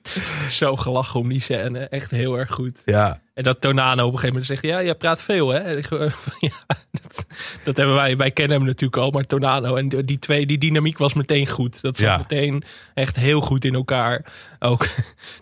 zo 0.51 0.77
gelachen 0.77 1.21
om 1.21 1.29
die 1.29 1.41
scène. 1.41 1.79
Echt 1.79 2.11
heel 2.11 2.39
erg 2.39 2.51
goed. 2.51 2.83
Ja, 2.85 3.21
En 3.35 3.43
dat 3.43 3.61
Tonano 3.61 4.07
op 4.07 4.13
een 4.13 4.19
gegeven 4.19 4.29
moment 4.29 4.47
zegt: 4.47 4.63
Ja, 4.63 4.83
jij 4.83 4.95
praat 4.95 5.23
veel, 5.23 5.49
hè? 5.49 5.77
Ik, 5.77 5.89
ja, 6.39 6.51
dat, 6.91 7.27
dat 7.65 7.77
hebben 7.77 7.95
wij. 7.95 8.17
Wij 8.17 8.31
kennen 8.31 8.57
hem 8.57 8.67
natuurlijk 8.67 9.03
al, 9.03 9.11
maar 9.11 9.25
Tonano. 9.25 9.77
En 9.77 9.89
die- 9.89 10.19
twee, 10.19 10.47
die 10.47 10.59
dynamiek 10.59 10.99
was 10.99 11.15
meteen 11.15 11.47
goed. 11.47 11.81
Dat 11.83 11.97
zat 11.97 12.07
Ja. 12.09 12.17
meteen 12.17 12.63
echt 12.95 13.17
heel 13.17 13.41
goed 13.41 13.65
in 13.65 13.75
elkaar. 13.75 14.25
Ook. 14.59 14.87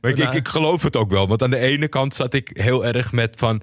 Maar 0.00 0.10
ik, 0.10 0.34
ik 0.34 0.48
geloof 0.48 0.82
het 0.82 0.96
ook 0.96 1.10
wel. 1.10 1.28
Want 1.28 1.42
aan 1.42 1.50
de 1.50 1.58
ene 1.58 1.88
kant 1.88 2.14
zat 2.14 2.34
ik 2.34 2.50
heel 2.54 2.84
erg 2.86 3.12
met 3.12 3.34
van... 3.38 3.62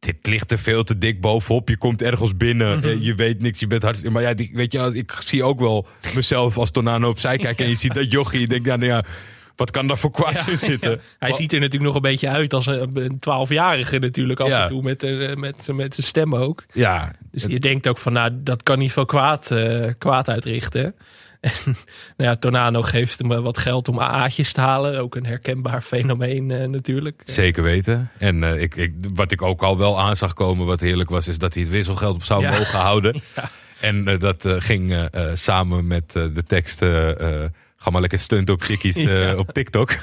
Dit 0.00 0.16
ligt 0.26 0.50
er 0.50 0.58
veel 0.58 0.84
te 0.84 0.98
dik 0.98 1.20
bovenop. 1.20 1.68
Je 1.68 1.78
komt 1.78 2.02
ergens 2.02 2.36
binnen. 2.36 2.82
eh, 2.84 3.02
Je 3.02 3.14
weet 3.14 3.42
niks. 3.42 3.60
Je 3.60 3.66
bent 3.66 3.82
hartstikke... 3.82 4.14
Maar 4.14 4.22
ja, 4.22 4.34
die, 4.34 4.50
weet 4.54 4.72
je, 4.72 4.80
als- 4.80 4.94
ik 4.94 5.12
zie 5.20 5.42
ook 5.44 5.60
wel 5.60 5.86
mezelf 6.14 6.58
als 6.58 6.70
Tornado 6.70 7.08
opzij 7.08 7.36
kijken. 7.46 7.64
En 7.64 7.70
je 7.70 7.76
ziet 7.76 7.94
dat 7.94 8.10
jochie. 8.10 8.40
Je 8.40 8.46
denkt, 8.48 8.66
ja, 8.66 8.76
nou 8.76 8.88
ja, 8.90 9.04
wat 9.56 9.70
kan 9.70 9.86
daar 9.86 9.98
voor 9.98 10.10
kwaad 10.10 10.48
in 10.48 10.58
zitten? 10.58 10.90
Ja. 10.90 10.96
Hij 11.18 11.32
ziet 11.32 11.52
er 11.52 11.58
natuurlijk 11.60 11.84
nog 11.86 11.94
een 11.94 12.10
beetje 12.10 12.28
uit 12.28 12.54
als 12.54 12.66
een 12.66 13.16
twaalfjarige 13.18 13.98
natuurlijk 13.98 14.40
af 14.40 14.48
Ja. 14.48 14.62
en 14.62 14.68
toe 14.68 14.82
met, 14.82 15.02
eh, 15.02 15.34
met, 15.34 15.68
met 15.72 15.94
zijn 15.94 16.06
stem 16.06 16.34
ook. 16.34 16.64
Ja, 16.72 17.12
Dus 17.32 17.44
je 17.44 17.60
denkt 17.60 17.88
ook 17.88 17.98
van, 17.98 18.12
nou, 18.12 18.30
dat 18.34 18.62
kan 18.62 18.78
niet 18.78 18.92
veel 18.92 19.04
kwaad, 19.04 19.50
eh, 19.50 19.86
kwaad 19.98 20.28
uitrichten. 20.28 20.94
En 21.40 21.52
nou 22.16 22.30
ja, 22.30 22.36
Tornano 22.36 22.82
geeft 22.82 23.18
hem 23.18 23.32
eh, 23.32 23.38
wat 23.38 23.58
geld 23.58 23.88
om 23.88 23.98
AA'tjes 23.98 24.52
te 24.52 24.60
halen. 24.60 24.98
Ook 25.00 25.14
een 25.14 25.26
herkenbaar 25.26 25.82
fenomeen 25.82 26.50
eh, 26.50 26.68
natuurlijk. 26.68 27.20
zeker 27.24 27.62
weten. 27.62 28.10
En 28.18 28.44
eh, 28.44 28.62
ik, 28.62 28.76
ik, 28.76 28.94
wat 29.14 29.30
ik 29.32 29.42
ook 29.42 29.62
al 29.62 29.78
wel 29.78 30.00
aan 30.00 30.16
zag 30.16 30.34
komen, 30.34 30.66
wat 30.66 30.80
heerlijk 30.80 31.10
was... 31.10 31.28
is 31.28 31.38
dat 31.38 31.54
hij 31.54 31.62
het 31.62 31.72
wisselgeld 31.72 32.14
op 32.14 32.24
zou 32.24 32.42
Ja. 32.42 32.50
mogen 32.50 32.78
houden. 32.78 33.20
Ja. 33.36 33.48
En 33.88 34.18
dat 34.18 34.44
ging 34.58 35.08
samen 35.32 35.86
met 35.86 36.12
de 36.12 36.42
tekst... 36.46 36.80
eh, 37.80 37.86
eh, 37.86 37.86
Ga 37.86 37.90
maar 37.90 38.00
lekker 38.00 38.18
stunt 38.18 38.50
op 38.50 38.62
chickies 38.62 38.96
eh, 39.04 39.22
Ja. 39.22 39.36
op 39.36 39.52
TikTok. 39.52 39.90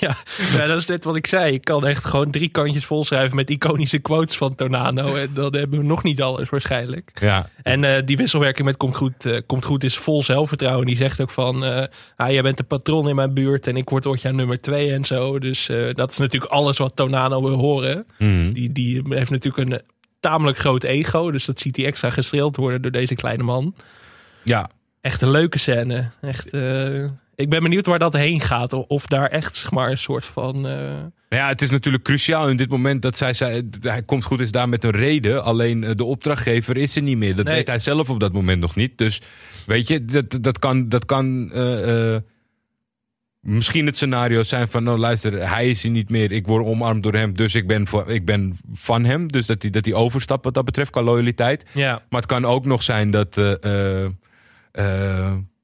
ja, 0.00 0.16
ja, 0.52 0.66
dat 0.66 0.76
is 0.76 0.86
net 0.86 1.04
wat 1.04 1.16
ik 1.16 1.26
zei. 1.26 1.52
Ik 1.52 1.64
kan 1.64 1.86
echt 1.86 2.04
gewoon 2.04 2.30
drie 2.30 2.48
kantjes 2.48 2.84
volschrijven 2.84 3.36
met 3.36 3.50
iconische 3.50 3.98
quotes 3.98 4.36
van 4.36 4.54
Tornado. 4.54 5.14
En 5.14 5.30
dan 5.34 5.54
hebben 5.56 5.78
we 5.78 5.84
nog 5.84 6.02
niet 6.02 6.22
alles 6.22 6.48
waarschijnlijk. 6.48 7.10
Ja, 7.20 7.48
En 7.62 7.84
eh, 7.84 8.02
die 8.06 8.16
wisselwerking 8.16 8.66
met 8.66 8.76
Komt 8.76 8.96
Goed, 8.96 9.26
eh, 9.26 9.40
Komt 9.46 9.64
Goed 9.64 9.84
is 9.84 9.96
vol 9.96 10.22
zelfvertrouwen. 10.22 10.86
Die 10.86 10.96
zegt 10.96 11.20
ook 11.20 11.30
van, 11.30 11.64
eh 11.64 11.86
ah, 12.16 12.30
jij 12.30 12.42
bent 12.42 12.56
de 12.56 12.64
patroon 12.64 13.08
in 13.08 13.14
mijn 13.16 13.34
buurt 13.34 13.66
en 13.66 13.76
ik 13.76 13.88
word 13.88 14.06
ooit 14.06 14.22
jaar 14.22 14.34
nummer 14.34 14.60
twee 14.60 14.92
en 14.92 15.04
zo. 15.04 15.38
Dus 15.38 15.68
eh, 15.68 15.94
dat 15.94 16.10
is 16.10 16.18
natuurlijk 16.18 16.52
alles 16.52 16.78
wat 16.78 16.96
Tornado 16.96 17.42
wil 17.42 17.56
horen. 17.58 18.06
Mhm. 18.18 18.52
Die, 18.52 18.72
die 18.72 19.02
heeft 19.08 19.30
natuurlijk 19.30 19.70
een 19.70 19.80
tamelijk 20.20 20.58
groot 20.58 20.82
ego. 20.82 21.30
Dus 21.30 21.44
dat 21.44 21.60
ziet 21.60 21.76
hij 21.76 21.86
extra 21.86 22.10
gestreeld 22.10 22.56
worden 22.56 22.82
door 22.82 22.90
deze 22.90 23.14
kleine 23.14 23.42
man. 23.42 23.74
ja 24.42 24.70
Echt 25.04 25.22
een 25.22 25.30
leuke 25.30 25.58
scène. 25.58 26.10
Echt, 26.20 26.50
eh, 26.50 27.04
ik 27.34 27.48
ben 27.50 27.62
benieuwd 27.62 27.86
waar 27.86 27.98
dat 27.98 28.12
heen 28.12 28.40
gaat. 28.40 28.72
Of, 28.72 29.06
daar 29.06 29.26
echt 29.28 29.56
zeg 29.56 29.70
maar, 29.70 29.90
een 29.90 29.98
soort 29.98 30.24
van... 30.24 30.54
eh, 30.66 30.72
Nou 31.28 31.42
ja, 31.42 31.48
het 31.48 31.62
is 31.62 31.70
natuurlijk 31.70 32.04
cruciaal 32.04 32.48
in 32.48 32.56
dit 32.56 32.68
moment 32.68 33.02
dat 33.02 33.16
zij 33.16 33.32
zei, 33.32 33.68
hij 33.80 34.02
komt 34.02 34.24
goed 34.24 34.40
is 34.40 34.50
daar 34.50 34.68
met 34.68 34.84
een 34.84 34.90
reden. 34.90 35.44
Alleen 35.44 35.84
eh, 35.84 35.90
de 35.94 36.04
opdrachtgever 36.04 36.76
is 36.76 36.96
er 36.96 37.02
niet 37.02 37.16
meer. 37.16 37.36
Dat 37.36 37.46
Nee. 37.46 37.54
weet 37.56 37.66
hij 37.66 37.78
zelf 37.78 38.10
op 38.10 38.20
dat 38.20 38.32
moment 38.32 38.60
nog 38.60 38.76
niet. 38.76 38.98
Dus 38.98 39.20
weet 39.66 39.88
je, 39.88 40.04
dat, 40.04 40.36
dat 40.40 40.58
kan, 40.58 40.88
dat 40.88 41.04
kan 41.04 41.52
misschien 43.40 43.86
het 43.86 43.96
scenario 43.96 44.42
zijn 44.42 44.68
van, 44.68 44.82
nou 44.84 44.98
luister, 44.98 45.48
hij 45.48 45.68
is 45.68 45.84
er 45.84 45.90
niet 45.90 46.10
meer. 46.10 46.32
Ik 46.32 46.46
word 46.46 46.64
omarmd 46.66 47.02
door 47.02 47.14
hem, 47.14 47.34
dus 47.36 47.54
ik 47.54 47.66
ben, 47.66 47.86
voor, 47.86 48.08
ik 48.10 48.24
ben 48.24 48.56
van 48.72 49.04
hem. 49.04 49.32
Dus 49.32 49.46
dat 49.46 49.62
hij, 49.62 49.70
dat 49.70 49.84
hij 49.84 49.94
overstapt 49.94 50.44
wat 50.44 50.54
dat 50.54 50.64
betreft 50.64 50.90
qua 50.90 51.02
loyaliteit. 51.02 51.64
ja, 51.72 52.02
Maar 52.08 52.20
het 52.20 52.30
kan 52.30 52.44
ook 52.44 52.66
nog 52.66 52.82
zijn 52.82 53.10
dat 53.10 53.36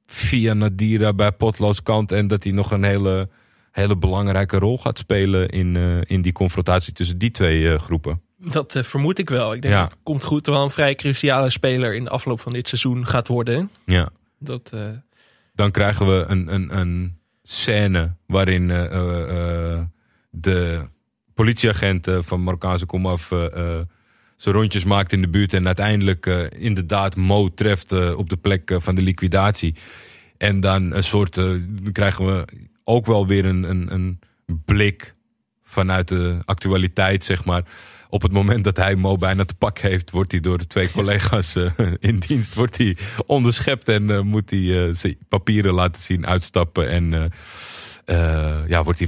via 0.05 0.53
Nadira 0.53 1.13
bij 1.13 1.31
Potloos 1.31 1.83
kant 1.83 2.11
en 2.11 2.27
dat 2.27 2.43
hij 2.43 2.51
nog 2.53 2.71
een 2.71 2.83
hele, 2.83 3.29
hele 3.71 3.97
belangrijke 3.97 4.57
rol 4.57 4.77
gaat 4.77 4.97
spelen 4.97 5.49
in, 5.49 5.75
eh, 5.75 6.01
in 6.01 6.21
die 6.21 6.31
confrontatie 6.31 6.93
tussen 6.93 7.17
die 7.17 7.31
twee 7.31 7.73
eh, 7.73 7.79
groepen. 7.79 8.21
dat 8.37 8.75
eh, 8.75 8.83
vermoed 8.83 9.19
ik 9.19 9.29
wel. 9.29 9.53
Ik 9.53 9.61
denk 9.61 9.73
Ja. 9.73 9.81
dat 9.81 9.97
Komt 10.03 10.23
Goed 10.23 10.45
wel 10.45 10.63
een 10.63 10.69
vrij 10.71 10.95
cruciale 10.95 11.49
speler 11.49 11.95
in 11.95 12.03
de 12.03 12.09
afloop 12.09 12.39
van 12.41 12.53
dit 12.53 12.67
seizoen 12.67 13.07
gaat 13.07 13.27
worden. 13.27 13.69
Ja. 13.85 14.09
Dat, 14.39 14.69
eh, 14.73 14.81
Dan 15.53 15.71
krijgen 15.71 16.07
we 16.07 16.23
een, 16.27 16.53
een, 16.53 16.77
een 16.77 17.17
scène 17.43 18.15
waarin 18.27 18.71
eh, 18.71 18.85
eh, 18.85 19.73
eh, 19.73 19.81
de 20.29 20.87
politieagent 21.33 22.07
eh, 22.07 22.17
van 22.21 22.43
Marokkaanse 22.43 22.85
komaf 22.85 23.31
eh, 23.31 23.45
eh, 23.79 23.81
zijn 24.41 24.55
rondjes 24.55 24.83
maakt 24.83 25.13
in 25.13 25.21
de 25.21 25.27
buurt 25.27 25.53
en 25.53 25.65
uiteindelijk 25.65 26.25
eh, 26.25 26.45
inderdaad 26.49 27.15
Mo 27.15 27.49
treft 27.53 27.91
eh, 27.91 28.17
op 28.17 28.29
de 28.29 28.37
plek 28.37 28.71
eh, 28.71 28.79
van 28.79 28.95
de 28.95 29.01
liquidatie. 29.01 29.75
En 30.37 30.59
dan 30.59 30.93
een 30.93 31.03
soort, 31.03 31.35
dan 31.35 31.91
krijgen 31.91 32.25
we 32.25 32.45
ook 32.83 33.05
wel 33.05 33.27
weer 33.27 33.45
een, 33.45 33.63
een, 33.63 33.93
een 33.93 34.19
blik 34.65 35.13
vanuit 35.63 36.07
de 36.07 36.37
actualiteit, 36.45 37.23
zeg 37.23 37.45
maar. 37.45 37.63
Op 38.09 38.21
het 38.21 38.31
moment 38.31 38.63
dat 38.63 38.77
hij 38.77 38.95
Mo 38.95 39.15
bijna 39.15 39.45
te 39.45 39.55
pak 39.55 39.79
heeft, 39.79 40.11
wordt 40.11 40.31
hij 40.31 40.41
door 40.41 40.57
de 40.57 40.67
twee 40.67 40.91
collega's 40.97 41.55
in 41.99 42.19
dienst 42.19 42.53
wordt 42.53 42.77
hij 42.77 42.97
onderschept 43.25 43.89
en 43.89 44.27
moet 44.27 44.49
hij 44.49 44.93
zijn 44.93 45.17
papieren 45.27 45.73
laten 45.73 46.01
zien, 46.01 46.27
uitstappen 46.27 46.89
en 46.89 47.31
eh, 48.05 48.57
ja, 48.67 48.83
wordt 48.83 48.99
hij 48.99 49.07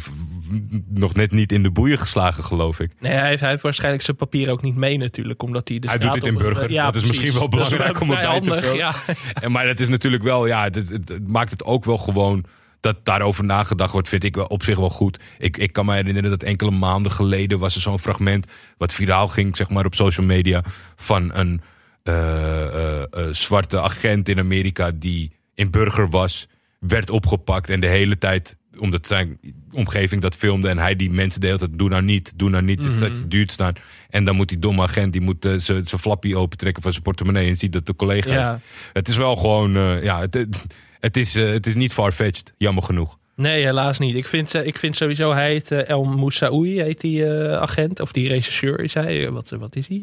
nog 0.90 1.14
net 1.14 1.32
niet 1.32 1.52
in 1.52 1.64
de 1.64 1.72
boeien 1.72 1.98
geslagen, 1.98 2.44
geloof 2.44 2.80
ik. 2.80 2.92
Nee, 3.00 3.12
hij 3.12 3.28
heeft, 3.28 3.40
hij 3.42 3.50
heeft 3.50 3.62
waarschijnlijk 3.62 4.04
zijn 4.04 4.18
papier 4.18 4.50
ook 4.52 4.62
niet 4.62 4.76
mee 4.76 4.98
natuurlijk. 4.98 5.44
Omdat 5.44 5.68
hij 5.68 5.80
de 5.80 5.88
Hij 5.88 5.98
doet 5.98 6.14
dit 6.14 6.26
in 6.26 6.34
Burger. 6.38 6.72
Ja, 6.72 6.86
Dat 6.86 6.96
is 6.96 7.02
precies. 7.02 7.22
misschien 7.22 7.40
wel 7.40 7.50
belangrijk 7.50 8.02
om 8.02 8.10
erbij 8.12 8.24
te 8.26 8.30
handig, 8.32 8.74
ja. 8.76 8.94
En, 9.34 9.52
maar 9.52 9.68
het 9.68 9.80
is 9.80 9.88
natuurlijk 9.90 10.24
wel, 10.24 10.46
ja, 10.48 10.64
het, 10.64 10.76
het- 10.76 10.90
het 11.10 11.28
maakt 11.28 11.52
het 11.52 11.64
ook 11.64 11.86
wel 11.86 11.98
gewoon 11.98 12.46
dat 12.80 12.96
daarover 13.06 13.44
nagedacht 13.44 13.92
wordt, 13.92 14.10
vind 14.10 14.24
ik 14.24 14.50
op 14.50 14.64
zich 14.64 14.78
wel 14.78 14.90
goed. 14.90 15.20
Ik, 15.38 15.58
ik 15.58 15.74
kan 15.74 15.86
me 15.86 15.94
herinneren 15.94 16.30
dat 16.30 16.44
enkele 16.44 16.72
maanden 16.72 17.12
geleden 17.12 17.60
was 17.60 17.76
er 17.76 17.82
zo'n 17.82 18.00
fragment 18.00 18.48
wat 18.78 18.94
viraal 18.94 19.28
ging, 19.28 19.58
zeg 19.58 19.70
maar, 19.70 19.86
op 19.86 19.96
social 19.96 20.26
media 20.26 20.64
van 20.96 21.32
een 21.34 21.62
eh, 22.04 23.02
eh, 23.02 23.08
zwarte 23.32 23.82
agent 23.82 24.30
in 24.30 24.40
Amerika 24.40 24.92
die 24.96 25.32
in 25.54 25.72
burger 25.72 26.10
was, 26.10 26.48
werd 26.80 27.10
opgepakt 27.10 27.70
en 27.70 27.80
de 27.80 27.88
hele 27.88 28.18
tijd 28.18 28.58
omdat 28.78 29.08
zijn 29.08 29.40
omgeving 29.72 30.22
dat 30.22 30.36
filmde 30.36 30.70
en 30.70 30.78
hij 30.78 30.96
die 30.96 31.12
mensen 31.12 31.42
de 31.42 31.46
hele 31.46 31.60
tijd 31.60 31.78
doe 31.78 31.90
nou 31.90 32.02
niet, 32.02 32.34
doe 32.36 32.50
nou 32.50 32.64
niet, 32.64 32.84
dit 32.84 32.98
staat 32.98 33.16
je 33.16 33.28
duurt 33.28 33.52
staan. 33.52 33.74
En 34.10 34.26
dan 34.26 34.36
moet 34.36 34.50
die 34.50 34.60
domme 34.60 34.82
agent 34.82 35.12
die 35.12 35.22
moet 35.22 35.46
eh, 35.46 35.54
zijn 35.58 35.86
flappie 35.86 36.38
opentrekken 36.38 36.84
van 36.84 36.92
zijn 36.92 37.04
portemonnee 37.04 37.50
en 37.50 37.58
ziet 37.58 37.74
dat 37.74 37.86
de 37.86 37.96
collega's. 37.96 38.32
Ja. 38.32 38.60
Het 38.94 39.08
is 39.08 39.18
wel 39.18 39.36
gewoon, 39.36 39.76
eh, 39.76 40.04
ja, 40.04 40.20
het, 40.20 40.34
het, 40.34 40.66
het 41.00 41.18
is, 41.18 41.36
eh, 41.36 41.50
het 41.50 41.68
is 41.68 41.76
niet 41.76 41.94
farfetched, 41.94 42.54
jammer 42.58 42.84
genoeg. 42.84 43.18
Nee, 43.36 43.64
helaas 43.64 44.00
niet. 44.00 44.16
Ik 44.16 44.26
vind, 44.26 44.54
ik 44.54 44.78
vind 44.78 44.96
sowieso, 44.96 45.32
hij 45.32 45.50
heet 45.50 45.72
El 45.72 46.04
Moussaoui, 46.04 46.82
heet 46.82 47.02
die 47.02 47.30
agent. 47.56 48.00
Of 48.00 48.12
die 48.12 48.28
regisseur 48.28 48.80
is 48.80 48.94
hij. 48.94 49.32
Wat, 49.32 49.50
wat 49.50 49.76
is 49.76 49.88
hij? 49.88 50.02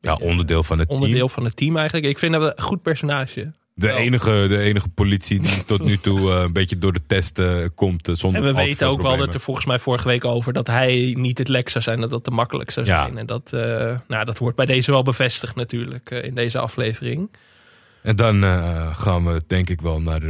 Ja, 0.00 0.14
onderdeel 0.14 0.62
van 0.62 0.78
het 0.78 0.88
onderdeel 0.88 1.16
team. 1.16 1.28
van 1.28 1.44
het 1.44 1.56
team 1.56 1.76
eigenlijk. 1.76 2.06
Ik 2.06 2.18
vind 2.18 2.32
dat 2.32 2.42
een 2.42 2.64
goed 2.64 2.82
personage. 2.82 3.52
De 3.74 3.86
wel. 3.86 3.96
enige, 3.96 4.46
de 4.48 4.58
enige 4.58 4.88
politie 4.88 5.40
die 5.40 5.64
tot 5.72 5.84
nu 5.84 5.96
toe 5.96 6.32
eh, 6.32 6.40
een 6.40 6.52
beetje 6.52 6.78
door 6.78 6.92
de 6.92 7.06
test 7.06 7.38
eh, 7.38 7.64
komt 7.74 8.08
eh, 8.08 8.14
zonder 8.14 8.40
En 8.40 8.46
we 8.46 8.54
weten 8.54 8.88
ook 8.88 9.02
wel 9.02 9.16
dat 9.16 9.34
er 9.34 9.40
volgens 9.40 9.66
mij 9.66 9.78
vorige 9.78 10.08
week 10.08 10.24
over 10.24 10.52
dat 10.52 10.66
hij 10.66 11.14
niet 11.18 11.38
het 11.38 11.48
lek 11.48 11.68
zou 11.68 11.84
zijn, 11.84 12.00
dat 12.00 12.10
dat 12.10 12.24
te 12.24 12.30
makkelijk 12.30 12.70
zou 12.70 12.86
Ja. 12.86 13.02
zijn. 13.02 13.18
En 13.18 13.26
dat, 13.26 13.50
nou, 14.08 14.24
dat 14.24 14.38
wordt 14.38 14.56
bij 14.56 14.66
deze 14.66 14.90
wel 14.90 15.02
bevestigd 15.02 15.54
natuurlijk 15.54 16.10
in 16.10 16.34
deze 16.34 16.58
aflevering. 16.58 17.30
En 18.02 18.16
dan 18.16 18.42
gaan 18.94 19.24
we 19.24 19.42
denk 19.46 19.68
ik 19.68 19.80
wel 19.80 20.00
naar, 20.00 20.20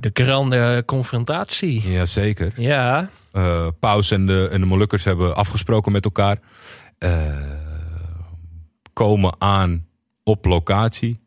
De 0.00 0.10
grande 0.12 0.82
confrontatie. 0.86 1.90
ja 1.90 2.06
zeker. 2.06 2.52
Ja, 2.56 3.10
Paus 3.80 4.10
en 4.10 4.26
de, 4.26 4.48
en 4.52 4.60
de 4.60 4.66
Molukkers 4.66 5.04
hebben 5.04 5.36
afgesproken 5.36 5.92
met 5.92 6.04
elkaar. 6.04 6.38
Komen 8.92 9.34
aan 9.38 9.86
op 10.22 10.44
locatie. 10.44 11.20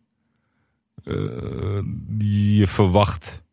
Eh, 1.03 1.81
je 2.57 2.67
verwacht 2.67 3.43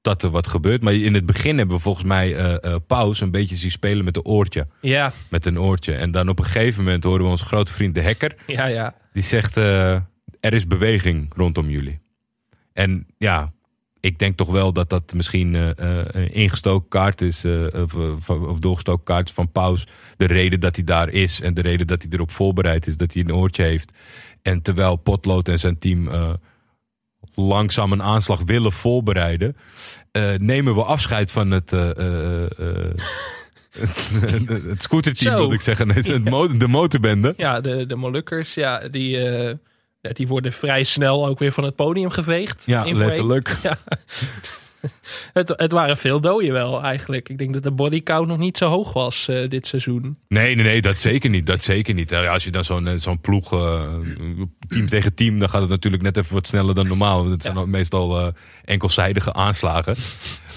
dat 0.00 0.22
er 0.22 0.30
wat 0.30 0.48
gebeurt. 0.48 0.82
Maar 0.82 0.94
in 0.94 1.14
het 1.14 1.26
begin 1.26 1.58
hebben 1.58 1.76
we 1.76 1.82
volgens 1.82 2.04
mij 2.06 2.36
eh, 2.36 2.74
Paus 2.86 3.20
een 3.20 3.30
beetje 3.30 3.56
zien 3.56 3.70
spelen 3.70 4.04
met 4.04 4.16
een 4.16 4.24
oortje. 4.24 4.66
ja, 4.80 5.12
Met 5.28 5.46
een 5.46 5.60
oortje. 5.60 5.92
En 5.92 6.10
dan 6.10 6.28
op 6.28 6.38
een 6.38 6.44
gegeven 6.44 6.84
moment 6.84 7.04
horen 7.04 7.24
we 7.24 7.30
onze 7.30 7.44
grote 7.44 7.72
vriend 7.72 7.94
de 7.94 8.02
hacker. 8.02 8.34
ja, 8.46 8.66
ja. 8.66 8.94
Die 9.12 9.22
zegt, 9.22 9.56
er 9.56 10.06
is 10.40 10.66
beweging 10.66 11.32
rondom 11.36 11.70
jullie. 11.70 12.00
En 12.72 13.06
ja, 13.18 13.52
ik 14.00 14.18
denk 14.18 14.36
toch 14.36 14.48
wel 14.48 14.72
dat 14.72 14.90
dat 14.90 15.14
misschien 15.14 15.54
een 15.54 16.32
ingestoken 16.32 16.88
kaart 16.88 17.20
is, 17.20 17.44
of, 17.72 17.94
of, 17.94 18.30
of 18.30 18.58
doorgestoken 18.58 19.04
kaart 19.04 19.28
is 19.28 19.34
van 19.34 19.52
Paus. 19.52 19.86
De 20.16 20.26
reden 20.26 20.60
dat 20.60 20.76
hij 20.76 20.84
daar 20.84 21.08
is 21.08 21.40
en 21.40 21.54
de 21.54 21.60
reden 21.60 21.86
dat 21.86 22.02
hij 22.02 22.10
erop 22.10 22.30
voorbereid 22.30 22.86
is, 22.86 22.96
dat 22.96 23.12
hij 23.12 23.22
een 23.22 23.34
oortje 23.34 23.62
heeft. 23.62 23.92
En 24.42 24.62
terwijl 24.62 24.96
Potlood 24.96 25.48
en 25.48 25.58
zijn 25.58 25.78
team 25.78 26.08
langzaam 27.40 27.92
een 27.92 28.02
aanslag 28.02 28.40
willen 28.44 28.72
voorbereiden, 28.72 29.56
eh, 30.12 30.34
nemen 30.34 30.74
we 30.74 30.82
afscheid 30.84 31.32
van 31.32 31.50
het... 31.50 31.72
eh, 31.72 31.90
eh, 32.40 32.90
het 34.68 34.82
scooterteam 34.82 35.34
wilde 35.36 35.54
ik 35.54 35.60
zeggen. 35.60 35.86
Nee, 35.86 35.96
het 36.02 36.24
mo- 36.30 36.56
de 36.56 36.68
motorbende. 36.68 37.34
Ja, 37.36 37.60
de, 37.60 37.86
de 37.86 37.96
Molukkers, 37.96 38.54
ja, 38.54 38.88
die, 38.88 39.18
ja, 40.00 40.12
die 40.12 40.28
worden 40.28 40.52
vrij 40.52 40.82
snel 40.84 41.26
ook 41.26 41.38
weer 41.38 41.52
van 41.52 41.64
het 41.64 41.74
podium 41.76 42.10
geveegd. 42.10 42.66
Ja, 42.66 42.84
In 42.84 42.96
frame. 42.96 43.42
Het, 45.32 45.52
het 45.56 45.72
waren 45.72 45.96
veel 45.96 46.20
doden 46.20 46.52
wel 46.52 46.82
eigenlijk. 46.82 47.28
Ik 47.28 47.38
denk 47.38 47.52
dat 47.52 47.62
de 47.62 47.70
bodycount 47.70 48.28
nog 48.28 48.38
niet 48.38 48.58
zo 48.58 48.66
hoog 48.68 48.92
was 48.92 49.28
eh, 49.28 49.48
dit 49.48 49.66
seizoen. 49.66 50.18
Nee, 50.28 50.54
nee, 50.54 50.64
nee, 50.64 50.80
dat 50.80 50.98
zeker 50.98 51.30
niet. 51.30 51.46
Dat 51.46 51.62
zeker 51.62 51.94
niet. 51.94 52.14
Als 52.14 52.44
je 52.44 52.50
dan 52.50 52.64
zo'n 52.64 52.86
eh, 52.86 52.96
zo'n 52.96 53.20
ploeg, 53.20 53.52
eh, 53.52 53.94
team 54.68 54.88
tegen 54.88 55.14
team, 55.14 55.38
dan 55.38 55.48
gaat 55.48 55.60
het 55.60 55.70
natuurlijk 55.70 56.02
net 56.02 56.16
even 56.16 56.34
wat 56.34 56.46
sneller 56.46 56.74
dan 56.74 56.86
normaal. 56.86 57.28
Dat 57.28 57.42
zijn 57.42 57.58
Ja. 57.58 57.66
meestal 57.66 58.32
enkelzijdige 58.64 59.32
aanslagen. 59.32 59.96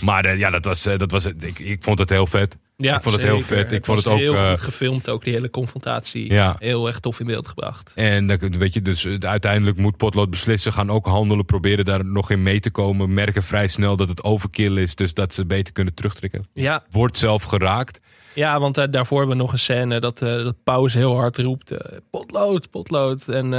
Maar 0.01 0.37
ja, 0.37 0.49
dat 0.49 0.65
was, 0.65 0.83
dat 0.83 1.11
was, 1.11 1.25
ik, 1.25 1.59
ik 1.59 1.83
vond 1.83 1.99
het 1.99 2.09
heel 2.09 2.27
vet. 2.27 2.55
Ja, 2.83 2.95
Ik 2.95 3.01
vond 3.03 3.15
het 3.15 3.23
heel 3.23 3.39
vet. 3.39 3.71
Ik 3.71 3.85
vond 3.85 4.03
was 4.03 4.03
het 4.03 4.13
ook, 4.13 4.19
heel 4.19 4.35
eh, 4.35 4.49
goed 4.49 4.61
gefilmd, 4.61 5.09
ook 5.09 5.23
die 5.23 5.33
hele 5.33 5.49
confrontatie. 5.49 6.31
Ja. 6.33 6.55
Heel 6.59 6.87
erg 6.87 6.99
tof 6.99 7.19
in 7.19 7.25
beeld 7.25 7.47
gebracht. 7.47 7.91
En 7.95 8.27
dan, 8.27 8.37
weet 8.57 8.73
je, 8.73 8.81
dus 8.81 9.07
uiteindelijk 9.19 9.77
moet 9.77 9.97
Potlood 9.97 10.29
beslissen, 10.29 10.73
gaan 10.73 10.89
ook 10.91 11.05
handelen, 11.05 11.45
proberen 11.45 11.85
daar 11.85 12.05
nog 12.05 12.29
in 12.29 12.43
mee 12.43 12.59
te 12.59 12.71
komen. 12.71 13.13
Merken 13.13 13.43
vrij 13.43 13.67
snel 13.67 13.95
dat 13.95 14.07
het 14.07 14.23
overkill 14.23 14.77
is, 14.77 14.95
dus 14.95 15.13
dat 15.13 15.33
ze 15.33 15.45
beter 15.45 15.73
kunnen 15.73 15.93
terugtrekken. 15.93 16.45
Ja, 16.53 16.83
Wordt 16.91 17.17
zelf 17.17 17.43
geraakt. 17.43 17.99
ja 18.33 18.59
want 18.59 18.77
eh, 18.77 18.85
daarvoor 18.91 19.17
hebben 19.19 19.37
we 19.37 19.43
nog 19.43 19.51
een 19.51 19.59
scène 19.59 19.99
dat, 19.99 20.19
dat 20.19 20.55
Paus 20.63 20.93
heel 20.93 21.15
hard 21.15 21.37
roept. 21.37 21.71
potlood, 22.11 22.69
potlood. 22.69 23.27
En 23.27 23.53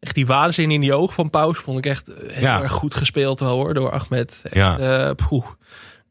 echt 0.00 0.14
die 0.14 0.26
waanzin 0.26 0.70
in 0.70 0.80
die 0.80 0.94
ogen 0.94 1.14
van 1.14 1.30
Paus 1.30 1.58
vond 1.58 1.78
ik 1.78 1.86
echt 1.86 2.10
heel 2.26 2.42
Ja. 2.42 2.62
erg 2.62 2.72
goed 2.72 2.94
gespeeld 2.94 3.40
wel, 3.40 3.54
hoor, 3.56 3.74
door 3.74 3.90
Ahmed. 3.90 4.40
Echt, 4.42 4.54
Ja. 4.54 5.14
poeh. 5.28 5.44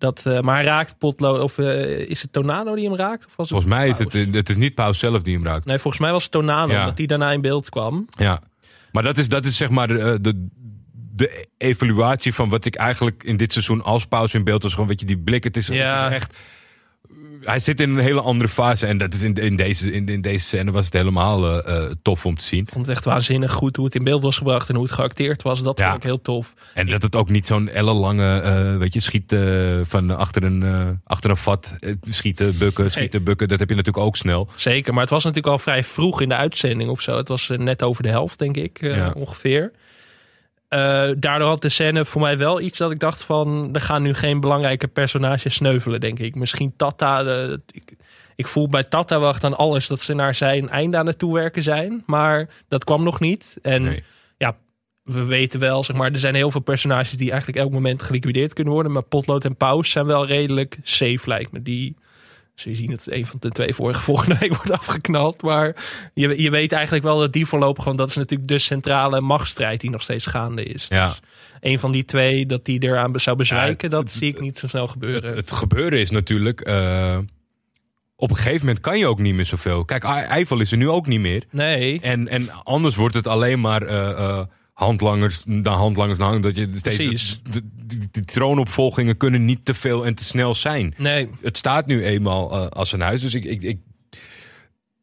Dat, 0.04 0.26
eh, 0.26 0.40
maar 0.40 0.56
hij 0.56 0.64
raakt 0.66 0.98
potlood, 0.98 1.42
of 1.42 1.58
eh, 1.58 2.00
is 2.00 2.22
het 2.22 2.32
Tornado 2.34 2.76
die 2.76 2.86
hem 2.90 2.96
raakt? 2.96 3.26
Of 3.26 3.36
was 3.36 3.50
het 3.50 3.58
Volgens 3.58 3.70
mij 3.80 3.90
is 3.90 3.98
het, 3.98 4.10
Paus? 4.10 4.26
het 4.32 4.50
is 4.50 4.56
niet 4.56 4.76
Paus 4.76 5.00
zelf 5.00 5.22
die 5.22 5.36
hem 5.36 5.46
raakt. 5.46 5.66
Nee, 5.66 5.78
volgens 5.80 6.04
mij 6.04 6.12
was 6.12 6.24
het 6.24 6.32
Tornado, 6.32 6.74
Ja. 6.74 6.86
dat 6.86 6.98
die 6.98 7.08
daarna 7.08 7.32
in 7.32 7.42
beeld 7.42 7.70
kwam. 7.70 8.08
Ja, 8.18 8.40
maar 8.92 9.04
dat 9.04 9.18
is, 9.18 9.30
dat 9.30 9.46
is 9.46 9.58
zeg 9.58 9.70
maar 9.70 9.88
de, 9.88 10.18
de, 10.22 10.48
de 11.14 11.48
evaluatie 11.58 12.34
van 12.34 12.50
wat 12.50 12.66
ik 12.66 12.76
eigenlijk 12.76 13.24
in 13.24 13.38
dit 13.38 13.52
seizoen 13.52 13.84
als 13.84 14.06
pauze 14.06 14.38
in 14.38 14.44
beeld 14.44 14.64
was. 14.64 14.72
Gewoon, 14.74 14.88
weet 14.88 15.00
je, 15.00 15.06
die 15.06 15.18
blik. 15.18 15.44
Het 15.44 15.58
is, 15.58 15.68
Ja. 15.68 16.04
het 16.04 16.12
is 16.12 16.18
echt. 16.18 16.38
Hij 17.44 17.60
zit 17.60 17.80
in 17.80 17.90
een 17.90 17.98
hele 18.04 18.22
andere 18.22 18.50
fase. 18.50 18.86
En 18.86 18.98
dat 18.98 19.14
is 19.14 19.24
in, 19.24 19.34
in, 19.34 19.56
deze, 19.56 19.92
in, 19.92 20.08
in 20.10 20.22
deze 20.22 20.46
scène 20.46 20.72
was 20.72 20.86
het 20.86 20.94
helemaal 20.94 21.64
eh, 21.64 21.76
eh, 21.86 21.92
tof 22.02 22.26
om 22.26 22.36
te 22.38 22.44
zien. 22.46 22.62
Ik 22.62 22.70
vond 22.70 22.86
het 22.86 22.96
echt 22.96 23.06
waanzinnig 23.06 23.52
goed 23.52 23.76
hoe 23.76 23.86
het 23.86 23.96
in 23.96 24.04
beeld 24.04 24.24
was 24.24 24.38
gebracht 24.38 24.70
en 24.70 24.76
hoe 24.76 24.84
het 24.84 24.94
geacteerd 24.94 25.42
was. 25.42 25.64
Dat 25.64 25.78
Ja. 25.78 25.86
vond 25.86 25.98
ik 25.98 26.04
heel 26.04 26.22
tof. 26.22 26.54
En 26.74 26.88
dat 26.88 27.02
het 27.02 27.16
ook 27.16 27.30
niet 27.30 27.48
zo'n 27.48 27.70
ellenlange, 27.70 28.40
eh 28.40 28.78
weet 28.78 28.94
je, 28.94 29.00
schieten 29.00 29.86
van 29.88 30.18
achter 30.18 30.44
een, 30.44 31.00
achter 31.06 31.30
een 31.30 31.38
vat. 31.38 31.76
schieten, 32.02 32.58
bukken, 32.58 32.92
schieten, 32.92 33.24
bukken. 33.24 33.48
Dat 33.48 33.60
heb 33.60 33.70
je 33.70 33.76
natuurlijk 33.76 34.06
ook 34.06 34.16
snel. 34.18 34.48
Zeker, 34.56 34.94
maar 34.94 35.02
het 35.02 35.12
was 35.12 35.24
natuurlijk 35.24 35.54
al 35.54 35.60
vrij 35.60 35.84
vroeg 35.84 36.22
in 36.22 36.30
de 36.30 36.36
uitzending 36.36 36.90
of 36.90 37.02
zo. 37.02 37.18
Het 37.18 37.28
was 37.28 37.52
net 37.58 37.84
over 37.84 38.04
de 38.04 38.10
helft, 38.10 38.40
denk 38.40 38.58
ik, 38.58 38.78
Ja. 38.82 39.12
ongeveer. 39.16 39.72
Eh, 40.74 41.10
daardoor 41.18 41.48
had 41.48 41.62
de 41.62 41.70
scène 41.70 42.06
voor 42.06 42.22
mij 42.22 42.38
wel 42.38 42.62
iets 42.62 42.78
dat 42.78 42.92
ik 42.92 43.00
dacht 43.00 43.24
van... 43.24 43.70
er 43.74 43.82
gaan 43.82 44.02
nu 44.02 44.14
geen 44.14 44.40
belangrijke 44.40 44.88
personages 44.88 45.54
sneuvelen, 45.54 46.00
denk 46.00 46.20
ik. 46.20 46.36
Misschien 46.36 46.74
Tata... 46.78 47.24
eh, 47.24 47.58
ik, 47.72 47.94
ik 48.36 48.48
voel 48.48 48.68
bij 48.68 48.84
Tata 48.84 49.20
wacht 49.20 49.44
aan 49.44 49.58
alles 49.58 49.88
dat 49.88 50.02
ze 50.02 50.14
naar 50.14 50.36
zijn 50.36 50.70
einde 50.70 50.98
aan 50.98 51.08
het 51.08 51.18
toewerken 51.18 51.64
zijn. 51.64 52.04
Maar 52.06 52.50
dat 52.68 52.84
kwam 52.84 53.04
nog 53.04 53.20
niet. 53.20 53.58
En 53.62 53.84
Nee. 53.84 54.04
ja, 54.38 54.58
we 55.04 55.24
weten 55.24 55.60
wel, 55.60 55.84
zeg 55.84 55.96
maar, 55.96 56.12
er 56.12 56.20
zijn 56.20 56.36
heel 56.36 56.52
veel 56.52 56.62
personages 56.62 57.12
die 57.12 57.32
eigenlijk 57.32 57.60
elk 57.60 57.72
moment 57.72 58.02
geliquideerd 58.02 58.54
kunnen 58.54 58.74
worden. 58.74 58.92
Maar 58.92 59.04
Potlood 59.04 59.46
en 59.46 59.56
Paus 59.56 59.90
zijn 59.90 60.06
wel 60.06 60.26
redelijk 60.26 60.78
safe, 60.84 61.22
lijkt 61.26 61.52
me. 61.52 61.62
Die, 61.62 61.96
zul 62.56 62.72
je 62.72 62.78
zien 62.78 62.90
dat 62.90 63.04
een 63.10 63.26
van 63.26 63.38
de 63.40 63.50
twee 63.50 63.74
vorige 63.74 64.02
volgende 64.12 64.38
week 64.40 64.56
wordt 64.56 64.72
afgeknald. 64.72 65.42
Maar 65.42 65.76
je, 66.14 66.42
je 66.42 66.50
weet 66.50 66.72
eigenlijk 66.72 67.04
wel 67.04 67.20
dat 67.20 67.34
die 67.34 67.46
voorlopig, 67.46 67.84
want 67.84 67.98
dat 67.98 68.10
is 68.10 68.16
natuurlijk 68.16 68.50
de 68.50 68.58
centrale 68.58 69.22
machtsstrijd 69.22 69.82
die 69.82 69.90
nog 69.90 70.02
steeds 70.02 70.26
gaande 70.26 70.64
is. 70.64 70.86
Ja. 70.90 71.08
Dus 71.08 71.20
een 71.60 71.80
van 71.80 71.92
die 71.92 72.06
twee, 72.06 72.46
dat 72.46 72.66
die 72.66 72.84
eraan 72.84 73.20
zou 73.20 73.38
bezwijken, 73.38 73.90
Ja, 73.90 73.96
dat 73.96 74.12
zie 74.12 74.28
ik 74.30 74.40
niet 74.40 74.60
zo 74.60 74.68
snel 74.68 74.88
gebeuren. 74.88 75.24
Het, 75.30 75.36
het 75.36 75.52
gebeuren 75.52 76.00
is 76.00 76.10
natuurlijk. 76.10 76.62
eh, 76.62 77.18
op 78.16 78.30
een 78.30 78.36
gegeven 78.36 78.60
moment 78.66 78.80
kan 78.80 78.98
je 78.98 79.08
ook 79.08 79.20
niet 79.20 79.34
meer 79.34 79.46
zoveel. 79.46 79.86
Kijk, 79.86 80.04
Ei- 80.04 80.26
Eiffel 80.26 80.60
is 80.60 80.72
er 80.72 80.78
nu 80.78 80.90
ook 80.90 81.08
niet 81.08 81.20
meer. 81.20 81.44
nee, 81.52 82.00
En, 82.02 82.28
en 82.28 82.50
anders 82.64 82.96
wordt 82.96 83.16
het 83.16 83.28
alleen 83.28 83.60
maar 83.62 83.82
eh, 83.82 84.10
eh, 84.10 84.40
handlangers 84.74 85.42
na 85.46 85.72
handlangers 85.72 86.20
na 86.20 86.40
dat 86.40 86.56
je 86.56 86.68
steeds 86.76 87.42
de, 87.52 87.62
de, 87.88 87.98
de 88.12 88.26
troonopvolgingen 88.26 89.18
kunnen 89.18 89.46
niet 89.46 89.66
te 89.66 89.74
veel 89.74 90.06
en 90.06 90.16
te 90.16 90.24
snel 90.24 90.56
zijn. 90.56 90.94
nee. 90.98 91.30
Het 91.42 91.58
staat 91.58 91.86
nu 91.86 92.04
eenmaal 92.06 92.52
eh, 92.52 92.68
als 92.68 92.92
een 92.92 93.02
huis, 93.02 93.22
dus 93.22 93.34
ik, 93.34 93.44
ik, 93.46 93.62
ik 93.62 93.78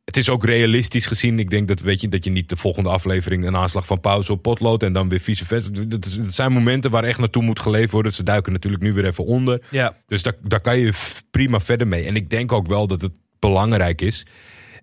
het 0.04 0.16
is 0.18 0.28
ook 0.28 0.44
realistisch 0.44 1.06
gezien. 1.06 1.38
Ik 1.38 1.50
denk 1.50 1.68
dat, 1.68 1.80
weet 1.80 2.00
je, 2.00 2.08
dat 2.08 2.24
je 2.24 2.30
niet 2.30 2.48
de 2.48 2.56
volgende 2.56 2.88
aflevering 2.88 3.44
een 3.44 3.56
aanslag 3.56 3.86
van 3.86 4.00
pauze 4.00 4.32
op 4.32 4.42
potlood 4.42 4.82
en 4.82 4.92
dan 4.92 5.08
weer 5.08 5.20
vice 5.20 5.46
versa. 5.46 5.68
Dat, 5.86 6.04
is- 6.06 6.16
dat 6.18 6.34
zijn 6.34 6.52
momenten 6.52 6.90
waar 6.90 7.04
echt 7.04 7.18
naartoe 7.18 7.42
moet 7.42 7.60
geleefd 7.60 7.92
worden. 7.92 8.12
Ze 8.12 8.22
duiken 8.22 8.52
natuurlijk 8.52 8.82
nu 8.82 8.92
weer 8.92 9.04
even 9.06 9.24
onder. 9.24 9.62
Ja, 9.70 9.96
Dus 10.06 10.22
daar, 10.22 10.34
daar 10.42 10.60
kan 10.60 10.78
je 10.78 10.92
prima 11.30 11.60
verder 11.60 11.86
mee. 11.88 12.04
En 12.04 12.16
ik 12.16 12.30
denk 12.30 12.52
ook 12.52 12.66
wel 12.66 12.86
dat 12.86 13.00
het 13.00 13.12
belangrijk 13.38 14.00
is. 14.00 14.26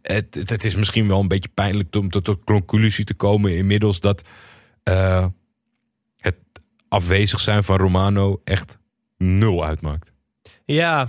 Het, 0.01 0.35
het, 0.35 0.49
het 0.49 0.65
is 0.65 0.75
misschien 0.75 1.07
wel 1.07 1.19
een 1.19 1.27
beetje 1.27 1.49
pijnlijk 1.53 1.95
om 1.95 2.09
tot 2.09 2.25
de 2.25 2.37
conclusie 2.45 3.05
te 3.05 3.13
komen 3.13 3.55
inmiddels 3.57 3.99
dat 3.99 4.21
eh, 4.87 5.25
het 6.17 6.35
afwezig 6.87 7.39
zijn 7.39 7.63
van 7.63 7.77
Romano 7.77 8.41
echt 8.43 8.77
nul 9.17 9.65
uitmaakt. 9.65 10.11
ja, 10.65 11.07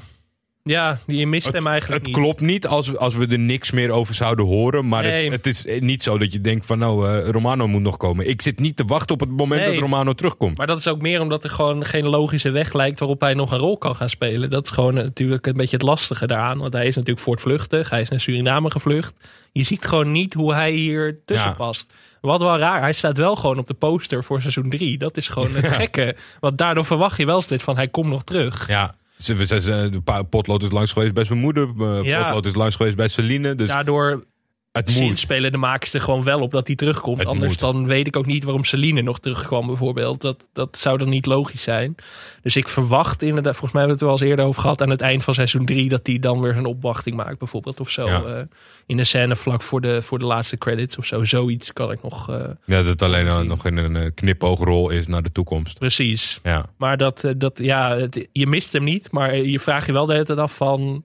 ja 0.69 0.99
je 1.07 1.27
mist 1.27 1.53
hem 1.53 1.67
eigenlijk 1.67 1.99
Het 2.05 2.07
niet. 2.15 2.23
klopt 2.25 2.41
niet 2.41 2.67
als, 2.67 2.89
we- 2.89 2.99
als 2.99 3.15
we 3.15 3.27
er 3.27 3.39
niks 3.39 3.71
meer 3.71 3.91
over 3.91 4.15
zouden 4.15 4.45
horen. 4.47 4.89
Maar 4.89 5.03
Nee. 5.03 5.31
het, 5.31 5.45
het 5.45 5.47
is 5.47 5.67
niet 5.81 6.03
zo 6.03 6.19
dat 6.19 6.33
je 6.33 6.41
denkt 6.41 6.67
van 6.67 6.79
nou, 6.79 7.09
eh, 7.09 7.29
Romano 7.29 7.69
moet 7.69 7.83
nog 7.83 7.97
komen. 7.97 8.29
Ik 8.29 8.43
zit 8.43 8.59
niet 8.61 8.77
te 8.77 8.85
wachten 8.85 9.15
op 9.15 9.21
het 9.21 9.31
moment 9.31 9.61
Nee. 9.61 9.71
dat 9.71 9.81
Romano 9.81 10.13
terugkomt. 10.13 10.57
Maar 10.57 10.67
dat 10.67 10.79
is 10.79 10.89
ook 10.89 11.01
meer 11.01 11.21
omdat 11.21 11.45
er 11.45 11.51
gewoon 11.51 11.85
geen 11.85 12.07
logische 12.09 12.51
weg 12.51 12.73
lijkt 12.73 12.99
waarop 12.99 13.21
hij 13.21 13.35
nog 13.35 13.53
een 13.53 13.59
rol 13.59 13.79
kan 13.79 13.97
gaan 13.97 14.09
spelen. 14.09 14.51
Dat 14.51 14.65
is 14.65 14.71
gewoon 14.71 14.95
natuurlijk 14.95 15.47
een 15.47 15.57
beetje 15.57 15.77
het 15.77 15.87
lastige 15.87 16.27
daaraan. 16.27 16.59
Want 16.59 16.73
hij 16.73 16.87
is 16.87 16.95
natuurlijk 16.97 17.25
voortvluchtig. 17.25 17.91
Hij 17.91 18.01
is 18.01 18.09
naar 18.09 18.21
Suriname 18.21 18.71
gevlucht. 18.71 19.15
Je 19.53 19.63
ziet 19.63 19.87
gewoon 19.87 20.13
niet 20.13 20.35
hoe 20.35 20.55
hij 20.55 20.71
hier 20.73 21.19
tussen 21.25 21.49
Ja. 21.49 21.55
past. 21.55 21.93
Wat 22.21 22.41
wel 22.41 22.59
raar, 22.59 22.81
hij 22.81 22.93
staat 22.93 23.17
wel 23.17 23.37
gewoon 23.37 23.59
op 23.59 23.67
de 23.67 23.75
poster 23.75 24.25
voor 24.25 24.41
seizoen 24.41 24.71
3. 24.71 24.99
Dat 24.99 25.17
is 25.17 25.29
gewoon 25.29 25.55
het 25.55 25.67
gekke. 25.81 26.17
Want 26.41 26.59
daardoor 26.59 26.85
verwacht 26.85 27.17
je 27.19 27.27
wel 27.27 27.41
steeds 27.41 27.65
van 27.65 27.77
hij 27.77 27.89
komt 27.89 28.11
nog 28.11 28.25
terug. 28.25 28.69
Ja, 28.69 28.95
ze, 29.19 29.35
we 29.35 29.45
zijn, 29.45 29.61
ze- 29.61 29.89
de 29.91 30.01
pa- 30.01 30.23
potlood 30.23 30.63
is 30.63 30.71
langs 30.71 30.93
geweest 30.93 31.15
bij 31.15 31.25
zijn 31.25 31.39
moeder. 31.39 31.69
eh, 31.81 32.03
Ja. 32.03 32.23
Potlood 32.23 32.47
is 32.47 32.55
langs 32.55 32.75
geweest 32.77 32.97
bij 32.97 33.09
Celine. 33.09 33.55
Dus 33.55 33.69
Daardoor 33.69 34.25
het 34.73 35.01
moet. 35.01 35.19
spelen 35.19 35.53
de 35.53 35.59
makers 35.59 35.95
er 35.95 36.01
gewoon 36.01 36.23
wel 36.23 36.41
op 36.41 36.51
dat 36.51 36.67
hij 36.67 36.77
terugkomt. 36.77 37.19
Het 37.19 37.27
Anders 37.27 37.51
moet. 37.53 37.61
dan 37.61 37.87
weet 37.87 38.07
ik 38.07 38.17
ook 38.17 38.27
niet 38.27 38.45
waarom 38.45 38.65
Celine 38.65 39.03
nog 39.03 39.19
terugkwam 39.21 39.67
bijvoorbeeld. 39.67 40.21
Dat, 40.21 40.49
dat 40.53 40.77
zou 40.79 40.99
dan 40.99 41.09
niet 41.09 41.27
logisch 41.27 41.63
zijn. 41.63 41.95
Dus 42.43 42.57
ik 42.57 42.69
verwacht 42.69 43.23
inderdaad, 43.23 43.57
volgens 43.57 43.73
mij 43.73 43.81
hebben 43.83 43.89
we 43.89 43.93
het 43.93 44.01
er 44.01 44.07
wel 44.07 44.17
eens 44.17 44.31
eerder 44.31 44.45
over 44.45 44.61
gehad... 44.63 44.83
aan 44.83 44.91
het 44.91 45.01
eind 45.01 45.25
van 45.25 45.35
seizoen 45.35 45.65
3 45.65 45.89
dat 45.89 46.07
hij 46.07 46.19
dan 46.19 46.41
weer 46.43 46.53
zijn 46.53 46.65
opwachting 46.67 47.17
maakt 47.17 47.39
bijvoorbeeld 47.39 47.81
of 47.81 47.91
zo. 47.91 48.07
Ja. 48.07 48.23
eh, 48.23 48.43
in 48.87 48.97
de 48.97 49.05
scène 49.05 49.37
vlak 49.37 49.63
voor 49.63 49.81
de, 49.81 50.03
voor 50.03 50.19
de 50.19 50.27
laatste 50.27 50.59
credits 50.59 50.99
of 50.99 51.07
zo. 51.07 51.25
Zoiets 51.25 51.73
kan 51.73 51.91
ik 51.91 52.03
nog... 52.03 52.29
eh, 52.31 52.37
Ja, 52.65 52.77
dat 52.77 52.85
het 52.85 53.03
alleen 53.03 53.47
nog 53.47 53.67
in 53.67 53.77
een 53.77 53.97
eh, 53.97 54.11
knipoogrol 54.15 54.91
is 54.91 55.07
naar 55.07 55.23
de 55.23 55.33
toekomst. 55.33 55.79
precies. 55.79 56.41
Ja. 56.43 56.67
Maar 56.77 56.97
dat, 56.97 57.25
dat 57.37 57.59
ja, 57.59 57.97
het- 57.97 58.29
je 58.33 58.47
mist 58.47 58.73
hem 58.73 58.85
niet. 58.85 59.13
Maar 59.13 59.37
je 59.37 59.61
vraagt 59.61 59.87
je 59.87 59.93
wel 59.93 60.07
de 60.07 60.13
hele 60.13 60.25
tijd 60.25 60.39
af 60.39 60.57
van... 60.57 61.03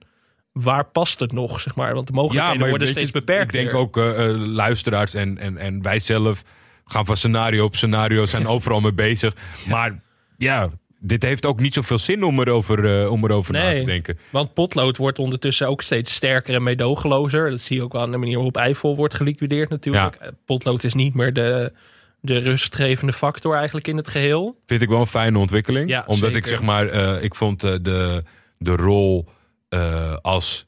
Waar 0.54 0.84
past 0.84 1.20
het 1.20 1.32
nog, 1.32 1.60
zeg 1.60 1.74
maar? 1.74 1.94
Want 1.94 2.06
de 2.06 2.12
mogelijkheden 2.12 2.68
worden 2.68 2.88
steeds 2.88 3.06
je, 3.06 3.12
beperkter. 3.12 3.60
Ik 3.60 3.64
denk 3.64 3.76
ook 3.76 3.96
eh, 3.96 4.34
luisteraars 4.36 5.14
en, 5.14 5.38
en, 5.38 5.56
en 5.56 5.82
wij 5.82 5.98
zelf 5.98 6.42
gaan 6.84 7.04
van 7.04 7.16
scenario 7.16 7.64
op 7.64 7.76
scenario, 7.76 8.26
zijn 8.26 8.46
overal 8.54 8.80
mee 8.80 8.92
bezig. 8.92 9.34
Maar 9.68 10.00
ja, 10.38 10.70
dit 10.98 11.22
heeft 11.22 11.46
ook 11.46 11.60
niet 11.60 11.74
zoveel 11.74 11.98
zin 11.98 12.22
om 12.22 12.40
erover, 12.40 13.02
eh, 13.02 13.10
om 13.10 13.24
erover 13.24 13.52
na 13.52 13.72
te 13.72 13.84
denken. 13.84 14.18
Want 14.30 14.54
potlood 14.54 14.96
wordt 14.96 15.18
ondertussen 15.18 15.68
ook 15.68 15.82
steeds 15.82 16.14
sterker 16.14 16.54
en 16.54 16.62
meedogenlozer. 16.62 17.50
Dat 17.50 17.60
zie 17.60 17.76
je 17.76 17.82
ook 17.82 17.92
wel 17.92 18.02
aan 18.02 18.10
de 18.10 18.16
manier 18.16 18.34
waarop 18.34 18.56
Eiffel 18.56 18.96
wordt 18.96 19.14
geliquideerd 19.14 19.68
natuurlijk. 19.68 20.32
Potlood 20.44 20.84
is 20.84 20.94
niet 20.94 21.14
meer 21.14 21.32
de, 21.32 21.72
de 22.20 22.38
rustgevende 22.38 23.12
factor 23.12 23.56
eigenlijk 23.56 23.88
in 23.88 23.96
het 23.96 24.08
geheel. 24.08 24.60
Vind 24.66 24.82
ik 24.82 24.88
wel 24.88 25.00
een 25.00 25.06
fijne 25.06 25.38
ontwikkeling. 25.38 25.88
Ja, 25.88 26.04
omdat 26.06 26.18
zeker. 26.32 26.36
ik 26.36 26.46
zeg 26.46 26.62
maar, 26.62 26.86
ik 27.22 27.34
vond 27.34 27.60
de, 27.60 28.24
de 28.58 28.76
rol 28.76 29.28
eh, 29.74 30.14
als 30.22 30.66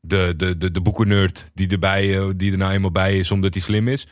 de, 0.00 0.34
de, 0.36 0.56
de, 0.56 0.70
de 0.70 0.80
boekennerd 0.80 1.50
die, 1.54 1.68
erbij, 1.68 2.18
eh, 2.18 2.28
die 2.36 2.52
er 2.52 2.58
nou 2.58 2.72
eenmaal 2.72 2.90
bij 2.90 3.18
is 3.18 3.30
omdat 3.30 3.54
hij 3.54 3.62
slim 3.62 3.88
is. 3.88 4.06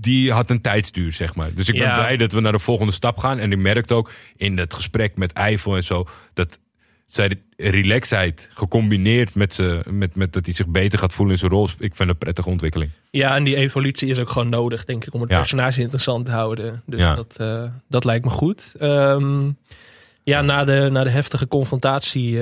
Die 0.00 0.32
had 0.32 0.50
een 0.50 0.60
tijdsduur, 0.60 1.12
zeg 1.12 1.34
maar. 1.34 1.54
Dus 1.54 1.68
ik 1.68 1.74
ben 1.74 1.86
Ja. 1.86 1.94
blij 1.98 2.16
dat 2.16 2.32
we 2.32 2.40
naar 2.40 2.52
de 2.52 2.58
volgende 2.58 2.92
stap 2.92 3.18
gaan. 3.18 3.38
En 3.38 3.52
ik 3.52 3.58
merkte 3.58 3.94
ook 3.94 4.12
in 4.36 4.58
het 4.58 4.74
gesprek 4.74 5.16
met 5.16 5.32
Eiffel 5.32 5.76
en 5.76 5.84
zo... 5.84 6.06
dat 6.34 6.58
zijn 7.06 7.40
relaxheid 7.56 8.48
gecombineerd 8.52 9.34
met, 9.34 9.54
ze, 9.54 9.80
met, 9.90 10.14
met 10.14 10.32
dat 10.32 10.44
hij 10.46 10.54
zich 10.54 10.68
beter 10.68 10.98
gaat 10.98 11.12
voelen 11.12 11.34
in 11.34 11.40
zijn 11.40 11.50
rol. 11.50 11.64
Ik 11.64 11.74
vind 11.78 11.98
het 11.98 12.08
een 12.08 12.18
prettige 12.18 12.48
ontwikkeling. 12.48 12.90
Ja, 13.10 13.36
en 13.36 13.44
die 13.44 13.56
evolutie 13.56 14.08
is 14.08 14.18
ook 14.18 14.28
gewoon 14.28 14.48
nodig, 14.48 14.84
denk 14.84 15.04
ik, 15.06 15.14
om 15.14 15.20
het 15.20 15.30
Ja. 15.30 15.36
personage 15.36 15.80
interessant 15.80 16.24
te 16.24 16.30
houden. 16.32 16.82
Dus 16.86 17.00
Ja. 17.00 17.14
dat, 17.14 17.34
eh, 17.36 17.64
dat 17.88 18.04
lijkt 18.04 18.24
me 18.24 18.30
goed. 18.30 18.74
Ehm, 18.78 19.50
ja, 20.22 20.40
na 20.42 20.64
de, 20.64 20.88
na 20.92 21.02
de 21.04 21.10
heftige 21.10 21.48
confrontatie 21.48 22.38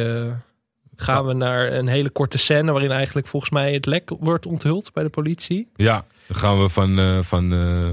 gaan 0.97 1.27
we 1.27 1.33
naar 1.33 1.73
een 1.73 1.87
hele 1.87 2.11
korte 2.11 2.39
scène... 2.39 2.73
waarin 2.73 2.91
eigenlijk 2.91 3.27
volgens 3.27 3.53
mij 3.53 3.73
het 3.73 3.87
lek 3.87 4.11
wordt 4.21 4.47
onthuld 4.47 4.93
bij 4.93 5.03
de 5.03 5.09
politie. 5.09 5.69
Ja, 5.75 6.05
dan 6.27 6.37
gaan 6.37 6.63
we 6.63 6.69
van, 6.69 6.99
eh, 6.99 7.19
van 7.23 7.53
eh, 7.53 7.89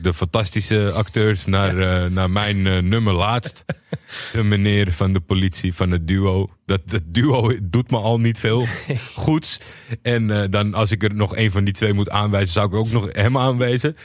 de 0.00 0.14
fantastische 0.14 0.92
acteurs 0.94 1.46
naar, 1.46 1.78
eh, 1.78 2.10
naar 2.10 2.30
mijn 2.30 2.88
nummer 2.88 3.12
laatst. 3.12 3.64
De 4.32 4.42
meneer 4.42 4.92
van 4.92 5.12
de 5.12 5.20
politie, 5.20 5.74
van 5.74 5.90
het 5.90 6.06
duo. 6.06 6.50
Dat, 6.64 6.80
dat 6.84 7.02
duo 7.06 7.58
doet 7.62 7.90
me 7.90 7.96
al 7.96 8.20
niet 8.20 8.38
veel 8.38 8.66
goeds. 9.14 9.60
En 10.02 10.50
dan 10.50 10.74
als 10.74 10.90
ik 10.90 11.02
er 11.02 11.14
nog 11.14 11.36
een 11.36 11.50
van 11.50 11.64
die 11.64 11.74
twee 11.74 11.92
moet 11.92 12.10
aanwijzen, 12.10 12.52
zou 12.52 12.66
ik 12.66 12.74
ook 12.74 12.90
nog 12.90 13.08
hem 13.12 13.38
aanwijzen. 13.38 13.96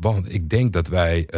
Want 0.00 0.34
ik 0.34 0.48
denk 0.48 0.72
dat 0.72 0.88
wij... 0.88 1.28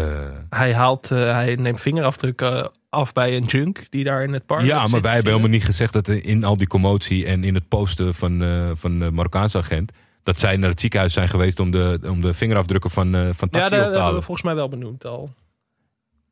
Hij, 0.48 0.74
haalt, 0.74 1.08
hij 1.08 1.54
neemt 1.54 1.80
vingerafdrukken 1.80 2.70
af 2.94 3.12
bij 3.12 3.36
een 3.36 3.44
junk 3.44 3.86
die 3.90 4.04
daar 4.04 4.22
in 4.22 4.32
het 4.32 4.46
park 4.46 4.64
ja, 4.64 4.86
maar 4.86 5.00
wij 5.00 5.14
hebben 5.14 5.30
helemaal 5.32 5.52
niet 5.52 5.64
gezegd 5.64 5.92
dat 5.92 6.08
in 6.08 6.44
al 6.44 6.56
die 6.56 6.66
commotie 6.66 7.26
en 7.26 7.44
in 7.44 7.54
het 7.54 7.68
posten 7.68 8.14
van, 8.14 8.42
eh, 8.42 8.70
van 8.74 8.98
de 8.98 9.10
Marokkaanse 9.10 9.58
agent... 9.58 9.92
dat 10.22 10.38
zij 10.38 10.56
naar 10.56 10.70
het 10.70 10.80
ziekenhuis 10.80 11.12
zijn 11.12 11.28
geweest 11.28 11.60
om 11.60 11.70
de, 11.70 11.98
om 12.08 12.20
de 12.20 12.34
vingerafdrukken 12.34 12.90
van, 12.90 13.14
eh 13.14 13.20
van 13.20 13.28
Ja, 13.30 13.34
taxi 13.36 13.50
dat 13.50 13.62
op 13.62 13.68
te 13.68 13.74
hebben 13.74 13.92
we 13.92 13.98
halen. 13.98 14.22
volgens 14.22 14.46
mij 14.46 14.54
wel 14.54 14.68
benoemd 14.68 15.04
al. 15.04 15.30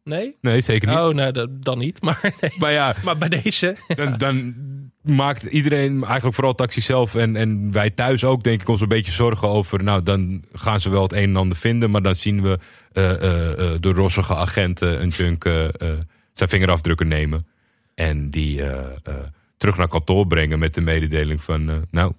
Nee? 0.05 0.37
Nee, 0.41 0.61
zeker 0.61 0.89
niet. 0.89 0.99
Oh, 0.99 1.33
dat, 1.33 1.49
dan 1.63 1.79
niet. 1.79 2.03
Maar, 2.07 2.35
nee. 2.41 2.51
Maar 2.59 2.73
ja, 2.73 2.95
maar 3.05 3.19
bij 3.19 3.29
deze. 3.29 3.77
dan, 3.95 4.15
dan 4.17 4.55
maakt 5.03 5.43
iedereen, 5.43 6.05
eigenlijk 6.05 6.35
vooral 6.35 6.55
taxi 6.55 6.81
zelf 6.81 7.15
en, 7.15 7.37
en 7.37 7.73
wij 7.73 7.91
thuis 7.91 8.25
ook, 8.25 8.43
denk 8.45 8.61
ik, 8.61 8.69
ons 8.69 8.81
een 8.81 8.89
beetje 8.89 9.13
zorgen 9.13 9.49
over. 9.49 9.83
Nou, 9.85 10.03
dan 10.03 10.45
gaan 10.53 10.81
ze 10.81 10.91
wel 10.91 11.03
het 11.03 11.13
een 11.13 11.19
en 11.29 11.37
ander 11.37 11.57
vinden, 11.57 11.91
maar 11.91 12.03
dan 12.03 12.15
zien 12.15 12.43
we 12.43 12.59
eh, 12.93 13.03
de 13.81 13.93
rossige 13.93 14.35
agent 14.35 14.83
eh, 14.83 15.01
een 15.01 15.09
junk 15.09 15.45
zijn 16.33 16.49
vingerafdrukken 16.49 17.09
nemen. 17.09 17.47
En 17.95 18.31
die 18.31 18.63
eh, 18.63 18.85
eh, 19.03 19.15
terug 19.57 19.77
naar 19.77 19.89
kantoor 19.89 20.27
brengen 20.27 20.59
met 20.59 20.75
de 20.75 20.81
mededeling 20.81 21.43
van, 21.43 21.71
eh, 21.71 21.77
nou, 21.91 22.13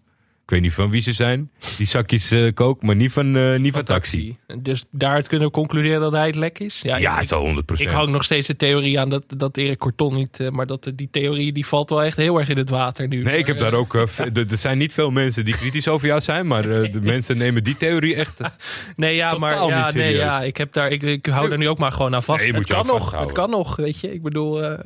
ik 0.44 0.50
weet 0.50 0.62
niet 0.62 0.74
van 0.74 0.90
wie 0.90 1.02
ze 1.02 1.14
zijn, 1.14 1.52
die 1.78 1.88
zakjes 1.88 2.32
eh 2.32 2.54
kook, 2.54 2.82
maar 2.84 2.96
niet 2.96 3.12
van, 3.12 3.36
eh, 3.36 3.60
niet 3.60 3.74
van, 3.74 3.84
taxi. 3.84 4.38
Dus 4.62 4.84
daaruit 4.92 5.28
kunnen 5.28 5.48
we 5.48 5.54
concluderen 5.54 6.02
dat 6.02 6.12
hij 6.12 6.26
het 6.26 6.36
lek 6.36 6.60
is. 6.60 6.82
Ja, 6.82 6.98
Ja, 6.98 7.20
ik, 7.20 7.28
zo 7.28 7.40
100%. 7.40 7.82
ik 7.82 7.88
hang 7.90 8.10
nog 8.12 8.24
steeds 8.24 8.48
de 8.48 8.56
theorie 8.56 9.00
aan 9.00 9.10
dat, 9.10 9.24
dat 9.38 9.58
Erik 9.58 9.78
Corton 9.78 10.14
niet... 10.16 10.40
eh, 10.40 10.50
maar 10.50 10.66
dat, 10.66 10.92
die 10.96 11.08
theorie 11.12 11.52
die 11.54 11.66
valt 11.66 11.90
wel 11.90 12.04
echt 12.04 12.18
heel 12.18 12.40
erg 12.40 12.50
in 12.50 12.58
het 12.58 12.70
water 12.70 13.08
nu. 13.08 13.24
Nee, 13.24 13.38
ik 13.38 13.48
heb 13.48 13.60
daar 13.60 13.74
ook. 13.74 13.94
er 13.94 14.46
zijn 14.48 14.78
niet 14.78 14.94
veel 14.94 15.12
mensen 15.12 15.46
die 15.46 15.56
kritisch 15.58 15.88
over 15.88 16.08
jou 16.08 16.22
zijn, 16.22 16.48
maar 16.48 16.64
de 16.64 17.00
mensen 17.02 17.38
nemen 17.38 17.64
die 17.64 17.78
theorie 17.78 18.16
echt. 18.16 18.40
Nee, 18.96 19.16
ja, 19.16 19.38
maar 19.38 19.68
ja, 19.68 19.92
nee, 19.94 20.16
ja, 20.16 20.42
ik, 20.42 20.58
heb 20.58 20.74
daar, 20.74 20.92
ik, 20.92 21.02
ik 21.02 21.26
hou 21.26 21.50
daar 21.50 21.58
nu 21.58 21.68
ook 21.70 21.78
maar 21.78 21.92
gewoon 21.92 22.16
aan 22.16 22.24
vast. 22.24 22.44
Nee, 22.44 22.54
het 22.54 22.68
kan 22.68 22.86
nog, 22.86 23.20
het 23.20 23.32
kan 23.32 23.50
nog, 23.50 23.76
weet 23.76 24.00
je. 24.00 24.14
Ik 24.14 24.22
bedoel, 24.22 24.78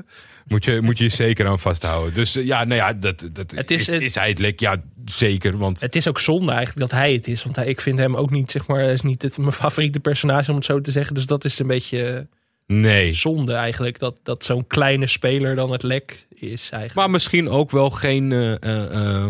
Moet 0.48 0.66
je, 0.66 0.82
moet 0.82 0.98
je 0.98 1.04
je 1.04 1.10
zeker 1.10 1.48
aan 1.48 1.60
vasthouden. 1.60 2.14
Dus 2.14 2.34
ja, 2.34 2.64
nou 2.64 2.76
ja, 2.82 2.94
dat, 2.94 3.30
dat 3.34 3.52
Het 3.52 3.72
is, 3.72 3.88
is- 3.90 4.00
is, 4.00 4.16
hij 4.16 4.30
het 4.30 4.40
lek? 4.40 4.60
Ja, 4.60 4.76
zeker. 5.06 5.47
Want 5.56 5.82
het 5.82 5.96
is 5.96 6.08
ook 6.08 6.20
zonde 6.20 6.52
eigenlijk 6.52 6.90
dat 6.90 7.00
hij 7.00 7.14
het 7.14 7.28
is. 7.28 7.44
Want 7.44 7.56
hij, 7.56 7.66
ik 7.66 7.82
vind 7.82 7.98
hem 7.98 8.16
ook 8.16 8.30
niet, 8.30 8.52
zeg 8.52 8.68
maar, 8.68 8.84
is 8.84 9.02
niet 9.02 9.22
het, 9.22 9.38
mijn 9.38 9.52
favoriete 9.52 10.00
personage 10.00 10.50
om 10.50 10.56
het 10.56 10.66
zo 10.66 10.82
te 10.82 10.92
zeggen. 10.92 11.16
Dus 11.16 11.26
dat 11.26 11.46
is 11.46 11.60
een 11.60 11.68
beetje 11.68 12.28
nee. 12.66 13.14
zonde 13.14 13.54
eigenlijk. 13.54 14.00
Dat, 14.00 14.16
dat 14.24 14.44
zo'n 14.44 14.68
kleine 14.68 15.08
speler 15.08 15.56
dan 15.56 15.72
het 15.72 15.84
lek 15.84 16.28
is 16.30 16.62
eigenlijk. 16.62 16.94
Maar 16.94 17.10
misschien 17.10 17.50
ook 17.50 17.72
wel 17.72 17.90
geen, 17.90 18.32
eh, 18.32 18.54
eh, 18.54 18.84
eh, 18.84 19.24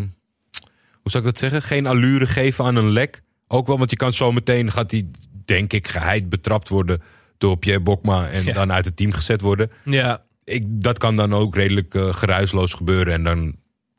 hoe 0.91 1.11
zou 1.11 1.23
ik 1.23 1.29
dat 1.29 1.37
zeggen? 1.37 1.61
Geen 1.61 1.85
allure 1.85 2.25
geven 2.25 2.65
aan 2.65 2.75
een 2.75 2.91
lek. 2.91 3.21
Ook 3.47 3.67
wel, 3.67 3.77
want 3.77 3.89
je 3.89 3.97
kan 3.97 4.13
zo 4.13 4.31
meteen, 4.31 4.71
gaat 4.71 4.91
hij, 4.91 5.05
denk 5.45 5.73
ik, 5.73 5.87
geheid 5.87 6.29
betrapt 6.29 6.69
worden 6.69 7.01
door 7.37 7.57
Pierre 7.57 7.83
Bokma 7.83 8.29
en 8.29 8.43
Ja. 8.43 8.53
dan 8.53 8.71
uit 8.71 8.85
het 8.85 8.95
team 8.95 9.11
gezet 9.11 9.41
worden. 9.41 9.71
ja, 9.85 10.23
Ik, 10.43 10.63
dat 10.67 10.97
kan 10.97 11.15
dan 11.15 11.33
ook 11.33 11.55
redelijk 11.55 11.95
eh, 11.95 12.13
geruisloos 12.13 12.73
gebeuren 12.73 13.13
en 13.13 13.23
dan 13.23 13.55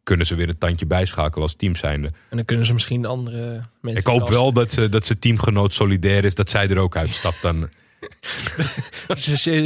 kunnen 0.08 0.26
ze 0.26 0.34
weer 0.34 0.48
een 0.48 0.58
tandje 0.58 0.86
bijschakelen 0.86 1.42
als 1.42 1.54
team 1.56 1.74
zijnde. 1.74 2.06
en 2.06 2.36
dan 2.36 2.44
kunnen 2.44 2.66
ze 2.66 2.72
misschien 2.72 3.06
andere 3.06 3.60
mensen... 3.80 4.00
Ik 4.00 4.06
hoop 4.06 4.28
wel 4.28 4.52
dat 4.52 4.72
ze, 4.72 4.88
dat 4.88 5.06
ze 5.06 5.18
teamgenoot 5.18 5.74
solidair 5.74 6.24
is, 6.24 6.34
dat 6.34 6.50
zij 6.50 6.68
er 6.68 6.78
ook 6.78 6.96
uitstapt 6.96 7.42
dan. 7.42 7.62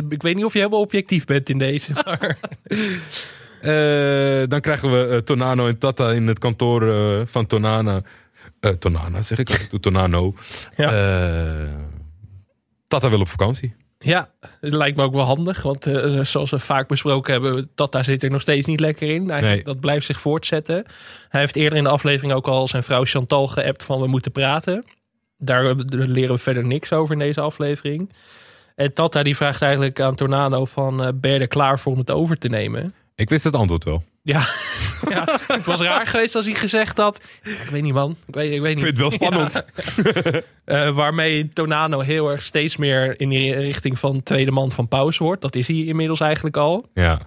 Ik 0.08 0.22
weet 0.22 0.34
niet 0.34 0.44
of 0.44 0.52
je 0.52 0.58
helemaal 0.58 0.80
objectief 0.80 1.24
bent 1.24 1.48
in 1.48 1.58
deze. 1.58 1.92
Maar... 2.04 2.38
Eh, 3.60 4.48
dan 4.48 4.60
krijgen 4.60 4.90
we 4.90 5.14
eh, 5.14 5.18
Tonano 5.18 5.66
en 5.66 5.78
Tata 5.78 6.10
in 6.12 6.26
het 6.26 6.38
kantoor 6.38 6.88
eh, 6.88 7.26
van 7.26 7.46
Tonana. 7.46 8.02
Tonana 8.78 9.22
zeg 9.22 9.38
ik, 9.38 9.48
Tonano. 9.80 10.34
Ja. 10.76 10.90
Tata 12.88 13.10
wil 13.10 13.20
op 13.20 13.28
vakantie. 13.28 13.74
Ja, 14.02 14.30
het 14.60 14.72
lijkt 14.72 14.96
me 14.96 15.02
ook 15.02 15.12
wel 15.12 15.24
handig. 15.24 15.62
Want 15.62 15.86
eh, 15.86 16.20
zoals 16.20 16.50
we 16.50 16.58
vaak 16.58 16.88
besproken 16.88 17.32
hebben, 17.32 17.70
Tata 17.74 18.02
zit 18.02 18.22
er 18.22 18.30
nog 18.30 18.40
steeds 18.40 18.66
niet 18.66 18.80
lekker 18.80 19.10
in. 19.10 19.26
Nee. 19.26 19.62
Dat 19.62 19.80
blijft 19.80 20.06
zich 20.06 20.20
voortzetten. 20.20 20.84
Hij 21.28 21.40
heeft 21.40 21.56
eerder 21.56 21.78
in 21.78 21.84
de 21.84 21.90
aflevering 21.90 22.32
ook 22.32 22.46
al 22.46 22.68
zijn 22.68 22.82
vrouw 22.82 23.04
Chantal 23.04 23.48
geappt 23.48 23.84
van 23.84 24.00
we 24.00 24.06
moeten 24.06 24.32
praten. 24.32 24.84
Daar 25.38 25.66
eh, 25.66 25.76
leren 25.88 26.34
we 26.34 26.40
verder 26.40 26.66
niks 26.66 26.92
over 26.92 27.12
in 27.12 27.18
deze 27.18 27.40
aflevering. 27.40 28.10
En 28.74 28.94
Tata 28.94 29.22
die 29.22 29.36
vraagt 29.36 29.62
eigenlijk 29.62 30.00
aan 30.00 30.14
Tornado 30.14 30.64
van 30.64 31.04
eh, 31.04 31.08
ben 31.14 31.32
je 31.32 31.38
er 31.38 31.48
klaar 31.48 31.78
voor 31.78 31.92
om 31.92 31.98
het 31.98 32.10
over 32.10 32.38
te 32.38 32.48
nemen? 32.48 32.94
Ik 33.14 33.30
wist 33.30 33.44
het 33.44 33.56
antwoord 33.56 33.84
wel. 33.84 34.02
Ja, 34.22 34.46
ja 35.08 35.38
het 35.46 35.66
was 35.66 35.80
raar 35.80 36.06
geweest 36.06 36.34
als 36.34 36.44
hij 36.44 36.54
gezegd 36.54 36.96
had. 36.96 37.22
Ik 37.42 37.68
weet 37.70 37.82
niet 37.82 37.92
man, 37.94 38.16
ik 38.26 38.34
weet, 38.34 38.52
ik 38.52 38.60
weet 38.60 38.76
niet. 38.76 38.84
Ik 38.84 38.94
vind 38.94 39.10
het 39.10 39.20
wel 39.20 39.28
spannend. 39.30 39.52
Ja. 39.52 40.40
Eh, 40.64 40.94
waarmee 40.94 41.48
Tonano 41.48 42.00
heel 42.00 42.30
erg 42.30 42.42
steeds 42.42 42.76
meer 42.76 43.20
in 43.20 43.28
die 43.28 43.54
richting 43.54 43.98
van 43.98 44.22
tweede 44.22 44.50
man 44.50 44.72
van 44.72 44.88
pauze 44.88 45.22
wordt. 45.22 45.42
Dat 45.42 45.56
is 45.56 45.68
hij 45.68 45.76
inmiddels 45.76 46.20
eigenlijk 46.20 46.56
al. 46.56 46.88
Ja. 46.94 47.20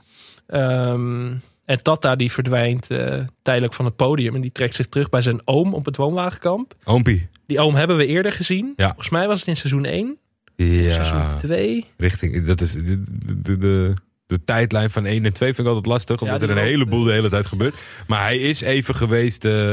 Ehm, 0.47 1.33
en 1.65 1.81
Tata 1.81 2.15
die 2.15 2.31
verdwijnt 2.31 2.89
eh, 2.91 3.19
tijdelijk 3.41 3.73
van 3.73 3.85
het 3.85 3.95
podium. 3.95 4.35
En 4.35 4.41
die 4.41 4.51
trekt 4.51 4.75
zich 4.75 4.87
terug 4.87 5.09
bij 5.09 5.21
zijn 5.21 5.41
oom 5.47 5.73
op 5.73 5.85
het 5.85 5.95
woonwagenkamp. 5.95 6.73
Oompie. 6.83 7.27
Die 7.47 7.59
oom 7.59 7.75
hebben 7.75 7.97
we 7.97 8.05
eerder 8.05 8.31
gezien. 8.31 8.73
Ja. 8.75 8.85
Volgens 8.85 9.09
mij 9.09 9.27
was 9.27 9.39
het 9.39 9.47
in 9.47 9.57
seizoen 9.57 9.85
1. 9.85 10.17
Seizoen 10.57 11.17
Ja. 11.17 11.35
2. 11.35 11.85
Richting, 11.97 12.45
dat 12.45 12.61
is 12.61 12.71
de, 12.71 13.03
de, 13.41 13.57
de, 13.57 13.93
de 14.27 14.43
tijdlijn 14.43 14.89
van 14.89 15.05
1 15.05 15.25
en 15.25 15.33
2 15.33 15.53
vind 15.53 15.67
ik 15.67 15.73
altijd 15.73 15.93
lastig. 15.93 16.21
Omdat 16.21 16.41
er 16.41 16.49
een 16.49 16.55
heleboel 16.63 17.03
de 17.03 17.11
hele 17.11 17.29
tijd 17.29 17.45
gebeurt. 17.45 17.75
Maar 18.07 18.21
hij 18.21 18.37
is 18.37 18.61
even 18.61 18.95
geweest 18.95 19.45
eh, 19.45 19.71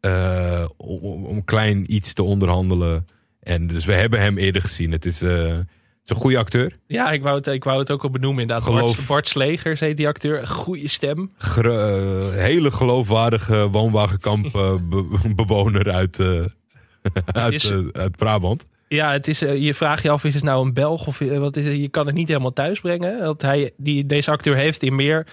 eh, 0.00 0.64
om, 0.76 1.44
klein 1.44 1.94
iets 1.94 2.12
te 2.12 2.22
onderhandelen. 2.22 3.06
En 3.40 3.66
dus 3.66 3.84
we 3.84 3.92
hebben 3.94 4.20
hem 4.20 4.38
eerder 4.38 4.62
gezien. 4.62 4.92
Het 4.92 5.06
is, 5.06 5.22
eh, 5.22 5.30
het 5.46 5.66
is 6.04 6.10
een 6.10 6.16
goede 6.16 6.38
acteur. 6.38 6.78
Ja, 6.86 7.10
ik 7.10 7.22
wou, 7.22 7.36
het, 7.36 7.46
ik 7.46 7.64
wou 7.64 7.78
het 7.78 7.90
ook 7.90 8.02
al 8.02 8.10
benoemen 8.10 8.40
inderdaad. 8.40 8.64
Geloof- 8.66 8.94
Bart, 8.96 9.06
Bart 9.06 9.28
Slegers 9.28 9.80
heet 9.80 9.96
die 9.96 10.06
acteur. 10.08 10.46
Goede 10.46 10.88
stem. 10.88 11.30
Hele 12.32 12.70
geloofwaardige 12.70 13.68
woonwagenkampbewoner 13.68 15.92
uit, 15.92 16.20
eh, 16.20 16.44
uit, 17.44 17.52
is- 17.52 17.72
uit 17.92 18.16
Brabant. 18.16 18.66
Ja, 18.88 19.12
het 19.12 19.28
is, 19.28 19.42
eh, 19.42 19.56
je 19.56 19.74
vraagt 19.74 20.02
je 20.02 20.10
af, 20.10 20.24
is 20.24 20.34
het 20.34 20.42
nou 20.42 20.66
een 20.66 20.72
Belg 20.74 21.06
of 21.06 21.20
eh, 21.20 21.38
wat 21.38 21.56
is 21.56 21.64
het? 21.66 21.76
Je 21.76 21.88
kan 21.88 22.06
het 22.06 22.14
niet 22.14 22.28
helemaal 22.28 22.52
thuis 22.52 22.80
brengen. 22.80 23.18
Want 23.24 23.42
hij, 23.42 23.70
die, 23.76 24.06
deze 24.06 24.30
acteur 24.30 24.56
heeft 24.56 24.82
in 24.82 24.94
meer, 24.94 25.26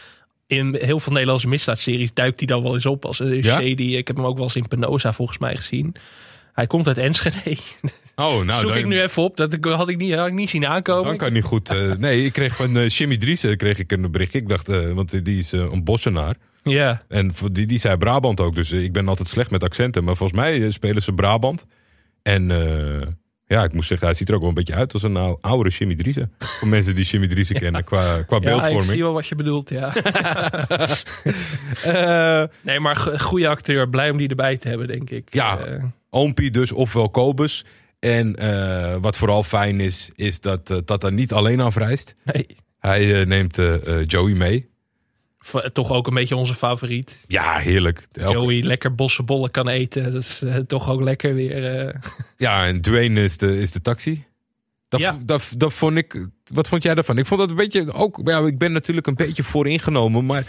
in 0.48 0.78
heel 0.82 1.00
veel 1.00 1.12
Nederlandse 1.14 1.48
misdaadseries 1.48 2.14
duikt 2.14 2.40
hij 2.40 2.48
dan 2.48 2.64
wel 2.64 2.74
eens 2.74 2.86
op 2.86 3.06
als 3.06 3.20
een 3.20 3.36
Ja? 3.44 3.56
shady. 3.56 3.84
Ik 3.84 4.08
heb 4.08 4.16
hem 4.16 4.26
ook 4.26 4.36
wel 4.36 4.44
eens 4.44 4.56
in 4.56 4.68
Penosa 4.68 5.14
volgens 5.14 5.38
mij 5.38 5.56
gezien. 5.56 5.96
Hij 6.54 6.68
komt 6.68 6.88
uit 6.88 6.98
Enschede. 6.98 7.38
Oh, 8.18 8.44
nou, 8.46 8.60
Zoek 8.60 8.70
dan, 8.70 8.78
ik 8.78 8.86
nu 8.86 9.02
even 9.02 9.24
op. 9.24 9.38
Dat 9.38 9.58
had 9.62 9.90
ik 9.90 9.98
niet, 9.98 10.14
had 10.14 10.28
ik 10.28 10.34
niet 10.34 10.50
zien 10.50 10.66
aankomen. 10.66 11.06
dan 11.06 11.18
kan 11.18 11.34
niet 11.34 11.44
goed. 11.44 11.70
eh, 11.70 11.92
nee, 11.92 12.26
ik 12.26 12.34
kreeg 12.34 12.56
van 12.56 12.88
Jimmy 12.88 13.18
Driessen 13.18 13.58
kreeg 13.58 13.80
ik 13.80 13.92
een 13.92 14.12
bericht. 14.12 14.34
Ik 14.34 14.48
dacht, 14.50 14.68
want 14.94 15.26
die 15.26 15.38
is 15.38 15.52
een 15.52 15.84
bossenaar. 15.84 16.36
Ja, 16.64 17.04
En 17.08 17.34
die, 17.52 17.66
die 17.66 17.78
zei 17.80 17.98
Brabant 17.98 18.40
ook. 18.40 18.56
Dus 18.56 18.72
ik 18.72 18.94
ben 18.94 19.08
altijd 19.08 19.28
slecht 19.28 19.52
met 19.52 19.64
accenten. 19.64 20.04
Maar 20.04 20.16
volgens 20.16 20.40
mij 20.40 20.72
spelen 20.72 21.02
ze 21.02 21.12
Brabant. 21.14 21.66
En 22.24 22.48
ja, 23.48 23.64
ik 23.64 23.74
moest 23.74 23.88
zeggen, 23.88 24.08
hij 24.08 24.16
ziet 24.16 24.30
er 24.30 24.34
ook 24.36 24.40
wel 24.40 24.50
een 24.50 24.56
beetje 24.56 24.74
uit 24.76 24.94
als 24.94 25.04
een 25.04 25.12
nou, 25.12 25.38
oudere 25.42 25.76
Jimmy 25.76 25.96
Driessen. 25.96 26.32
Voor 26.40 26.68
mensen 26.68 26.96
die 26.96 27.06
Jimmy 27.06 27.28
Driessen 27.28 27.56
kennen 27.56 27.84
qua, 27.84 28.22
qua 28.24 28.36
ja 28.36 28.42
ik 28.42 28.44
beeldvorming. 28.44 28.86
zie 28.86 29.02
wel 29.04 29.14
wat 29.14 29.28
je 29.28 29.36
bedoelt, 29.36 29.70
ja. 29.70 29.94
Eh, 31.84 32.44
nee, 32.62 32.80
maar 32.80 32.96
go- 32.96 33.18
goede 33.18 33.48
acteur. 33.48 33.90
Blij 33.90 34.10
om 34.10 34.18
die 34.18 34.28
erbij 34.30 34.58
te 34.58 34.68
hebben, 34.68 34.88
denk 34.88 35.10
ik. 35.10 35.34
Ja. 35.34 35.58
Eh, 35.60 35.84
Oompie 36.10 36.52
dus, 36.52 36.72
ofwel 36.72 37.10
Kobus. 37.10 37.66
En 38.00 38.36
eh, 38.36 38.96
wat 39.02 39.18
vooral 39.18 39.44
fijn 39.44 39.80
is, 39.80 40.10
is 40.16 40.40
dat 40.40 40.70
eh, 40.70 40.78
Tata 40.78 41.10
niet 41.10 41.34
alleen 41.34 41.60
afreist. 41.60 42.14
nee, 42.24 42.46
Hij 42.80 43.26
neemt 43.26 43.60
Joey 44.06 44.34
mee. 44.34 44.70
Toch 45.74 45.92
ook 45.92 46.08
een 46.08 46.14
beetje 46.14 46.36
onze 46.36 46.54
favoriet. 46.56 47.24
Ja, 47.28 47.58
heerlijk. 47.58 48.08
Elke- 48.12 48.34
Joey 48.38 48.62
lekker 48.62 48.96
bossenbollen 48.96 49.52
kan 49.52 49.68
eten. 49.68 50.04
Dat 50.04 50.14
is 50.22 50.42
eh, 50.42 50.56
toch 50.56 50.90
ook 50.90 51.02
lekker 51.02 51.34
weer. 51.34 51.80
eh. 51.88 51.94
Ja, 52.38 52.66
en 52.66 52.82
Dwayne 52.82 53.24
is 53.24 53.38
de, 53.38 53.60
is 53.60 53.72
de 53.72 53.82
taxi. 53.82 54.24
Dat, 54.88 55.00
Ja. 55.00 55.18
dat, 55.26 55.54
dat 55.58 55.74
vond 55.74 55.98
ik. 55.98 56.28
Wat 56.54 56.68
vond 56.68 56.84
jij 56.84 56.96
daarvan? 56.96 57.18
Ik 57.18 57.26
vond 57.26 57.40
dat 57.40 57.50
een 57.50 57.56
beetje 57.56 57.94
ook. 57.94 58.22
Ja, 58.24 58.40
ik 58.40 58.58
ben 58.58 58.72
natuurlijk 58.72 59.08
een 59.08 59.16
beetje 59.16 59.44
vooringenomen, 59.44 60.26
maar 60.26 60.40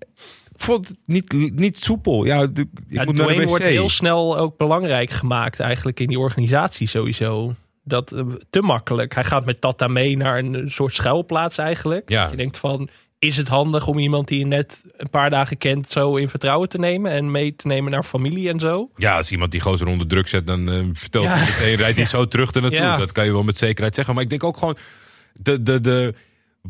ik 0.00 0.62
vond 0.62 0.88
het 0.88 0.96
niet, 1.06 1.32
niet 1.52 1.76
soepel. 1.76 2.24
Ja, 2.24 2.42
ik 2.42 2.56
Ja, 2.56 2.64
moet 2.64 2.66
naar 2.88 3.06
de 3.06 3.12
Dwayne 3.12 3.46
wordt 3.46 3.64
heel 3.64 3.88
snel 3.88 4.38
ook 4.38 4.56
belangrijk 4.56 5.10
gemaakt 5.10 5.60
eigenlijk 5.60 6.00
in 6.00 6.06
die 6.06 6.18
organisatie 6.18 6.86
sowieso. 6.86 7.54
Dat 7.84 8.12
eh, 8.12 8.24
te 8.50 8.60
makkelijk. 8.60 9.14
Hij 9.14 9.24
gaat 9.24 9.44
met 9.44 9.60
Tata 9.60 9.88
mee 9.88 10.16
naar 10.16 10.38
een 10.38 10.70
soort 10.70 10.94
schuilplaats 10.94 11.58
eigenlijk. 11.58 12.08
Ja. 12.10 12.28
Je 12.30 12.36
denkt 12.36 12.58
van, 12.58 12.88
is 13.18 13.36
het 13.36 13.48
handig 13.48 13.86
om 13.86 13.98
iemand 13.98 14.28
die 14.28 14.38
je 14.38 14.46
net 14.46 14.84
een 14.96 15.10
paar 15.10 15.30
dagen 15.30 15.58
kent 15.58 15.90
zo 15.90 16.16
in 16.16 16.28
vertrouwen 16.28 16.68
te 16.68 16.78
nemen 16.78 17.10
en 17.10 17.30
mee 17.30 17.56
te 17.56 17.66
nemen 17.66 17.90
naar 17.92 18.02
familie 18.02 18.48
en 18.48 18.60
zo? 18.60 18.90
Ja, 18.96 19.16
als 19.16 19.30
iemand 19.32 19.50
die 19.50 19.60
gozer 19.60 19.86
onder 19.86 20.06
druk 20.06 20.28
zet, 20.28 20.46
dan 20.46 20.70
eh, 20.70 20.84
vertelt 20.92 21.24
Ja. 21.24 21.34
hij 21.36 21.44
meteen, 21.46 21.74
rijdt 21.76 21.96
hij 21.96 22.06
zo 22.16 22.28
terug 22.28 22.52
ernaartoe. 22.52 22.80
Ja. 22.80 22.96
Dat 22.96 23.12
kan 23.12 23.24
je 23.24 23.32
wel 23.32 23.42
met 23.42 23.58
zekerheid 23.58 23.94
zeggen. 23.94 24.14
Maar 24.14 24.22
ik 24.22 24.30
denk 24.30 24.44
ook 24.44 24.56
gewoon, 24.56 24.76
de, 25.34 25.62
de, 25.62 25.80
de, 25.80 26.14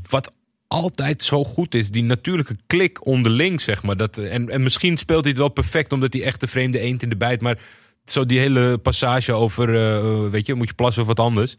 wat 0.09 0.33
altijd 0.69 1.23
zo 1.23 1.45
goed 1.45 1.75
is, 1.75 1.91
die 1.91 2.03
natuurlijke 2.03 2.57
klik 2.67 3.07
onderling, 3.07 3.61
zeg 3.61 3.83
maar. 3.83 3.97
Dat, 3.97 4.19
en, 4.19 4.51
en 4.51 4.63
misschien 4.63 4.97
speelt 4.97 5.21
hij 5.23 5.31
het 5.31 5.41
wel 5.41 5.49
perfect, 5.49 5.93
omdat 5.93 6.13
hij 6.13 6.23
echt 6.23 6.41
de 6.41 6.47
vreemde 6.47 6.79
eend 6.79 7.03
in 7.03 7.09
de 7.09 7.17
bijt. 7.17 7.41
Maar 7.41 7.59
zo 8.05 8.27
die 8.27 8.39
hele 8.39 8.79
passage 8.79 9.33
over, 9.33 9.77
eh, 9.77 10.31
weet 10.31 10.47
je, 10.47 10.55
moet 10.55 10.69
je 10.69 10.75
plassen 10.75 11.03
of 11.03 11.09
wat 11.09 11.21
anders. 11.21 11.57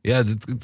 Ja, 0.00 0.22
dat, 0.22 0.46
dat 0.46 0.56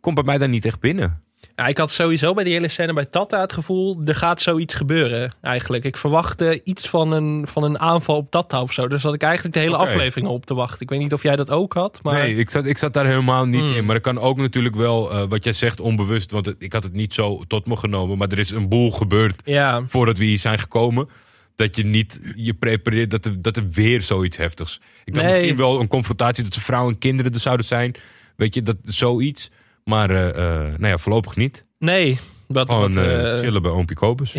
komt 0.00 0.14
bij 0.14 0.24
mij 0.24 0.38
daar 0.38 0.48
niet 0.48 0.64
echt 0.64 0.80
binnen. 0.80 1.22
Ja, 1.56 1.66
ik 1.66 1.78
had 1.78 1.90
sowieso 1.90 2.34
bij 2.34 2.44
die 2.44 2.52
hele 2.52 2.68
scène 2.68 2.92
bij 2.92 3.04
Tata 3.04 3.40
het 3.40 3.52
gevoel, 3.52 4.00
er 4.04 4.14
gaat 4.14 4.42
zoiets 4.42 4.74
gebeuren 4.74 5.32
eigenlijk. 5.40 5.84
Ik 5.84 5.96
verwachtte 5.96 6.60
iets 6.64 6.88
van 6.88 7.12
een, 7.12 7.46
van 7.48 7.62
een 7.62 7.78
aanval 7.78 8.16
op 8.16 8.30
Tata 8.30 8.62
of 8.62 8.72
zo. 8.72 8.88
Dus 8.88 9.02
had 9.02 9.14
ik 9.14 9.22
eigenlijk 9.22 9.54
de 9.54 9.60
hele 9.60 9.74
Oké. 9.74 9.84
aflevering 9.84 10.28
op 10.28 10.46
te 10.46 10.54
wachten. 10.54 10.80
Ik 10.80 10.90
weet 10.90 10.98
niet 10.98 11.12
of 11.12 11.22
jij 11.22 11.36
dat 11.36 11.50
ook 11.50 11.72
had, 11.74 12.00
maar... 12.02 12.14
Nee, 12.14 12.36
ik 12.36 12.50
zat, 12.50 12.66
ik 12.66 12.78
zat 12.78 12.92
daar 12.92 13.06
helemaal 13.06 13.46
niet 13.46 13.60
Hmm. 13.60 13.74
in. 13.74 13.84
Maar 13.84 13.94
dat 13.94 14.02
kan 14.04 14.18
ook 14.18 14.36
natuurlijk 14.36 14.74
wel, 14.76 15.10
eh, 15.10 15.22
wat 15.28 15.44
jij 15.44 15.52
zegt, 15.52 15.80
onbewust. 15.80 16.30
Want 16.30 16.46
het- 16.46 16.56
ik 16.58 16.72
had 16.72 16.82
het 16.82 16.92
niet 16.92 17.14
zo 17.14 17.42
tot 17.46 17.66
me 17.66 17.76
genomen. 17.76 18.18
Maar 18.18 18.28
er 18.28 18.38
is 18.38 18.50
een 18.50 18.68
boel 18.68 18.90
gebeurd 18.90 19.40
Ja, 19.44 19.82
voordat 19.86 20.18
we 20.18 20.24
hier 20.24 20.38
zijn 20.38 20.58
gekomen. 20.58 21.08
Dat 21.56 21.76
je 21.76 21.84
niet 21.84 22.20
je 22.36 22.54
prepareert 22.54 23.10
dat 23.10 23.24
er, 23.24 23.42
dat 23.42 23.56
er 23.56 23.68
weer 23.70 24.02
zoiets 24.02 24.36
heftigs. 24.36 24.80
Ik 25.04 25.14
dacht 25.14 25.26
Nee. 25.26 25.34
misschien 25.36 25.56
wel 25.56 25.80
een 25.80 25.88
confrontatie 25.88 26.44
dat 26.44 26.54
ze 26.54 26.60
vrouwen 26.60 26.92
en 26.92 26.98
kinderen 26.98 27.32
er 27.32 27.40
zouden 27.40 27.66
zijn. 27.66 27.94
Weet 28.36 28.54
je, 28.54 28.62
dat 28.62 28.76
zoiets. 28.84 29.50
Maar 29.88 30.10
eh, 30.10 30.28
eh, 30.28 30.60
nou 30.78 30.86
ja, 30.86 30.98
voorlopig 30.98 31.36
niet. 31.36 31.64
nee. 31.78 32.18
Wat, 32.46 32.68
Gewoon 32.68 32.94
wat, 32.94 33.04
eh, 33.04 33.34
chillen 33.34 33.62
bij 33.62 33.70
Oompie 33.70 33.96
Kobus. 33.96 34.32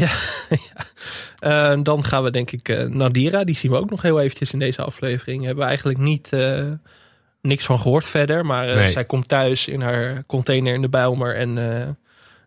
Ja, 1.40 1.76
dan 1.76 2.04
gaan 2.04 2.24
we 2.24 2.32
denk 2.32 2.52
ik 2.52 2.88
Nadira. 2.90 3.44
Die 3.44 3.56
zien 3.56 3.72
we 3.72 3.78
ook 3.78 3.90
nog 3.90 4.02
heel 4.02 4.20
eventjes 4.20 4.54
in 4.54 4.60
deze 4.60 4.82
aflevering. 4.82 5.44
Hebben 5.44 5.64
we 5.64 5.70
eigenlijk 5.70 6.00
niet 6.00 6.32
niks 7.42 7.66
van 7.66 7.80
gehoord 7.80 8.06
verder. 8.06 8.46
Maar 8.46 8.66
Nee. 8.66 8.88
zij 8.88 9.06
komt 9.06 9.28
thuis 9.28 9.68
in 9.68 9.82
haar 9.82 10.24
container 10.28 10.74
in 10.74 10.82
de 10.82 10.90
Bijlmer. 10.90 11.36
En 11.36 11.56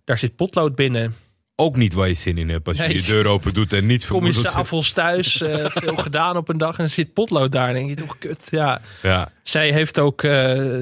daar 0.05 0.18
zit 0.18 0.36
potlood 0.36 0.74
binnen. 0.74 1.14
Ook 1.57 1.76
niet 1.76 1.94
waar 1.94 2.09
je 2.09 2.14
zin 2.14 2.38
in 2.38 2.48
hebt 2.48 2.68
als 2.68 2.76
je 2.76 2.82
Nee. 2.82 2.94
je 2.94 3.03
deur 3.03 3.26
open 3.26 3.55
doet 3.55 3.72
en 3.72 3.86
niets 3.86 4.07
Kom 4.07 4.26
je 4.26 4.32
s'avonds 4.32 4.92
thuis, 4.92 5.40
eh, 5.42 5.66
veel 5.80 5.96
gedaan 5.96 6.36
op 6.36 6.48
een 6.48 6.59
dag. 6.59 6.78
En 6.78 6.90
zit 6.90 7.12
potlood 7.12 7.53
daar. 7.53 7.72
Denk 7.72 7.88
je 7.88 7.94
toch, 7.96 8.18
kut. 8.18 8.48
Ja. 8.50 8.80
Ja, 9.03 9.30
Zij 9.42 9.72
heeft 9.72 9.98
ook, 9.98 10.22
eh, 10.22 10.30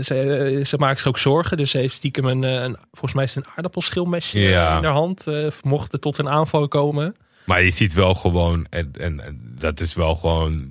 ze, 0.03 0.61
ze 0.65 0.77
maakt 0.79 0.99
zich 0.99 1.09
ook 1.09 1.19
zorgen. 1.19 1.57
Dus 1.57 1.71
ze 1.71 1.79
heeft 1.79 1.95
stiekem 1.95 2.25
een, 2.25 2.45
eh, 2.45 2.53
een 2.63 2.77
volgens 2.91 3.13
mij 3.13 3.25
is 3.25 3.35
het 3.35 3.45
een 3.45 3.51
aardappelschilmesje 3.57 4.39
Ja. 4.41 4.77
in 4.79 4.85
haar 4.85 4.93
hand. 4.93 5.27
eh 5.27 5.47
mocht 5.63 5.93
er 5.93 5.99
tot 6.01 6.19
een 6.19 6.29
aanval 6.29 6.69
komen. 6.69 7.17
Maar 7.45 7.63
je 7.63 7.71
ziet 7.71 7.93
wel 7.95 8.15
gewoon, 8.15 8.67
en, 8.71 8.91
en, 8.99 9.21
en 9.25 9.55
dat 9.59 9.81
is 9.81 9.95
wel 9.95 10.15
gewoon, 10.15 10.69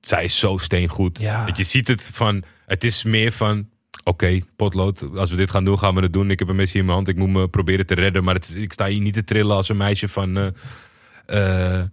zij 0.00 0.24
is 0.24 0.38
zo 0.38 0.56
steengoed. 0.56 1.18
Ja. 1.18 1.44
Dat 1.46 1.56
je 1.56 1.64
ziet 1.64 1.88
het 1.88 2.10
van, 2.12 2.42
het 2.66 2.84
is 2.84 3.04
meer 3.04 3.32
van, 3.32 3.68
oké, 4.04 4.38
potlood, 4.56 5.16
als 5.16 5.30
we 5.30 5.36
dit 5.36 5.50
gaan 5.50 5.64
doen, 5.64 5.78
gaan 5.78 5.94
we 5.94 6.00
het 6.02 6.12
doen. 6.12 6.30
Ik 6.30 6.38
heb 6.38 6.48
een 6.48 6.56
mesje 6.56 6.78
in 6.78 6.84
mijn 6.84 6.96
hand, 6.96 7.08
ik 7.08 7.16
moet 7.16 7.28
me 7.28 7.48
proberen 7.48 7.86
te 7.86 7.94
redden. 7.94 8.24
Maar 8.24 8.34
het 8.34 8.54
ik 8.56 8.72
sta 8.72 8.86
hier 8.86 9.00
niet 9.00 9.14
te 9.14 9.24
trillen 9.24 9.56
als 9.56 9.68
een 9.68 9.76
meisje 9.76 10.08
van, 10.08 10.36
eh, 10.36 11.78
eh, 11.78 11.84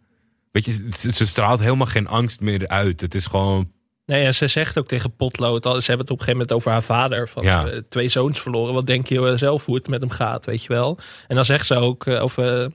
weet 0.51 0.65
je, 0.65 0.87
ze, 0.97 1.11
ze 1.11 1.25
straalt 1.27 1.59
helemaal 1.59 1.87
geen 1.87 2.07
angst 2.07 2.39
meer 2.41 2.67
uit. 2.67 3.01
Het 3.01 3.15
is 3.15 3.25
gewoon, 3.25 3.73
Nee, 4.05 4.25
en 4.25 4.33
ze 4.35 4.47
zegt 4.47 4.77
ook 4.79 4.87
tegen 4.87 5.15
Potlood, 5.15 5.63
ze 5.63 5.69
hebben 5.69 5.83
het 5.85 5.99
op 5.99 6.19
een 6.19 6.25
gegeven 6.25 6.31
moment 6.31 6.53
over 6.53 6.71
haar 6.71 6.83
vader, 6.83 7.27
van 7.27 7.43
Ja. 7.43 7.67
eh, 7.67 7.77
twee 7.77 8.07
zoons 8.07 8.39
verloren. 8.39 8.73
Wat 8.73 8.85
denk 8.85 9.07
je 9.07 9.37
zelf 9.37 9.65
hoe 9.65 9.75
het 9.75 9.87
met 9.87 10.01
hem 10.01 10.09
gaat, 10.09 10.45
weet 10.45 10.61
je 10.63 10.67
wel? 10.67 10.99
En 11.27 11.35
dan 11.35 11.45
zegt 11.45 11.65
ze 11.65 11.75
ook, 11.75 12.05
of, 12.05 12.37
eh, 12.37 12.65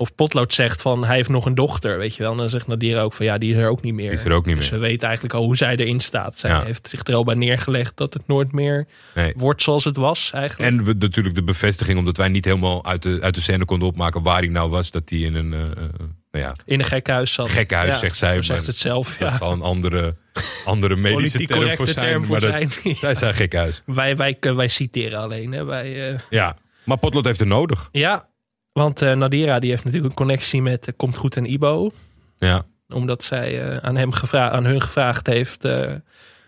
of 0.00 0.14
Potlood 0.14 0.54
zegt 0.54 0.82
van, 0.82 1.04
hij 1.04 1.16
heeft 1.16 1.28
nog 1.28 1.46
een 1.46 1.54
dochter, 1.54 1.98
weet 1.98 2.16
je 2.16 2.22
wel? 2.22 2.32
En 2.32 2.36
dan 2.38 2.50
zegt 2.50 2.66
Nadira 2.66 3.00
ook 3.00 3.12
van, 3.12 3.26
ja, 3.26 3.38
die 3.38 3.50
is 3.54 3.56
er 3.56 3.68
ook 3.68 3.82
niet 3.82 3.94
meer. 3.94 4.10
Die 4.10 4.18
is 4.18 4.24
er 4.24 4.32
ook 4.32 4.46
niet 4.46 4.56
dus 4.56 4.70
meer. 4.70 4.80
we 4.80 4.86
weten 4.86 5.04
eigenlijk 5.06 5.34
al 5.34 5.44
hoe 5.44 5.56
zij 5.56 5.76
erin 5.76 6.00
staat. 6.00 6.38
Zij 6.38 6.50
Ja. 6.50 6.62
heeft 6.64 6.88
zich 6.88 7.06
er 7.06 7.14
al 7.14 7.24
bij 7.24 7.34
neergelegd 7.34 7.96
dat 7.96 8.14
het 8.14 8.22
nooit 8.26 8.52
meer 8.52 8.86
nee. 9.14 9.32
wordt 9.36 9.62
zoals 9.62 9.84
het 9.84 9.96
was 9.96 10.30
eigenlijk. 10.32 10.70
En 10.70 10.84
we, 10.84 10.94
natuurlijk 10.98 11.34
de 11.34 11.42
bevestiging, 11.42 11.98
omdat 11.98 12.16
wij 12.16 12.28
niet 12.28 12.44
helemaal 12.44 12.84
uit 12.84 13.02
de, 13.02 13.18
uit 13.22 13.34
de 13.34 13.40
scène 13.40 13.64
konden 13.64 13.88
opmaken 13.88 14.22
waar 14.22 14.38
hij 14.38 14.48
nou 14.48 14.70
was. 14.70 14.90
Dat 14.90 15.02
hij 15.10 15.18
in 15.18 15.34
een, 15.34 15.52
eh, 15.52 15.60
nou 16.30 16.44
ja, 16.44 16.54
in 16.64 16.78
een 16.78 16.84
gekhuis 16.86 17.32
zat. 17.32 17.48
Gekkenhuis, 17.48 17.90
Ja, 17.90 17.96
zegt 17.98 18.16
zij, 18.16 18.34
maar 18.34 18.44
zegt 18.44 18.66
het 18.66 18.78
zelf. 18.78 19.16
dat 19.18 19.30
Ja. 19.30 19.36
zal 19.36 19.52
een 19.52 19.62
andere, 19.62 20.16
andere 20.64 20.96
medische 20.96 21.44
term 21.44 21.76
voor 21.76 21.86
zijn. 21.86 22.06
term 22.06 22.24
voor 22.24 22.40
maar 22.40 22.60
dat- 22.60 22.72
zijn. 22.72 22.96
zij 22.96 23.14
zijn 23.14 23.34
gekhuis. 23.34 23.82
Wij, 23.86 24.16
wij, 24.16 24.36
wij 24.40 24.68
citeren 24.68 25.18
alleen. 25.18 25.52
Hè. 25.52 25.64
Wij, 25.64 26.10
eh, 26.12 26.18
Ja, 26.30 26.56
maar 26.84 26.98
Potlood 26.98 27.24
heeft 27.24 27.40
er 27.40 27.46
nodig. 27.46 27.88
ja, 27.92 28.28
want 28.80 29.02
eh, 29.02 29.12
Nadira 29.12 29.58
die 29.58 29.70
heeft 29.70 29.84
natuurlijk 29.84 30.10
een 30.10 30.18
connectie 30.18 30.62
met 30.62 30.86
eh, 30.86 30.94
Komt 30.96 31.16
Goed 31.16 31.36
en 31.36 31.52
Ibo. 31.52 31.90
Ja, 32.38 32.66
Omdat 32.88 33.24
zij 33.24 33.62
eh, 33.62 33.76
aan, 33.76 33.96
hem 33.96 34.12
gevra- 34.12 34.50
aan 34.50 34.64
hun 34.64 34.80
gevraagd 34.80 35.26
heeft 35.26 35.68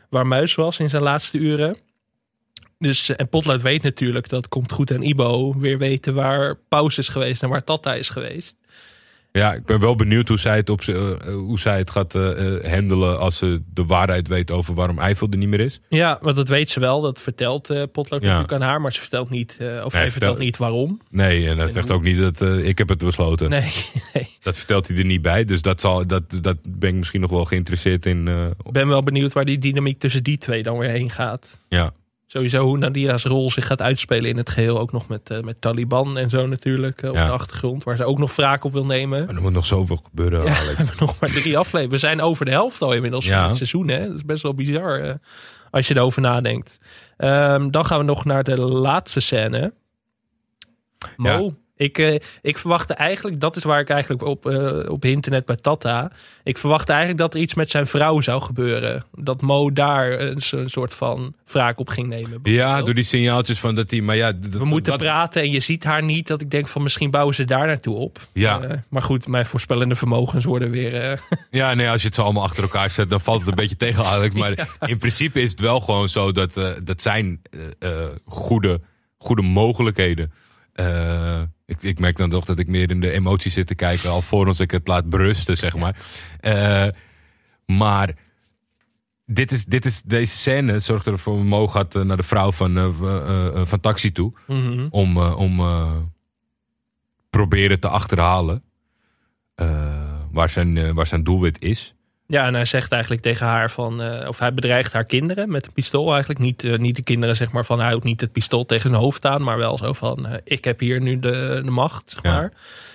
waar 0.09 0.27
Muis 0.27 0.55
was 0.55 0.79
in 0.79 0.91
zijn 0.91 1.03
laatste 1.03 1.39
uren. 1.39 1.77
Dus, 2.79 3.09
en 3.17 3.29
Potlood 3.29 3.63
weet 3.63 3.83
natuurlijk 3.83 4.29
dat 4.29 4.49
Komt 4.49 4.73
Goed 4.73 4.91
en 4.91 5.03
Ibo 5.03 5.59
weer 5.59 5.79
weten 5.79 6.15
waar 6.15 6.57
Paus 6.69 6.99
is 6.99 7.09
geweest 7.09 7.43
en 7.43 7.49
waar 7.49 7.65
Tata 7.65 7.95
is 7.95 8.09
geweest. 8.09 8.57
Ja 9.33 9.53
ik 9.55 9.65
ben 9.67 9.81
wel 9.81 9.97
benieuwd 9.97 10.29
hoe 10.29 10.39
zij 10.39 10.57
het, 10.57 10.71
op, 10.71 10.83
z'n- 10.83 10.93
eh, 10.93 11.35
hoe 11.35 11.59
zij 11.59 11.79
het 11.79 11.91
gaat 11.91 12.15
eh, 12.15 12.55
eh, 12.65 12.73
handelen 12.73 13.19
als 13.19 13.37
ze 13.37 13.63
de 13.75 13.85
waarheid 13.85 14.29
weet 14.29 14.51
over 14.51 14.75
waarom 14.75 14.99
Eiffel 14.99 15.27
er 15.31 15.37
niet 15.39 15.49
meer 15.49 15.61
is. 15.61 15.81
Ja, 15.89 16.19
want 16.23 16.37
dat 16.37 16.49
weet 16.49 16.71
ze 16.71 16.81
wel. 16.81 17.01
Dat 17.01 17.23
vertelt 17.23 17.71
eh, 17.71 17.83
Potlood 17.93 18.23
Ja. 18.23 18.27
natuurlijk 18.29 18.53
aan 18.63 18.69
haar. 18.69 18.81
Maar 18.81 18.93
ze 18.93 19.01
vertelt 19.01 19.31
niet, 19.31 19.57
eh, 19.59 19.67
of 19.67 19.71
hij 19.73 19.85
vertel- 19.85 20.11
vertelt 20.11 20.39
niet 20.39 20.57
waarom. 20.57 21.01
Nee, 21.11 21.49
en 21.49 21.59
hij 21.59 21.69
zegt 21.69 21.91
ook 21.91 22.03
niet 22.03 22.19
dat 22.19 22.41
eh, 22.41 22.67
ik 22.69 22.79
heb 22.79 22.89
het 22.89 22.99
besloten. 22.99 23.51
Nee, 23.51 23.73
nee. 24.15 24.29
Dat 24.43 24.57
vertelt 24.57 24.89
hij 24.89 24.97
er 24.97 25.05
niet 25.05 25.23
bij. 25.23 25.45
Dus 25.45 25.63
dat, 25.63 25.81
zal, 25.81 26.07
dat, 26.07 26.23
dat 26.43 26.57
ben 26.69 26.91
ik 26.91 26.97
misschien 26.97 27.21
nog 27.21 27.31
wel 27.31 27.45
geïnteresseerd 27.45 28.07
in. 28.07 28.29
eh, 28.29 28.47
Ik 28.65 28.73
ben 28.73 28.89
wel 28.89 29.03
benieuwd 29.03 29.33
waar 29.33 29.45
die 29.45 29.59
dynamiek 29.59 29.99
tussen 29.99 30.23
die 30.23 30.39
twee 30.39 30.63
dan 30.63 30.79
weer 30.79 30.91
heen 30.91 31.11
gaat. 31.11 31.59
ja. 31.69 31.93
Sowieso 32.33 32.65
hoe 32.65 32.79
Nadira's 32.79 33.25
rol 33.25 33.51
zich 33.51 33.67
gaat 33.67 33.81
uitspelen 33.83 34.31
in 34.31 34.37
het 34.37 34.51
geheel. 34.51 34.79
Ook 34.79 34.93
nog 34.93 35.09
met, 35.09 35.31
eh, 35.31 35.41
met 35.41 35.61
Taliban 35.61 36.19
en 36.19 36.31
zo 36.31 36.47
natuurlijk 36.47 37.03
eh, 37.03 37.11
op 37.11 37.17
Ja. 37.17 37.27
de 37.27 37.33
achtergrond. 37.33 37.83
Waar 37.83 37.97
ze 37.97 38.05
ook 38.05 38.19
nog 38.19 38.37
wraak 38.37 38.65
op 38.65 38.73
wil 38.73 38.87
nemen. 38.87 39.25
Maar 39.27 39.35
er 39.35 39.43
moet 39.43 39.53
nog 39.53 39.67
zoveel 39.67 39.97
gebeuren, 39.97 40.45
Ja, 40.45 40.53
we 40.65 40.73
hebben 40.77 40.95
nog 40.99 41.21
maar 41.21 41.31
drie 41.31 41.59
afleveringen. 41.59 41.91
We 41.91 41.97
zijn 41.97 42.21
over 42.21 42.45
de 42.45 42.51
helft 42.51 42.83
al 42.83 42.93
inmiddels 42.93 43.25
Ja. 43.27 43.39
van 43.39 43.47
het 43.49 43.57
seizoen. 43.57 43.89
Hè? 43.89 44.07
Dat 44.07 44.15
is 44.17 44.25
best 44.25 44.43
wel 44.43 44.55
bizar 44.55 45.01
eh, 45.01 45.15
als 45.71 45.89
je 45.89 45.97
erover 45.97 46.21
nadenkt. 46.23 46.79
Ehm, 47.17 47.71
dan 47.71 47.85
gaan 47.87 47.99
we 47.99 48.05
nog 48.05 48.25
naar 48.25 48.45
de 48.45 48.61
laatste 48.61 49.21
scène. 49.21 49.73
Mo. 51.17 51.55
Ik, 51.83 51.99
eh, 51.99 52.15
ik 52.43 52.59
verwachtte 52.59 52.95
eigenlijk, 52.95 53.41
dat 53.41 53.57
is 53.57 53.63
waar 53.63 53.81
ik 53.81 53.89
eigenlijk 53.89 54.23
op, 54.23 54.47
eh 54.47 54.91
op 54.91 55.05
internet 55.05 55.45
bij 55.45 55.57
Tata. 55.57 56.11
Ik 56.45 56.59
verwachtte 56.59 56.93
eigenlijk 56.93 57.21
dat 57.21 57.35
er 57.35 57.41
iets 57.41 57.55
met 57.55 57.71
zijn 57.71 57.87
vrouw 57.87 58.21
zou 58.21 58.43
gebeuren. 58.43 59.05
Dat 59.15 59.41
Mo 59.43 59.73
daar 59.73 60.21
een, 60.21 60.41
so- 60.41 60.59
een 60.59 60.71
soort 60.71 60.95
van 60.95 61.35
wraak 61.47 61.79
op 61.79 61.89
ging 61.89 62.09
nemen. 62.09 62.41
Ja, 62.43 62.83
door 62.83 62.95
die 62.95 63.05
signaaltjes 63.05 63.59
van 63.59 63.75
dat 63.75 63.91
hij... 63.91 64.01
Maar 64.01 64.17
ja, 64.17 64.33
We 64.51 64.65
moeten 64.65 64.93
dat, 64.93 65.03
praten 65.03 65.43
en 65.43 65.51
je 65.51 65.61
ziet 65.61 65.85
haar 65.85 66.03
niet. 66.03 66.27
Dat 66.27 66.41
ik 66.41 66.51
denk 66.51 66.69
van 66.69 66.83
misschien 66.83 67.11
bouwen 67.11 67.35
ze 67.35 67.45
daar 67.45 67.67
naartoe 67.67 67.97
op. 67.97 68.19
Ja. 68.33 68.63
Eh, 68.63 68.77
maar 68.89 69.03
goed, 69.03 69.27
mijn 69.29 69.47
voorspellende 69.47 69.95
vermogens 69.95 70.45
worden 70.45 70.71
weer... 70.71 71.21
Ja, 71.51 71.75
nee, 71.75 71.89
als 71.91 72.01
je 72.01 72.07
het 72.07 72.17
zo 72.17 72.23
allemaal 72.23 72.43
achter 72.43 72.63
elkaar 72.63 72.91
zet, 72.91 73.11
dan 73.11 73.21
valt 73.21 73.41
het 73.41 73.49
een 73.49 73.55
beetje 73.55 73.77
tegen, 73.77 74.05
Alex. 74.05 74.35
Maar 74.35 74.69
in 74.87 74.99
principe 74.99 75.41
is 75.41 75.51
het 75.51 75.61
wel 75.61 75.81
gewoon 75.81 76.09
zo 76.09 76.33
dat, 76.33 76.55
dat 76.83 77.03
zijn 77.03 77.43
goede, 78.25 78.81
goede 79.19 79.43
mogelijkheden. 79.43 80.33
Ik, 81.73 81.83
ik 81.83 81.99
merk 81.99 82.17
dan 82.17 82.31
toch 82.31 82.45
dat 82.45 82.59
ik 82.59 82.69
meer 82.69 82.91
in 82.91 83.01
de 83.01 83.11
emoties 83.11 83.55
zit 83.55 83.67
te 83.67 83.75
kijken, 83.75 84.11
alvorens 84.11 84.61
ik 84.61 84.71
het 84.71 84.89
laat 84.89 85.09
berusten, 85.09 85.57
zeg 85.57 85.77
maar. 85.77 85.97
Eh, 86.41 86.89
maar 87.67 88.15
dit 89.27 89.53
is, 89.53 89.65
dit 89.65 89.85
is, 89.85 90.03
deze 90.03 90.37
scène 90.37 90.79
zorgt 90.79 91.07
ervoor, 91.07 91.45
Mo 91.45 91.69
gaat 91.69 91.95
eh, 91.95 92.03
naar 92.03 92.17
de 92.17 92.23
vrouw 92.23 92.53
van, 92.53 92.77
eh, 92.77 93.65
van 93.65 93.81
Taxi 93.81 94.13
toe. 94.13 94.33
mhm. 94.47 94.87
om, 94.91 95.19
om 95.19 95.61
proberen 97.31 97.81
te 97.81 97.89
achterhalen 97.89 98.63
waar, 100.31 100.51
zijn, 100.51 100.95
waar 100.95 101.07
zijn 101.07 101.25
doelwit 101.25 101.63
is. 101.63 101.95
Ja, 102.33 102.47
en 102.47 102.55
hij 102.55 102.65
zegt 102.65 102.93
eigenlijk 102.93 103.23
tegen 103.23 103.47
haar 103.47 103.71
van, 103.71 104.03
eh, 104.03 104.29
of 104.29 104.39
hij 104.39 104.55
bedreigt 104.55 104.93
haar 104.93 105.05
kinderen 105.05 105.51
met 105.51 105.67
een 105.67 105.73
pistool 105.73 106.11
eigenlijk. 106.13 106.41
Niet, 106.41 106.65
eh, 106.65 106.79
niet 106.79 106.97
de 106.97 107.03
kinderen 107.03 107.37
zeg 107.37 107.53
maar 107.53 107.65
van, 107.65 107.79
hij 107.79 107.89
houdt 107.89 108.05
niet 108.05 108.21
het 108.21 108.33
pistool 108.33 108.67
tegen 108.67 108.91
hun 108.91 108.99
hoofd 109.01 109.27
aan, 109.27 109.43
maar 109.43 109.57
wel 109.59 109.79
zo 109.79 109.93
van, 109.93 110.27
eh, 110.27 110.39
ik 110.45 110.65
heb 110.65 110.81
hier 110.81 111.01
nu 111.01 111.19
de, 111.19 111.61
de 111.65 111.71
macht, 111.71 112.11
zeg 112.11 112.23
Ja. 112.23 112.33
maar. 112.33 112.53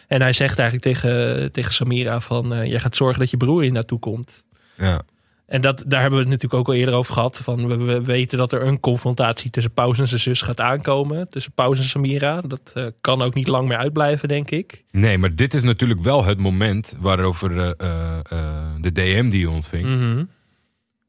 En 0.08 0.22
hij 0.22 0.34
zegt 0.34 0.60
eigenlijk 0.60 0.88
tegen, 0.94 1.52
tegen 1.52 1.74
Samira 1.74 2.20
van, 2.20 2.68
jij 2.68 2.80
gaat 2.80 2.96
zorgen 2.96 3.20
dat 3.20 3.30
je 3.32 3.38
broer 3.38 3.62
hier 3.62 3.72
naartoe 3.72 4.00
komt. 4.00 4.46
Ja. 4.76 5.02
En 5.48 5.62
dat, 5.62 5.84
daar 5.88 6.02
hebben 6.02 6.20
we 6.20 6.26
het 6.26 6.34
natuurlijk 6.34 6.62
ook 6.62 6.68
al 6.68 6.80
eerder 6.80 6.93
over 6.95 7.14
gehad. 7.14 7.41
Van 7.43 7.68
we, 7.68 7.78
we 7.78 8.02
weten 8.04 8.38
dat 8.38 8.52
er 8.54 8.62
een 8.62 8.80
confrontatie 8.80 9.50
tussen 9.50 9.74
Paus 9.74 10.00
en 10.00 10.08
zijn 10.08 10.20
zus 10.20 10.41
gaat 10.41 10.60
aankomen. 10.60 11.30
Tussen 11.30 11.52
Paus 11.52 11.78
en 11.78 11.84
Samira. 11.84 12.41
Dat 12.41 12.72
eh, 12.74 12.86
kan 13.02 13.22
ook 13.22 13.34
niet 13.34 13.48
lang 13.48 13.68
meer 13.68 13.78
uitblijven, 13.78 14.28
denk 14.28 14.52
ik. 14.52 14.84
Nee, 14.91 15.18
maar 15.18 15.36
dit 15.36 15.54
is 15.54 15.64
natuurlijk 15.64 16.00
wel 16.02 16.24
het 16.26 16.39
moment 16.39 16.98
waarover 17.00 17.76
eh, 17.78 18.20
eh, 18.30 18.66
de 18.82 18.91
DM 18.91 19.30
die 19.30 19.39
je 19.39 19.50
ontving. 19.50 19.86
Mhm. 19.88 20.24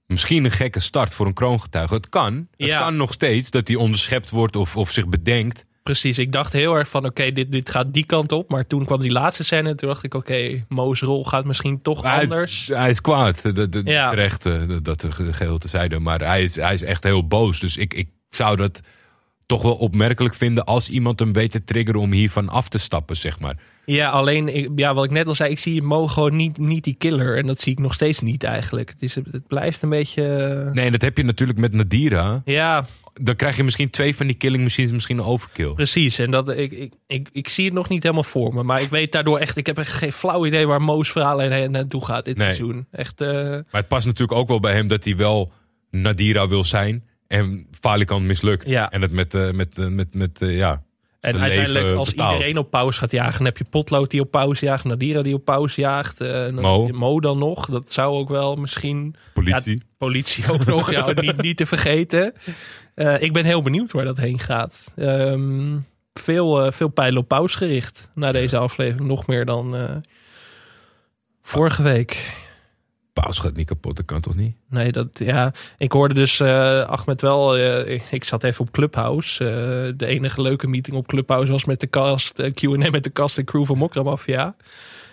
Misschien 0.07 0.45
een 0.45 0.51
gekke 0.51 0.81
start 0.81 1.15
voor 1.15 1.27
een 1.27 1.35
kroongetuige. 1.35 1.95
Het 1.95 2.09
kan. 2.09 2.35
Het 2.35 2.67
Ja. 2.69 2.79
kan 2.79 2.97
nog 2.97 3.13
steeds 3.13 3.51
dat 3.51 3.69
hij 3.69 3.77
onderschept 3.77 4.31
wordt 4.31 4.57
of, 4.57 4.77
of 4.77 4.91
zich 4.91 5.09
bedenkt. 5.09 5.67
Precies, 5.89 6.19
ik 6.19 6.33
dacht 6.33 6.53
heel 6.53 6.75
erg 6.75 6.89
van 6.89 7.05
oké, 7.05 7.31
dit, 7.33 7.53
dit 7.53 7.71
gaat 7.71 7.93
die 7.93 8.05
kant 8.07 8.33
op. 8.33 8.51
Maar 8.51 8.67
toen 8.67 8.85
kwam 8.85 9.01
die 9.01 9.11
laatste 9.11 9.45
scène 9.45 9.69
en 9.69 9.77
toen 9.77 9.89
dacht 9.89 10.05
ik 10.05 10.15
oké, 10.15 10.65
Mo's 10.69 11.01
rol 11.01 11.25
gaat 11.25 11.45
misschien 11.45 11.83
toch 11.83 12.03
Hij 12.03 12.23
anders. 12.23 12.53
is, 12.69 12.77
hij 12.77 12.91
is 12.91 13.01
kwaad, 13.01 13.43
de, 13.43 13.53
de, 13.53 13.69
de- 13.69 13.83
Ja. 13.85 14.11
terecht, 14.11 14.47
eh, 14.47 14.63
dat 14.83 15.03
er 15.03 15.13
geheel 15.13 15.59
tezijde. 15.59 15.99
Maar 15.99 16.21
hij 16.21 16.43
is, 16.43 16.57
hij 16.57 16.75
is 16.75 16.83
echt 16.83 17.05
heel 17.05 17.27
boos. 17.27 17.61
Dus 17.61 17.77
ik, 17.77 17.95
ik 17.95 18.09
zou 18.31 18.57
dat 18.57 18.81
toch 19.47 19.63
wel 19.63 19.75
opmerkelijk 19.75 20.35
vinden 20.35 20.65
als 20.65 20.89
iemand 20.89 21.19
hem 21.19 21.33
weet 21.33 21.51
te 21.51 21.65
triggeren 21.65 22.01
om 22.01 22.13
hiervan 22.13 22.49
af 22.49 22.69
te 22.69 22.79
stappen, 22.79 23.17
zeg 23.17 23.41
maar. 23.41 23.57
Ja, 23.95 24.09
alleen 24.09 24.73
ja, 24.77 24.95
wat 24.95 25.05
ik 25.05 25.11
net 25.11 25.27
al 25.27 25.35
zei, 25.35 25.51
ik 25.51 25.59
zie 25.59 25.83
Mo 25.83 26.07
gewoon 26.07 26.37
niet, 26.37 26.59
niet 26.59 26.85
die 26.85 26.95
killer. 26.99 27.37
En 27.37 27.47
dat 27.47 27.61
zie 27.61 27.73
ik 27.73 27.79
nog 27.79 27.95
steeds 27.95 28.21
niet 28.21 28.45
eigenlijk. 28.45 28.89
Het, 28.91 29.03
is, 29.03 29.15
het 29.15 29.47
blijft 29.47 29.83
een 29.83 29.89
beetje... 29.89 30.23
eh, 30.67 30.73
Nee, 30.73 30.85
en 30.87 30.93
dat 30.93 31.03
heb 31.03 31.17
je 31.17 31.23
natuurlijk 31.23 31.59
met 31.59 31.73
Nadira. 31.75 32.43
Ja, 32.45 32.87
Dan 33.21 33.37
krijg 33.37 33.57
je 33.57 33.65
misschien 33.65 33.91
twee 33.91 34.17
van 34.17 34.27
die 34.27 34.37
killing 34.37 34.63
machines, 34.63 34.91
misschien 34.91 35.19
een 35.19 35.25
overkill. 35.25 35.73
precies. 35.73 36.19
En 36.19 36.31
dat, 36.31 36.49
ik, 36.49 36.73
ik, 36.73 36.93
ik, 37.07 37.29
ik 37.33 37.49
zie 37.49 37.65
het 37.65 37.75
nog 37.75 37.89
niet 37.89 38.03
helemaal 38.03 38.25
voor 38.25 38.55
me. 38.55 38.63
Maar 38.63 38.81
ik 38.83 38.89
weet 38.89 39.13
daardoor 39.13 39.39
echt, 39.39 39.57
ik 39.57 39.67
heb 39.67 39.79
echt 39.79 39.93
geen 39.93 40.13
flauw 40.13 40.47
idee 40.47 40.67
waar 40.67 40.83
Mo's 40.83 41.11
verhaal 41.11 41.39
heen 41.39 41.71
naartoe 41.71 42.05
gaat 42.05 42.25
dit 42.25 42.37
Nee. 42.37 42.47
seizoen. 42.47 42.87
Echt, 42.91 43.21
eh, 43.21 43.29
Maar 43.43 43.65
het 43.71 43.89
past 43.89 44.07
natuurlijk 44.07 44.39
ook 44.39 44.49
wel 44.49 44.61
bij 44.61 44.75
hem 44.75 44.89
dat 44.89 45.05
hij 45.05 45.17
wel 45.17 45.53
Nadira 45.91 46.49
wil 46.49 46.65
zijn. 46.65 47.05
En 47.27 47.67
Falikant 47.81 48.25
mislukt. 48.25 48.69
Ja. 48.69 48.91
En 48.91 49.03
het 49.03 49.13
met, 49.13 49.35
eh, 49.35 49.51
met, 49.51 49.77
met, 49.91 50.15
met 50.15 50.37
ja, 50.41 50.83
En 51.21 51.39
uiteindelijk, 51.39 51.97
als 51.97 52.11
iedereen 52.11 52.59
op 52.59 52.71
pauze 52.71 52.99
gaat 52.99 53.11
jagen, 53.11 53.37
dan 53.37 53.47
heb 53.47 53.59
je 53.59 53.65
Potlood 53.65 54.11
die 54.11 54.21
op 54.21 54.31
pauze 54.31 54.65
jaagt, 54.65 54.85
Nadira 54.85 55.23
die 55.23 55.35
op 55.35 55.45
pauze 55.45 55.81
jaagt, 55.81 56.19
dan 56.19 56.95
Mo. 56.95 57.21
dan 57.21 57.39
nog. 57.39 57.67
Dat 57.67 57.93
zou 57.93 58.17
ook 58.17 58.29
wel 58.29 58.57
misschien. 58.57 59.15
Politie. 59.35 59.83
Politie 59.97 60.53
ook 60.53 60.65
nog, 60.65 60.91
ja, 60.91 61.13
niet, 61.21 61.43
niet 61.43 61.57
te 61.57 61.67
vergeten. 61.67 62.35
Eh, 62.95 63.23
ik 63.23 63.33
ben 63.33 63.45
heel 63.45 63.63
benieuwd 63.63 63.93
waar 63.93 64.05
dat 64.05 64.17
heen 64.17 64.39
gaat. 64.39 64.93
Ehm, 64.97 65.77
veel, 66.13 66.65
eh, 66.65 66.73
veel 66.73 66.89
pijlen 66.89 67.21
op 67.21 67.29
pauze 67.29 67.57
gericht 67.57 68.11
na 68.15 68.33
deze 68.33 68.57
aflevering. 68.57 69.09
Nog 69.09 69.27
meer 69.27 69.45
dan 69.45 69.77
vorige 71.43 71.83
week. 71.83 72.33
Paus 73.21 73.39
gaat 73.39 73.57
niet 73.57 73.67
kapot, 73.67 73.97
dat 73.97 74.05
kan 74.05 74.21
toch 74.21 74.35
niet? 74.37 74.57
Nee, 74.71 74.93
dat 74.93 75.09
ja. 75.25 75.53
Ik 75.79 75.93
hoorde 75.93 76.15
dus 76.15 76.41
eh 76.41 76.81
Ahmed 76.81 77.21
wel. 77.21 77.57
eh, 77.57 77.95
ik, 77.95 78.03
ik 78.11 78.25
zat 78.25 78.45
even 78.45 78.61
op 78.61 78.71
Clubhouse. 78.71 79.45
Eh, 79.45 79.51
de 79.97 80.07
enige 80.07 80.43
leuke 80.43 80.67
meeting 80.67 80.97
op 80.97 81.07
Clubhouse 81.07 81.53
was 81.53 81.65
met 81.65 81.81
de 81.81 81.91
cast, 81.91 82.43
Q&A 82.55 82.91
met 82.91 83.05
de 83.05 83.13
cast 83.13 83.39
en 83.39 83.45
crew 83.45 83.65
van 83.67 83.79
Mokra 83.79 84.03
Mafia. 84.03 84.57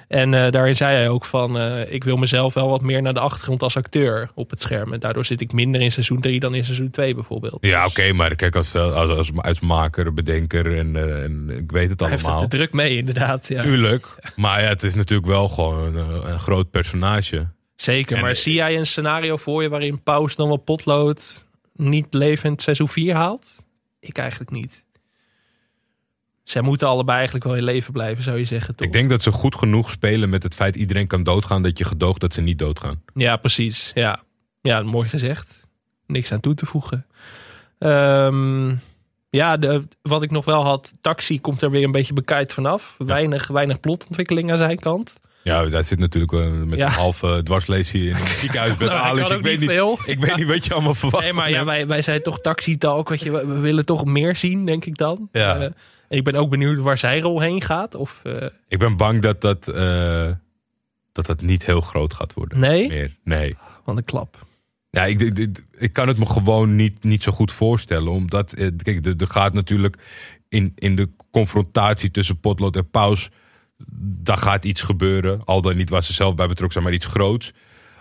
En 0.08 0.32
daarin 0.32 0.76
zei 0.76 0.96
hij 0.96 1.10
ook 1.10 1.26
van, 1.26 1.58
ik 1.90 2.04
wil 2.04 2.18
mezelf 2.18 2.54
wel 2.54 2.70
wat 2.70 2.82
meer 2.82 3.02
naar 3.02 3.14
de 3.14 3.20
achtergrond 3.20 3.64
als 3.64 3.78
acteur 3.78 4.30
op 4.34 4.50
het 4.50 4.62
scherm. 4.62 4.94
En 4.94 5.00
daardoor 5.00 5.26
zit 5.26 5.42
ik 5.42 5.54
minder 5.54 5.82
in 5.82 5.92
seizoen 5.92 6.22
3 6.22 6.40
dan 6.40 6.56
in 6.56 6.64
seizoen 6.64 6.90
2 6.90 7.14
bijvoorbeeld. 7.16 7.58
Ja, 7.62 7.84
Dus 7.84 7.92
oké, 7.92 8.14
maar 8.14 8.36
kijk, 8.36 8.56
als, 8.56 8.76
als, 8.76 9.10
als, 9.10 9.32
als 9.36 9.60
maker, 9.60 10.14
bedenker 10.14 10.78
en, 10.78 10.96
en 11.24 11.50
ik 11.58 11.72
weet 11.72 11.90
het 11.90 12.00
Hij 12.00 12.10
heeft 12.10 12.22
het 12.22 12.32
allemaal. 12.32 12.50
te 12.50 12.58
druk 12.58 12.74
mee 12.74 12.98
inderdaad. 12.98 13.48
Ja. 13.48 13.62
Tuurlijk. 13.62 14.16
Maar 14.36 14.62
ja, 14.62 14.68
het 14.68 14.84
is 14.84 14.96
natuurlijk 14.96 15.28
wel 15.28 15.48
gewoon 15.50 15.96
een, 15.96 16.30
een 16.32 16.40
groot 16.40 16.70
personage. 16.70 17.48
Zeker, 17.76 18.16
En, 18.16 18.22
maar 18.22 18.32
eh, 18.32 18.38
zie 18.38 18.54
jij 18.54 18.78
een 18.78 18.86
scenario 18.86 19.38
voor 19.38 19.62
je 19.62 19.70
waarin 19.70 20.04
Paus 20.04 20.36
dan 20.36 20.48
wel 20.48 20.58
potlood 20.58 21.48
niet 21.74 22.14
levend 22.14 22.62
seizoen 22.62 22.90
4 22.90 23.16
haalt? 23.16 23.64
Ik 24.00 24.18
eigenlijk 24.18 24.52
niet. 24.52 24.86
Zij 26.44 26.62
moeten 26.62 26.88
allebei 26.88 27.18
eigenlijk 27.18 27.46
wel 27.46 27.56
in 27.56 27.64
leven 27.64 27.94
blijven, 27.94 28.24
zou 28.24 28.38
je 28.38 28.46
zeggen, 28.46 28.76
toch? 28.76 28.88
Ik 28.88 28.94
denk 28.94 29.10
dat 29.10 29.22
ze 29.22 29.32
goed 29.32 29.56
genoeg 29.56 29.90
spelen 29.90 30.30
met 30.30 30.44
het 30.44 30.56
feit 30.56 30.76
iedereen 30.76 31.08
kan 31.08 31.24
doodgaan, 31.24 31.64
dat 31.64 31.78
je 31.78 31.84
gedoogt 31.84 32.22
dat 32.22 32.34
ze 32.34 32.42
niet 32.42 32.60
doodgaan. 32.60 33.02
Ja, 33.14 33.38
precies. 33.38 33.92
Ja, 33.94 34.20
ja 34.62 34.82
mooi 34.82 35.10
gezegd. 35.10 35.68
Niks 36.08 36.32
aan 36.32 36.40
toe 36.40 36.54
te 36.54 36.66
voegen. 36.66 37.06
Ehm, 37.80 38.76
ja, 39.30 39.58
de, 39.58 39.88
wat 40.02 40.24
ik 40.24 40.32
nog 40.32 40.46
wel 40.46 40.64
had, 40.64 40.96
Taxi 41.02 41.42
komt 41.42 41.62
er 41.62 41.72
weer 41.72 41.84
een 41.84 41.92
beetje 41.92 42.14
bekijkt 42.14 42.54
vanaf. 42.54 42.96
Weinig, 42.98 43.48
weinig 43.48 43.80
plotontwikkeling 43.80 44.52
aan 44.52 44.58
zijn 44.58 44.80
kant. 44.80 45.20
Ja, 45.46 45.68
hij 45.68 45.84
zit 45.84 46.00
natuurlijk 46.00 46.32
eh, 46.34 46.52
met 46.52 46.80
Ja. 46.80 46.86
een 46.86 46.92
halve 46.92 47.42
dwarslesie 47.44 48.10
in 48.10 48.16
een 48.16 48.28
ziekenhuisbed. 48.42 48.88
Nou, 48.88 49.02
hij 49.02 49.10
Alex, 49.10 49.32
ik 49.32 49.42
weet, 49.42 49.60
niet 49.60 49.70
veel. 49.70 50.00
ik 50.06 50.20
weet 50.20 50.36
niet 50.36 50.48
wat 50.48 50.66
je 50.66 50.74
allemaal 50.74 50.94
verwacht. 50.94 51.24
Nee, 51.24 51.34
maar 51.34 51.50
ja, 51.50 51.66
wij, 51.66 51.88
wij 51.88 52.02
zijn 52.02 52.22
toch 52.22 52.42
Taxi-talk, 52.42 53.10
weet 53.10 53.22
je. 53.22 53.32
We, 53.32 53.48
we 53.48 53.60
willen 53.60 53.86
toch 53.86 54.06
meer 54.06 54.36
zien, 54.36 54.66
denk 54.66 54.86
ik 54.86 54.98
dan. 54.98 55.30
Ja. 55.32 55.56
Eh, 55.58 55.70
ik 56.10 56.24
ben 56.24 56.36
ook 56.36 56.50
benieuwd 56.50 56.80
waar 56.80 56.98
zijn 56.98 57.22
rol 57.22 57.40
heen 57.40 57.62
gaat. 57.62 57.96
Of, 57.96 58.20
eh, 58.24 58.48
Ik 58.68 58.80
ben 58.80 58.98
bang 58.98 59.22
dat 59.22 59.42
dat... 59.42 59.66
dat 61.12 61.26
dat 61.26 61.42
niet 61.42 61.66
heel 61.66 61.82
groot 61.82 62.14
gaat 62.14 62.34
worden. 62.34 62.60
Nee? 62.60 62.88
Meer. 62.88 63.16
Nee. 63.24 63.56
Van 63.84 63.96
de 63.96 64.02
klap. 64.04 64.46
Ja, 64.90 65.06
ik, 65.06 65.22
ik, 65.78 65.94
kan 65.94 66.08
het 66.08 66.18
me 66.18 66.26
gewoon 66.26 66.76
niet, 66.76 67.04
niet 67.04 67.24
zo 67.24 67.32
goed 67.32 67.52
voorstellen. 67.52 68.12
Omdat, 68.12 68.54
kijk, 68.84 69.06
er, 69.06 69.14
er 69.18 69.28
gaat 69.28 69.54
natuurlijk 69.54 69.98
in, 70.50 70.72
in 70.76 70.96
de 70.96 71.10
confrontatie 71.32 72.12
tussen 72.12 72.40
Potlood 72.40 72.76
en 72.76 72.90
Paus. 72.90 73.30
Daar 73.98 74.38
gaat 74.38 74.66
iets 74.66 74.82
gebeuren. 74.82 75.42
Al 75.46 75.62
dan 75.62 75.78
niet 75.78 75.90
waar 75.90 76.04
ze 76.04 76.14
zelf 76.14 76.36
bij 76.36 76.48
betrokken 76.48 76.72
zijn, 76.72 76.84
maar 76.84 76.94
iets 76.94 77.06
groots. 77.06 77.54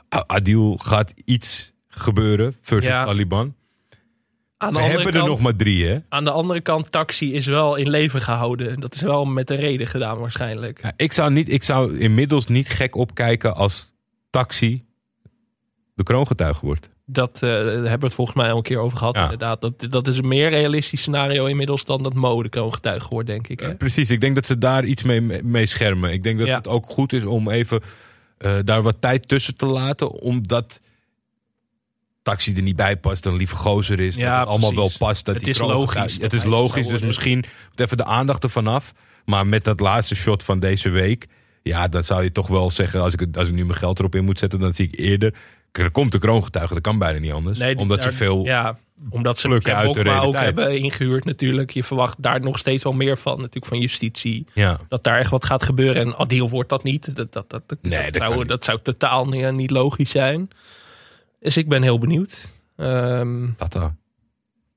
Adil 0.08 0.76
gaat 0.76 1.14
iets 1.24 1.72
gebeuren 1.88 2.54
versus 2.60 2.90
Ja. 2.90 3.04
Taliban. 3.04 3.54
Aan 4.56 4.72
de, 4.72 4.78
We 4.78 4.84
hebben 4.84 5.14
er 5.14 5.26
nog 5.26 5.40
maar 5.40 5.56
drie, 5.56 5.86
hè? 5.86 5.98
aan 6.08 6.24
de 6.24 6.30
andere 6.30 6.60
kant, 6.60 6.92
taxi 6.92 7.34
is 7.34 7.46
wel 7.46 7.76
in 7.76 7.90
leven 7.90 8.20
gehouden. 8.20 8.80
Dat 8.80 8.94
is 8.94 9.00
wel 9.00 9.24
met 9.24 9.50
een 9.50 9.56
reden 9.56 9.86
gedaan 9.86 10.18
waarschijnlijk. 10.18 10.82
Ja, 10.82 10.92
ik, 10.96 11.12
zou 11.12 11.32
niet, 11.32 11.48
ik 11.48 11.62
zou 11.62 11.98
inmiddels 11.98 12.46
niet 12.46 12.68
gek 12.68 12.94
opkijken 12.96 13.54
als 13.54 13.92
taxi 14.30 14.84
de 15.94 16.02
kroongetuige 16.02 16.66
wordt. 16.66 16.90
Dat 17.06 17.34
eh, 17.34 17.40
daar 17.50 17.66
hebben 17.66 17.98
we 18.00 18.06
het 18.06 18.14
volgens 18.14 18.36
mij 18.36 18.50
al 18.50 18.56
een 18.56 18.62
keer 18.62 18.78
over 18.78 18.98
gehad. 18.98 19.14
Ja. 19.16 19.22
Inderdaad. 19.22 19.60
Dat, 19.60 19.86
dat 19.90 20.08
is 20.08 20.18
een 20.18 20.28
meer 20.28 20.48
realistisch 20.48 21.00
scenario 21.00 21.46
inmiddels 21.46 21.84
dan 21.84 22.02
dat 22.02 22.14
mode 22.14 22.48
kroongetuige 22.48 23.08
wordt, 23.08 23.26
denk 23.26 23.48
ik. 23.48 23.60
Hè? 23.60 23.74
Precies, 23.74 24.10
ik 24.10 24.20
denk 24.20 24.34
dat 24.34 24.46
ze 24.46 24.58
daar 24.58 24.84
iets 24.84 25.02
mee, 25.02 25.20
mee 25.42 25.66
schermen. 25.66 26.12
Ik 26.12 26.22
denk 26.22 26.38
dat 26.38 26.46
Ja. 26.46 26.56
het 26.56 26.68
ook 26.68 26.86
goed 26.86 27.12
is 27.12 27.24
om 27.24 27.50
even 27.50 27.80
eh, 28.38 28.58
daar 28.64 28.82
wat 28.82 29.00
tijd 29.00 29.28
tussen 29.28 29.56
te 29.56 29.66
laten. 29.66 30.10
Omdat 30.10 30.80
taxi 32.22 32.54
er 32.54 32.62
niet 32.62 32.76
bij 32.76 32.96
past, 32.96 33.26
een 33.26 33.36
lieve 33.36 33.56
gozer 33.56 34.00
is. 34.00 34.16
Ja, 34.16 34.30
dat 34.30 34.38
het 34.38 34.48
allemaal 34.48 34.72
precies. 34.72 34.98
wel 34.98 35.08
past. 35.08 35.24
Dat 35.24 35.34
Het 35.34 35.44
die 35.44 35.52
is 35.52 35.60
logisch 35.60 36.12
dat 36.12 36.22
Het 36.22 36.32
is 36.32 36.42
hij 36.42 36.50
het 36.50 36.58
logisch, 36.60 36.86
zou 36.86 36.92
dus 36.98 37.06
misschien 37.06 37.44
even 37.76 37.96
de 37.96 38.04
aandacht 38.04 38.42
ervan 38.42 38.66
af. 38.66 38.92
Maar 39.24 39.46
met 39.46 39.64
dat 39.64 39.80
laatste 39.80 40.14
shot 40.14 40.42
van 40.42 40.60
deze 40.60 40.88
week... 40.90 41.26
Ja, 41.62 41.88
dan 41.88 42.02
zou 42.02 42.22
je 42.22 42.32
toch 42.32 42.46
wel 42.46 42.70
zeggen... 42.70 43.00
Als 43.00 43.14
ik, 43.14 43.36
als 43.36 43.48
ik 43.48 43.54
nu 43.54 43.64
mijn 43.64 43.78
geld 43.78 43.98
erop 43.98 44.14
in 44.14 44.24
moet 44.24 44.38
zetten, 44.38 44.58
dan 44.58 44.72
zie 44.72 44.88
ik 44.88 44.98
eerder... 44.98 45.34
Er 45.82 45.90
komt 45.90 46.12
de 46.12 46.18
kroongetuige, 46.18 46.74
dat 46.74 46.82
kan 46.82 46.98
bijna 46.98 47.18
niet 47.18 47.32
anders. 47.32 47.58
Nee, 47.58 47.76
omdat 47.76 48.02
daar- 48.02 48.10
ze 48.10 48.16
veel... 48.16 48.44
Ja, 48.44 48.78
omdat 49.10 49.38
ze 49.38 49.48
plukken 49.48 49.72
Ken 49.72 49.80
uit 49.80 49.94
de 49.94 50.10
ook 50.10 50.34
hebben 50.36 50.78
ingehuurd 50.78 51.24
natuurlijk. 51.24 51.70
Je 51.70 51.84
verwacht 51.84 52.22
daar 52.22 52.40
nog 52.40 52.58
steeds 52.58 52.82
wel 52.82 52.92
meer 52.92 53.18
van. 53.18 53.36
Natuurlijk 53.36 53.66
van 53.66 53.78
justitie. 53.78 54.46
Ja. 54.52 54.78
Dat 54.88 55.04
daar 55.04 55.18
echt 55.18 55.30
wat 55.30 55.44
gaat 55.44 55.62
gebeuren. 55.62 56.02
En 56.02 56.16
Adil 56.16 56.50
wordt 56.50 56.68
dat 56.68 56.82
niet. 56.82 57.16
Dat, 57.16 57.32
dat, 57.32 57.50
dat, 57.50 57.62
dat, 57.66 57.78
Nee, 57.82 58.10
dat 58.10 58.28
zou, 58.28 58.44
dat 58.44 58.64
zou 58.64 58.78
totaal 58.82 59.28
niet, 59.28 59.52
niet 59.52 59.70
logisch 59.70 60.10
zijn. 60.10 60.50
Dus 61.40 61.56
ik 61.56 61.68
ben 61.68 61.82
heel 61.82 61.98
benieuwd. 61.98 62.52
Ehm, 62.76 63.46
Tata. 63.56 63.94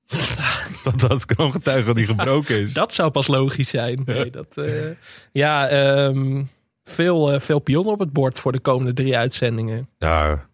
dat 0.84 1.10
als 1.10 1.26
kroongetuige 1.26 1.93
die 1.93 2.06
gebroken 2.06 2.60
is. 2.60 2.74
dat 2.84 2.93
zou 2.93 3.12
pas 3.12 3.28
logisch 3.28 3.70
zijn. 3.70 4.02
Nee, 4.06 4.30
dat, 4.30 4.58
eh, 4.58 4.91
ja, 5.32 5.68
ehm, 5.68 6.43
veel, 6.84 7.32
eh, 7.32 7.39
veel 7.39 7.60
pionnen 7.60 7.93
op 7.93 8.00
het 8.00 8.14
bord 8.14 8.39
voor 8.39 8.52
de 8.52 8.60
komende 8.60 8.93
drie 8.93 9.18
uitzendingen. 9.18 9.89
Ja, 9.98 10.47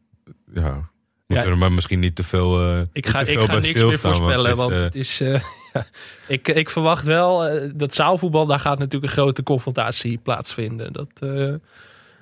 ja. 0.53 0.91
Ja. 1.27 1.43
er 1.43 1.57
maar 1.57 1.71
misschien 1.71 1.99
niet 1.99 2.15
te 2.15 2.23
veel, 2.23 2.61
eh 2.61 2.81
Ik 2.91 3.07
ga, 3.07 3.19
ik 3.19 3.39
ga 3.39 3.53
niks 3.59 3.83
meer 3.83 3.97
voorspellen, 3.99 4.55
want 4.55 4.71
het 4.71 4.95
is, 4.95 5.21
eh, 5.21 5.33
het 5.33 5.41
is... 5.43 5.43
eh, 5.73 5.81
ik, 6.37 6.47
ik 6.47 6.69
verwacht 6.69 7.05
wel 7.05 7.59
dat 7.75 7.95
zaalvoetbal, 7.95 8.45
daar 8.45 8.59
gaat 8.59 8.77
natuurlijk 8.79 9.03
een 9.03 9.17
grote 9.17 9.43
confrontatie 9.43 10.17
plaatsvinden. 10.17 10.93
Dat, 10.93 11.09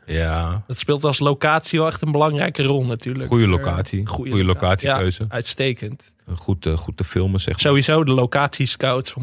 ja, 0.06 0.64
dat 0.68 0.80
speelt 0.80 1.04
als 1.06 1.20
locatie 1.20 1.80
wel 1.80 1.88
echt 1.88 2.02
een 2.02 2.12
belangrijke 2.12 2.64
rol 2.64 2.84
natuurlijk. 2.84 3.28
goede 3.30 3.48
locatie. 3.48 4.08
goede 4.08 4.30
Goede 4.32 4.46
locatie. 4.46 4.88
locatiekeuze. 4.88 5.24
Ja, 5.30 5.36
uitstekend. 5.36 6.14
Goed, 6.36 6.68
goed 6.76 6.98
te 6.98 7.04
filmen, 7.04 7.40
zeg 7.40 7.54
maar. 7.54 7.62
Sowieso 7.62 8.04
de 8.04 8.12
locatiescouts 8.12 9.12
van 9.12 9.22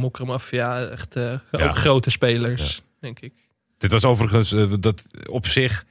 echt 0.91 1.17
eh, 1.17 1.33
Ja. 1.51 1.69
ook 1.69 1.77
grote 1.77 2.11
spelers, 2.11 2.83
denk 3.01 3.21
ik. 3.21 3.33
Dit 3.79 3.93
was 3.93 4.05
overigens 4.05 4.55
dat 4.81 5.07
op 5.31 5.47
zich. 5.47 5.85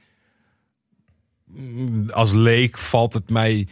Als 2.10 2.32
leek 2.32 2.78
valt 2.78 3.12
het 3.12 3.30
mij 3.30 3.66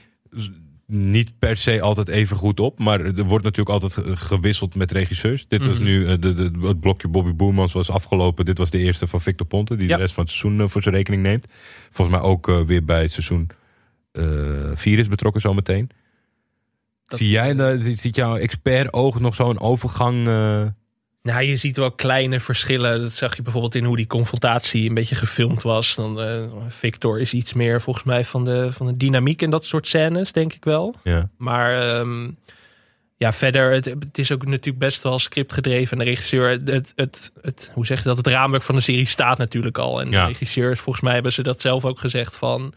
niet 0.87 1.39
per 1.39 1.57
se 1.57 1.81
altijd 1.81 2.09
even 2.09 2.37
goed 2.37 2.61
op. 2.61 2.79
Maar 2.79 3.01
er 3.01 3.24
wordt 3.24 3.45
natuurlijk 3.45 3.83
altijd 3.83 3.93
ge- 4.07 4.16
gewisseld 4.16 4.74
met 4.74 4.91
regisseurs. 4.93 5.49
Dit 5.49 5.66
was 5.66 5.77
Mhm. 5.77 5.85
nu 5.85 6.07
eh, 6.09 6.20
de, 6.20 6.35
de, 6.35 6.51
het 6.66 6.81
blokje 6.81 7.09
Bobby 7.09 7.33
Boermans 7.33 7.72
was 7.72 7.91
afgelopen. 7.91 8.45
Dit 8.45 8.59
was 8.59 8.70
de 8.70 8.79
eerste 8.79 9.07
van 9.07 9.20
Victor 9.20 9.47
Ponte. 9.47 9.77
Die 9.77 9.89
Ja. 9.89 9.95
de 9.97 10.01
rest 10.03 10.14
van 10.14 10.24
het 10.24 10.33
seizoen 10.33 10.61
eh, 10.61 10.68
voor 10.68 10.83
zijn 10.83 10.95
rekening 10.95 11.22
neemt. 11.22 11.53
Volgens 11.91 12.18
mij 12.18 12.27
ook 12.29 12.49
eh, 12.49 12.61
weer 12.62 12.85
bij 12.85 13.01
het 13.03 13.12
seizoen 13.12 13.49
4 14.74 14.99
is 14.99 15.09
betrokken 15.09 15.41
zometeen. 15.41 15.91
Zie 17.05 17.29
jij, 17.29 17.79
ziet, 17.79 18.01
ziet 18.01 18.16
jouw 18.16 18.37
expert 18.37 18.93
oog 18.93 19.20
nog 19.20 19.35
zo'n 19.35 19.61
overgang? 19.61 20.29
Nou, 21.27 21.43
je 21.43 21.57
ziet 21.57 21.77
wel 21.77 21.91
kleine 21.91 22.41
verschillen. 22.41 23.01
Dat 23.03 23.12
zag 23.12 23.37
je 23.37 23.43
bijvoorbeeld 23.43 23.74
in 23.74 23.85
hoe 23.85 23.97
die 23.97 24.07
confrontatie 24.07 24.89
een 24.89 24.95
beetje 24.95 25.14
gefilmd 25.14 25.62
was. 25.62 25.95
Dan, 25.95 26.20
eh, 26.20 26.41
Victor 26.68 27.20
is 27.20 27.33
iets 27.33 27.53
meer 27.53 27.81
volgens 27.81 28.05
mij 28.05 28.24
van 28.24 28.45
de, 28.45 28.72
van 28.72 28.87
de 28.87 28.97
dynamiek 28.97 29.43
en 29.43 29.51
dat 29.51 29.64
soort 29.64 29.87
scènes, 29.87 30.33
denk 30.33 30.53
ik 30.53 30.64
wel. 30.64 30.95
ja. 31.05 31.29
Maar 31.39 31.79
ehm, 31.83 32.31
ja, 33.16 33.33
verder, 33.33 33.72
het, 33.72 33.85
het 33.85 34.18
is 34.18 34.33
ook 34.33 34.45
natuurlijk 34.47 34.79
best 34.79 35.03
wel 35.03 35.18
scriptgedreven. 35.18 35.99
En 35.99 36.05
de 36.05 36.11
regisseur, 36.11 36.51
het, 36.51 36.68
het, 36.68 36.93
het, 36.97 37.33
het- 37.43 37.70
hoe 37.74 37.87
zeg 37.87 37.99
je 37.99 38.05
dat, 38.05 38.16
het 38.16 38.27
raamwerk 38.27 38.62
van 38.62 38.74
de 38.74 38.81
serie 38.81 39.07
staat 39.07 39.39
natuurlijk 39.39 39.79
al. 39.79 40.01
En 40.01 40.11
Ja. 40.11 40.20
de 40.22 40.27
regisseurs, 40.33 40.81
volgens 40.81 41.05
mij 41.05 41.14
hebben 41.14 41.33
ze 41.33 41.43
dat 41.43 41.61
zelf 41.61 41.85
ook 41.85 41.99
gezegd 41.99 42.37
van... 42.37 42.74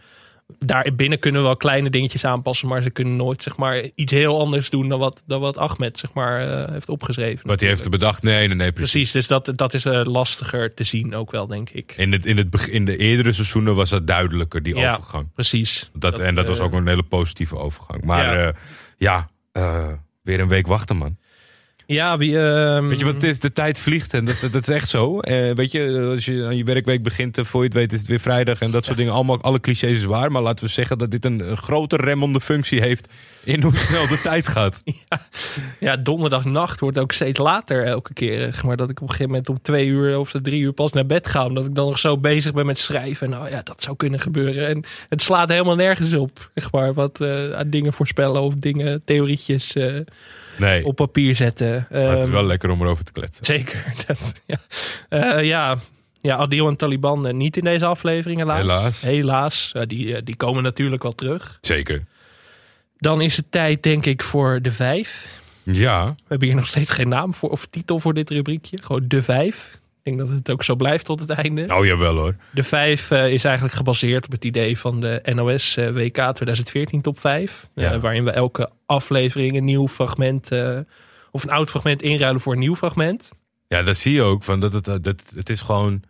Daar 0.57 0.89
binnen 0.95 1.19
kunnen 1.19 1.41
we 1.41 1.47
wel 1.47 1.57
kleine 1.57 1.89
dingetjes 1.89 2.25
aanpassen, 2.25 2.67
maar 2.67 2.81
ze 2.81 2.89
kunnen 2.89 3.15
nooit 3.15 3.43
zeg 3.43 3.57
maar, 3.57 3.83
iets 3.95 4.11
heel 4.13 4.39
anders 4.39 4.69
doen 4.69 4.89
dan 4.89 4.99
wat, 4.99 5.23
dan 5.27 5.39
wat 5.41 5.57
Ahmed 5.57 5.97
zeg 5.99 6.13
maar, 6.13 6.47
eh, 6.65 6.71
heeft 6.71 6.89
opgeschreven. 6.89 7.47
Wat 7.47 7.59
hij 7.59 7.69
heeft 7.69 7.89
bedacht? 7.89 8.23
Nee, 8.23 8.47
nee, 8.47 8.55
nee, 8.55 8.71
precies. 8.71 8.91
Precies, 8.91 9.11
dus 9.11 9.27
dat, 9.27 9.51
dat 9.55 9.73
is 9.73 9.85
eh, 9.85 10.05
lastiger 10.05 10.73
te 10.73 10.83
zien 10.83 11.15
ook 11.15 11.31
wel, 11.31 11.47
denk 11.47 11.69
ik. 11.69 11.93
In, 11.97 12.11
het, 12.11 12.25
in, 12.25 12.37
het, 12.37 12.67
in 12.67 12.85
de 12.85 12.97
eerdere 12.97 13.31
seizoenen 13.31 13.75
was 13.75 13.89
dat 13.89 14.07
duidelijker, 14.07 14.63
die 14.63 14.75
Ja. 14.75 14.93
overgang. 14.95 15.33
Precies. 15.33 15.89
Dat, 15.93 16.19
en 16.19 16.35
dat 16.35 16.47
was 16.47 16.57
eh, 16.59 16.63
ook 16.65 16.73
een 16.73 16.87
hele 16.87 17.03
positieve 17.03 17.57
overgang. 17.57 18.03
Maar 18.03 18.39
Ja. 18.39 18.53
ja, 18.97 19.27
ja 19.53 19.99
weer 20.21 20.39
een 20.39 20.47
week 20.47 20.67
wachten, 20.67 20.97
man. 20.97 21.17
Ja, 21.91 22.17
wie... 22.17 22.39
ehm, 22.39 22.87
Weet 22.87 22.99
je 22.99 23.05
wat 23.05 23.23
is? 23.23 23.39
De 23.39 23.51
tijd 23.51 23.79
vliegt 23.79 24.13
en 24.13 24.25
dat, 24.25 24.37
dat, 24.41 24.51
dat 24.51 24.67
is 24.67 24.75
echt 24.75 24.89
zo. 24.89 25.19
Eh, 25.19 25.53
weet 25.55 25.71
je, 25.71 26.09
als 26.15 26.25
je 26.25 26.45
aan 26.45 26.57
je 26.57 26.63
werkweek 26.63 27.03
begint, 27.03 27.37
eh, 27.37 27.45
voor 27.45 27.59
je 27.61 27.65
het 27.67 27.75
weet 27.75 27.93
is 27.93 27.99
het 27.99 28.07
weer 28.07 28.19
vrijdag 28.19 28.61
en 28.61 28.71
dat 28.71 28.85
soort 28.85 28.97
dingen. 28.97 29.13
Allemaal, 29.13 29.41
alle 29.41 29.59
clichés 29.59 29.97
is 29.97 30.03
waar. 30.03 30.31
Maar 30.31 30.41
laten 30.41 30.65
we 30.65 30.71
zeggen 30.71 30.97
dat 30.97 31.11
dit 31.11 31.25
een, 31.25 31.39
een 31.49 31.57
grote 31.57 31.95
remmende 31.95 32.41
functie 32.41 32.81
heeft 32.81 33.09
in 33.43 33.61
hoe 33.61 33.75
snel 33.75 34.07
de 34.07 34.19
tijd 34.23 34.47
gaat. 34.47 34.81
Ja, 35.79 35.97
donderdagnacht 35.97 36.79
wordt 36.79 36.99
ook 36.99 37.11
steeds 37.11 37.37
later 37.39 37.85
elke 37.85 38.13
keer. 38.13 38.59
Maar 38.65 38.77
dat 38.77 38.89
ik 38.89 38.95
op 38.95 39.01
een 39.01 39.09
gegeven 39.09 39.31
moment 39.31 39.49
om 39.49 39.61
twee 39.61 39.85
uur 39.87 40.17
of 40.19 40.31
drie 40.41 40.61
uur 40.61 40.71
pas 40.73 40.91
naar 40.91 41.05
bed 41.05 41.27
ga. 41.27 41.45
Omdat 41.45 41.65
ik 41.65 41.75
dan 41.75 41.85
nog 41.85 41.99
zo 41.99 42.17
bezig 42.17 42.53
ben 42.53 42.65
met 42.65 42.79
schrijven. 42.79 43.29
Nou 43.29 43.49
ja, 43.49 43.61
dat 43.63 43.83
zou 43.83 43.95
kunnen 43.95 44.19
gebeuren. 44.19 44.67
En 44.67 44.83
het 45.09 45.21
slaat 45.21 45.49
helemaal 45.49 45.75
nergens 45.75 46.13
op. 46.13 46.49
Zeg 46.55 46.71
maar, 46.71 46.93
wat 46.93 47.21
aan 47.53 47.69
dingen 47.69 47.93
voorspellen 47.93 48.41
of 48.41 48.55
dingen, 48.55 49.01
theorietjes 49.05 49.75
eh, 49.75 49.95
Nee, 50.57 50.85
op 50.85 50.95
papier 50.95 51.35
zetten. 51.35 51.87
maar 51.91 51.99
het 52.01 52.17
is 52.17 52.23
Ehm, 52.23 52.31
wel 52.33 52.45
lekker 52.45 52.69
om 52.69 52.81
erover 52.81 53.05
te 53.05 53.11
kletsen. 53.11 53.45
Zeker. 53.45 53.93
Dat, 54.07 54.41
ja. 54.45 54.57
Eh, 55.09 55.43
ja. 55.45 55.77
ja, 56.17 56.35
Adil 56.35 56.67
en 56.67 56.75
Taliban 56.75 57.37
niet 57.37 57.57
in 57.57 57.63
deze 57.63 57.85
aflevering 57.85 58.39
helaas. 58.39 58.59
Helaas. 58.61 59.01
Helaas. 59.01 59.73
Die, 59.87 60.23
die 60.23 60.35
komen 60.35 60.63
natuurlijk 60.63 61.03
wel 61.03 61.15
terug. 61.15 61.57
Zeker. 61.61 62.05
Dan 62.99 63.21
is 63.21 63.37
het 63.37 63.51
tijd 63.51 63.83
denk 63.83 64.05
ik 64.05 64.23
voor 64.23 64.61
de 64.61 64.71
vijf. 64.71 65.41
Ja, 65.63 66.05
We 66.05 66.23
hebben 66.27 66.47
hier 66.47 66.57
nog 66.57 66.67
steeds 66.67 66.91
geen 66.91 67.07
naam 67.09 67.33
voor 67.33 67.49
of 67.49 67.65
titel 67.65 67.99
voor 67.99 68.13
dit 68.13 68.29
rubriekje. 68.29 68.77
Gewoon 68.81 69.03
de 69.07 69.23
vijf. 69.23 69.79
Ik 70.03 70.15
denk 70.15 70.17
dat 70.17 70.37
het 70.37 70.51
ook 70.51 70.63
zo 70.63 70.75
blijft 70.75 71.05
tot 71.05 71.19
het 71.19 71.29
einde. 71.29 71.65
nou 71.65 71.87
jawel 71.87 72.15
hoor. 72.15 72.35
De 72.51 72.63
vijf 72.63 73.11
eh, 73.11 73.31
is 73.31 73.43
eigenlijk 73.43 73.75
gebaseerd 73.75 74.25
op 74.25 74.31
het 74.31 74.45
idee 74.45 74.77
van 74.77 75.01
de 75.01 75.21
NOS 75.33 75.75
WK 75.75 76.15
2014 76.33 77.01
top 77.01 77.19
5. 77.19 77.67
eh, 77.75 78.01
waarin 78.01 78.23
we 78.23 78.31
elke 78.31 78.69
aflevering 78.85 79.57
een 79.57 79.65
nieuw 79.65 79.87
fragment 79.87 80.51
eh, 80.51 80.79
of 81.31 81.43
een 81.43 81.49
oud 81.51 81.69
fragment 81.69 82.01
inruilen 82.01 82.41
voor 82.41 82.53
een 82.53 82.59
nieuw 82.59 82.75
fragment. 82.75 83.31
Ja, 83.67 83.83
dat 83.83 83.97
zie 83.97 84.13
je 84.13 84.21
ook. 84.21 84.43
Van 84.43 84.59
dat, 84.59 84.73
het, 84.73 84.85
dat, 84.85 85.31
het 85.33 85.49
is 85.49 85.61
gewoon. 85.61 86.03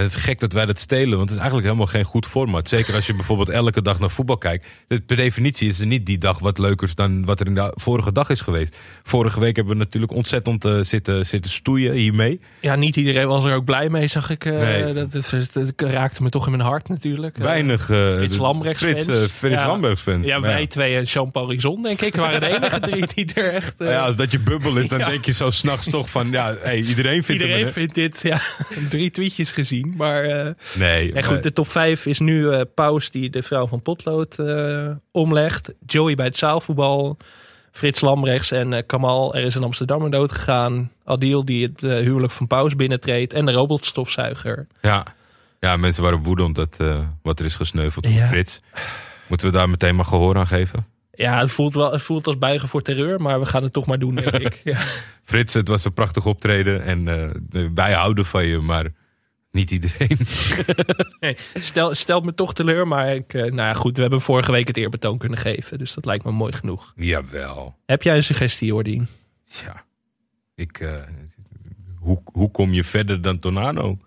En 0.00 0.06
het 0.06 0.14
is 0.14 0.22
gek 0.22 0.40
dat 0.40 0.52
wij 0.52 0.66
dat 0.66 0.78
stelen, 0.78 1.08
want 1.18 1.20
het 1.20 1.30
is 1.30 1.36
eigenlijk 1.36 1.66
helemaal 1.66 1.86
geen 1.86 2.04
goed 2.04 2.26
format. 2.26 2.68
Zeker 2.68 2.94
als 2.94 3.06
je 3.06 3.14
bijvoorbeeld 3.14 3.48
elke 3.48 3.82
dag 3.82 3.98
naar 3.98 4.10
voetbal 4.10 4.38
kijkt. 4.38 4.66
Per 5.06 5.16
definitie 5.16 5.68
is 5.68 5.80
er 5.80 5.86
niet 5.86 6.06
die 6.06 6.18
dag 6.18 6.38
wat 6.38 6.58
leukers 6.58 6.94
dan 6.94 7.24
wat 7.24 7.40
er 7.40 7.46
in 7.46 7.54
de 7.54 7.72
vorige 7.74 8.12
dag 8.12 8.30
is 8.30 8.40
geweest. 8.40 8.76
Vorige 9.02 9.40
week 9.40 9.56
hebben 9.56 9.72
we 9.74 9.78
natuurlijk 9.78 10.12
ontzettend 10.12 10.64
eh, 10.64 10.78
zitten, 10.80 11.26
zitten 11.26 11.50
stoeien 11.50 11.92
hiermee. 11.94 12.40
Ja, 12.60 12.74
niet 12.76 12.96
iedereen 12.96 13.26
was 13.28 13.44
er 13.44 13.54
ook 13.54 13.64
blij 13.64 13.88
mee, 13.88 14.06
zag 14.06 14.30
ik. 14.30 14.44
Nee. 14.44 14.92
dat, 14.92 15.14
is- 15.14 15.28
dat, 15.28 15.52
dat 15.52 15.72
raakte 15.90 16.22
me 16.22 16.28
toch 16.28 16.44
in 16.44 16.50
mijn 16.50 16.62
hart 16.68 16.88
natuurlijk. 16.88 17.36
Eh, 17.38 17.44
Weinig. 17.44 17.84
Frits 17.84 18.36
Lambrechts 18.38 18.82
Frits, 18.82 19.04
fans. 19.04 19.30
Frits 19.32 19.54
Ja. 19.54 19.66
Lambrechts 19.66 20.02
fans. 20.02 20.26
ja, 20.26 20.40
wij 20.40 20.66
twee 20.66 20.96
en 20.96 21.02
Jean-Paul 21.02 21.46
denk 21.82 22.00
ik, 22.00 22.14
waren 22.14 22.40
de 22.40 22.48
enige 22.56 22.80
drie 22.80 23.06
die 23.14 23.34
er 23.34 23.52
echt... 23.52 23.74
ja, 23.78 24.04
als 24.04 24.16
dat 24.16 24.30
je 24.30 24.38
bubbel 24.38 24.76
is, 24.76 24.88
dan 24.88 24.98
Ja. 25.04 25.08
denk 25.08 25.24
je 25.24 25.32
zo 25.32 25.50
s'nachts 25.50 25.90
toch 25.90 26.10
van, 26.10 26.30
ja, 26.30 26.54
hey, 26.54 26.76
iedereen 26.80 27.22
vindt 27.24 27.42
Iedereen 27.42 27.64
hem, 27.64 27.72
vindt 27.72 27.94
dit, 27.94 28.20
ja, 28.22 28.40
drie 28.90 29.10
tweetjes 29.10 29.52
gezien. 29.52 29.89
Maar 29.96 30.24
eh, 30.24 30.50
Nee, 30.78 31.12
en 31.12 31.22
goed, 31.24 31.32
maar- 31.32 31.42
de 31.42 31.52
top 31.52 31.68
5 31.68 32.06
is 32.06 32.18
nu 32.18 32.50
eh 32.50 32.60
Paus, 32.74 33.10
die 33.10 33.30
de 33.30 33.42
vrouw 33.42 33.66
van 33.66 33.82
Potlood 33.82 34.38
eh, 34.38 34.88
omlegt. 35.12 35.72
Joey 35.86 36.14
bij 36.14 36.26
het 36.26 36.38
zaalvoetbal. 36.38 37.16
Frits 37.72 38.00
Lambrechts 38.00 38.50
en 38.50 38.86
Kamal, 38.86 39.34
er 39.34 39.44
is 39.44 39.54
een 39.54 39.62
Amsterdammer 39.64 40.10
dood 40.10 40.32
gegaan. 40.32 40.92
Adil, 41.04 41.44
die 41.44 41.64
het 41.66 41.80
huwelijk 41.80 42.32
van 42.32 42.46
Paus 42.46 42.76
binnentreedt. 42.76 43.32
En 43.32 43.46
de 43.46 43.52
robotstofzuiger. 43.52 44.66
ja. 44.82 45.04
Ja, 45.60 45.76
mensen 45.76 46.02
waren 46.02 46.22
woedend 46.22 46.46
omdat 46.48 46.74
eh, 46.78 46.98
wat 47.22 47.38
er 47.40 47.44
is 47.46 47.54
gesneuveld 47.54 48.08
Ja. 48.08 48.26
Frits. 48.26 48.58
Moeten 49.28 49.46
we 49.46 49.52
daar 49.52 49.70
meteen 49.70 49.96
maar 49.96 50.04
gehoor 50.04 50.36
aan 50.36 50.46
geven? 50.46 50.86
Ja, 51.14 51.38
het 51.40 51.52
voelt, 51.52 51.74
wel, 51.74 51.92
het 51.92 52.02
voelt 52.02 52.26
als 52.26 52.38
buigen 52.38 52.68
voor 52.68 52.82
terreur, 52.82 53.20
maar 53.20 53.40
we 53.40 53.46
gaan 53.46 53.62
het 53.62 53.72
toch 53.72 53.86
maar 53.86 53.98
doen, 53.98 54.14
denk 54.14 54.34
ik. 54.46 54.60
Ja. 54.64 54.78
Frits, 55.24 55.54
het 55.54 55.68
was 55.68 55.84
een 55.84 55.92
prachtig 55.92 56.26
optreden 56.26 56.82
en 56.82 57.04
wij 57.74 57.92
houden 57.92 58.24
van 58.24 58.44
je, 58.46 58.58
maar 58.58 58.86
niet 59.50 59.70
iedereen. 59.70 60.18
Nee, 61.20 61.36
stel, 61.54 61.94
stelt 61.94 62.24
me 62.24 62.34
toch 62.34 62.54
teleur, 62.54 62.88
maar 62.88 63.14
ik, 63.14 63.34
eh, 63.34 63.40
nou 63.40 63.54
ja, 63.54 63.72
goed, 63.72 63.96
we 63.96 64.02
hebben 64.02 64.20
vorige 64.20 64.52
week 64.52 64.66
het 64.66 64.76
eerbetoon 64.76 65.18
kunnen 65.18 65.38
geven, 65.38 65.78
dus 65.78 65.94
dat 65.94 66.04
lijkt 66.04 66.24
me 66.24 66.30
mooi 66.30 66.52
genoeg. 66.52 66.92
Jawel. 66.96 67.76
Heb 67.86 68.02
jij 68.02 68.16
een 68.16 68.22
suggestie, 68.22 68.66
Jordien? 68.66 69.08
Ja. 69.44 69.84
Ik, 70.54 70.78
eh, 70.78 70.94
hoe, 71.98 72.20
hoe 72.24 72.50
kom 72.50 72.72
je 72.72 72.84
verder 72.84 73.22
dan 73.22 73.38
Tornado? 73.38 73.98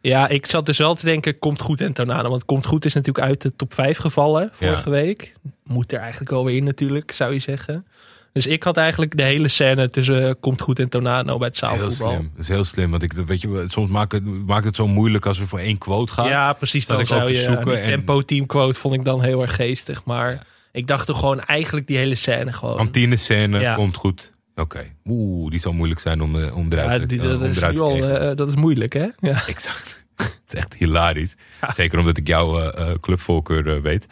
Ja, 0.00 0.28
ik 0.28 0.46
zat 0.46 0.66
dus 0.66 0.78
wel 0.78 0.94
te 0.94 1.04
denken, 1.04 1.38
komt 1.38 1.60
goed 1.60 1.80
en 1.80 1.92
Tornado. 1.92 2.28
Want 2.28 2.44
komt 2.44 2.66
goed 2.66 2.84
is 2.84 2.94
natuurlijk 2.94 3.26
uit 3.26 3.42
de 3.42 3.56
top 3.56 3.74
5 3.74 3.98
gevallen 3.98 4.48
vorige 4.52 4.90
week. 4.90 5.32
Moet 5.62 5.92
er 5.92 5.98
eigenlijk 5.98 6.32
alweer 6.32 6.56
in 6.56 6.64
natuurlijk, 6.64 7.12
zou 7.12 7.32
je 7.32 7.38
zeggen. 7.38 7.86
Dus 8.34 8.46
ik 8.46 8.62
had 8.62 8.76
eigenlijk 8.76 9.16
de 9.16 9.22
hele 9.22 9.48
scène 9.48 9.88
tussen 9.88 10.28
eh, 10.28 10.34
komt 10.40 10.60
goed 10.60 10.78
en 10.78 10.88
Tornado 10.88 11.38
bij 11.38 11.48
het 11.48 11.60
Heel 11.60 11.68
zaalvoetbal. 11.70 12.10
slim. 12.12 12.30
Dat 12.34 12.42
is 12.42 12.48
heel 12.48 12.64
slim. 12.64 12.90
Want 12.90 13.02
ik, 13.02 13.12
weet 13.12 13.40
je, 13.40 13.64
soms 13.66 13.90
maakt 13.90 14.12
het, 14.12 14.24
maakt 14.46 14.64
het 14.64 14.76
zo 14.76 14.86
moeilijk 14.86 15.26
als 15.26 15.38
we 15.38 15.46
voor 15.46 15.58
één 15.58 15.78
quote 15.78 16.12
gaan. 16.12 16.28
Ja, 16.28 16.52
precies. 16.52 16.86
Dat 16.86 16.96
Dan 16.96 17.00
ik 17.06 17.12
zou 17.12 17.32
je 17.32 17.42
zoeken 17.42 17.64
die 17.66 17.74
en- 17.76 17.88
tempo 17.90 18.22
team 18.22 18.46
quote 18.46 18.78
vond 18.80 18.94
ik 18.94 19.04
dan 19.04 19.22
heel 19.22 19.42
erg 19.42 19.54
geestig. 19.54 20.04
Maar 20.04 20.46
ik 20.72 20.86
dacht 20.86 21.06
toch 21.06 21.18
gewoon 21.18 21.40
eigenlijk 21.40 21.86
die 21.86 21.96
hele 21.96 22.14
scène 22.14 22.52
gewoon. 22.52 22.76
Kantine 22.76 23.16
scène 23.16 23.58
Ja. 23.60 23.74
komt 23.74 23.94
goed. 23.94 24.32
Oké. 24.54 24.84
Oeh, 25.06 25.50
die 25.50 25.60
zal 25.60 25.72
moeilijk 25.72 26.00
zijn 26.00 26.20
om, 26.22 26.40
eh, 26.42 26.56
om 26.56 26.72
eruit, 26.72 27.00
Ja, 27.00 27.06
die- 27.06 27.18
eh, 27.20 27.24
dat, 27.28 27.40
om 27.40 27.46
is 27.48 27.56
eruit 27.56 27.76
te 27.76 27.82
krijgen. 27.82 28.30
eh, 28.30 28.36
dat 28.36 28.48
is 28.48 28.54
moeilijk, 28.56 28.92
hè? 28.92 29.06
Ja. 29.18 29.46
Exact. 29.46 30.04
Het 30.16 30.32
is 30.48 30.54
echt 30.54 30.74
hilarisch. 30.74 31.36
Zeker 31.74 31.98
omdat 31.98 32.16
ik 32.18 32.26
jouw 32.26 32.60
eh, 32.60 32.90
eh, 32.90 32.98
clubvoorkeur 33.00 33.74
eh, 33.76 33.80
weet. 33.82 34.06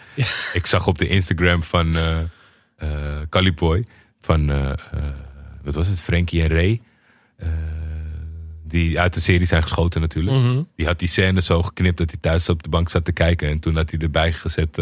Ik 0.52 0.66
zag 0.66 0.86
op 0.86 0.98
de 0.98 1.08
Instagram 1.08 1.62
van 1.62 1.96
eh 1.96 2.18
eh 2.76 2.88
Caliboy, 3.28 3.84
van, 4.22 4.50
eh, 4.50 4.70
eh, 4.70 4.76
wat 5.62 5.74
was 5.74 5.86
het, 5.86 6.00
Frankie 6.00 6.42
en 6.42 6.48
Ray. 6.48 6.80
eh, 7.36 7.48
die 8.64 9.00
uit 9.00 9.14
de 9.14 9.20
serie 9.20 9.46
zijn 9.46 9.62
geschoten 9.62 10.00
natuurlijk. 10.00 10.36
Mhm. 10.36 10.62
Die 10.76 10.86
had 10.86 10.98
die 10.98 11.08
scène 11.08 11.42
zo 11.42 11.62
geknipt 11.62 11.98
dat 11.98 12.10
hij 12.10 12.18
thuis 12.20 12.48
op 12.48 12.62
de 12.62 12.68
bank 12.68 12.88
zat 12.88 13.04
te 13.04 13.12
kijken. 13.12 13.48
En 13.48 13.58
toen 13.58 13.76
had 13.76 13.90
hij 13.90 14.00
erbij 14.00 14.32
gezet, 14.32 14.80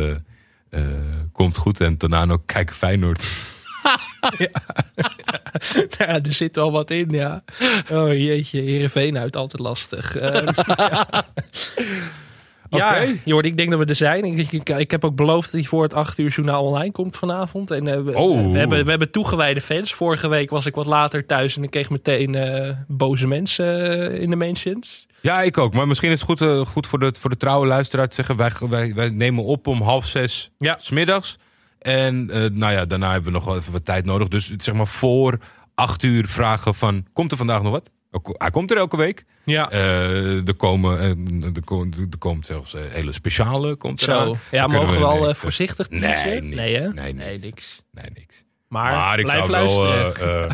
komt 1.32 1.56
goed. 1.56 1.80
En 1.80 1.96
Tornado 1.96 2.38
kijken 2.46 2.74
Feyenoord. 2.74 3.22
ja, 5.98 6.22
er 6.22 6.32
zit 6.32 6.54
wel 6.54 6.72
wat 6.72 6.90
in, 6.90 7.10
ja. 7.10 7.44
Oh 7.90 8.12
jeetje, 8.12 8.60
Heerenveen 8.60 9.18
uit, 9.18 9.36
altijd 9.36 9.62
lastig. 9.62 10.16
Eh, 10.16 10.48
ja, 10.66 11.26
Jord, 13.24 13.44
ik 13.44 13.56
denk 13.56 13.70
dat 13.70 13.78
we 13.78 13.84
er 13.84 13.94
zijn. 13.94 14.24
Ik, 14.24 14.52
ik, 14.52 14.68
ik 14.68 14.90
heb 14.90 15.04
ook 15.04 15.14
beloofd 15.14 15.50
dat 15.52 15.60
hij 15.60 15.68
voor 15.68 15.82
het 15.82 15.94
8 15.94 16.18
uur 16.18 16.28
journaal 16.30 16.64
online 16.64 16.92
komt 16.92 17.16
vanavond. 17.16 17.70
En 17.70 17.88
eh, 17.88 18.02
we, 18.02 18.16
Oh. 18.16 18.52
we, 18.52 18.58
hebben, 18.58 18.84
we 18.84 18.90
hebben 18.90 19.10
toegewijde 19.10 19.60
fans. 19.60 19.94
Vorige 19.94 20.28
week 20.28 20.50
was 20.50 20.66
ik 20.66 20.74
wat 20.74 20.86
later 20.86 21.26
thuis 21.26 21.56
en 21.56 21.62
ik 21.62 21.70
kreeg 21.70 21.90
meteen 21.90 22.34
eh, 22.34 22.76
boze 22.88 23.26
mensen 23.26 24.00
eh, 24.12 24.20
in 24.22 24.30
de 24.30 24.36
mentions. 24.36 25.06
Ja, 25.20 25.42
ik 25.42 25.58
ook. 25.58 25.74
Maar 25.74 25.86
misschien 25.88 26.10
is 26.10 26.20
het 26.20 26.28
goed, 26.40 26.68
goed 26.68 26.86
voor, 26.86 26.98
de, 26.98 27.14
voor 27.20 27.30
de 27.30 27.36
trouwe 27.36 27.66
luisteraar 27.66 28.08
te 28.08 28.14
zeggen. 28.14 28.36
Wij, 28.36 28.50
wij, 28.68 28.94
wij 28.94 29.08
nemen 29.08 29.44
op 29.44 29.66
om 29.66 29.82
half 29.82 30.06
zes 30.06 30.50
Ja. 30.58 30.76
smiddags. 30.80 31.38
En 31.78 32.26
nou 32.52 32.72
ja, 32.72 32.84
daarna 32.84 33.12
hebben 33.12 33.32
we 33.32 33.38
nog 33.38 33.44
wel 33.44 33.56
even 33.56 33.72
wat 33.72 33.84
tijd 33.84 34.04
nodig. 34.04 34.28
Dus 34.28 34.50
zeg 34.56 34.74
maar 34.74 34.86
voor 34.86 35.38
acht 35.74 36.02
uur 36.02 36.28
vragen 36.28 36.74
van... 36.74 37.06
Komt 37.12 37.30
er 37.30 37.36
vandaag 37.36 37.62
nog 37.62 37.72
wat? 37.72 37.90
Hij 38.32 38.50
komt 38.50 38.70
er 38.70 38.76
elke 38.76 38.96
week. 38.96 39.24
Ja, 39.44 39.70
Eh, 39.70 40.48
er, 40.48 40.54
komen, 40.54 40.98
eh, 41.00 41.56
er, 41.56 41.64
komt, 41.64 41.96
er 41.98 42.18
komt 42.18 42.46
zelfs 42.46 42.72
een 42.72 42.90
hele 42.90 43.12
speciale. 43.12 43.76
Komt 43.76 44.02
eraan. 44.02 44.26
zo. 44.26 44.36
Ja, 44.50 44.66
Dan 44.66 44.76
mogen 44.76 44.92
we 44.94 44.98
wel 44.98 45.18
nee, 45.20 45.28
eh, 45.28 45.34
voorzichtig 45.34 45.90
Nee, 45.90 46.00
niks. 46.00 46.22
Nee, 46.56 46.76
hè? 46.76 46.88
Nee, 46.92 47.12
niks. 47.12 47.42
niks. 47.42 47.82
Nee, 47.92 48.10
niks. 48.14 48.44
Maar, 48.68 48.92
Maar 48.92 49.18
ik 49.18 49.24
blijf 49.24 49.38
zou 49.38 49.50
luisteren. 49.50 49.90
wel 50.18 50.28
eh, 50.28 50.44
eh, 50.44 50.50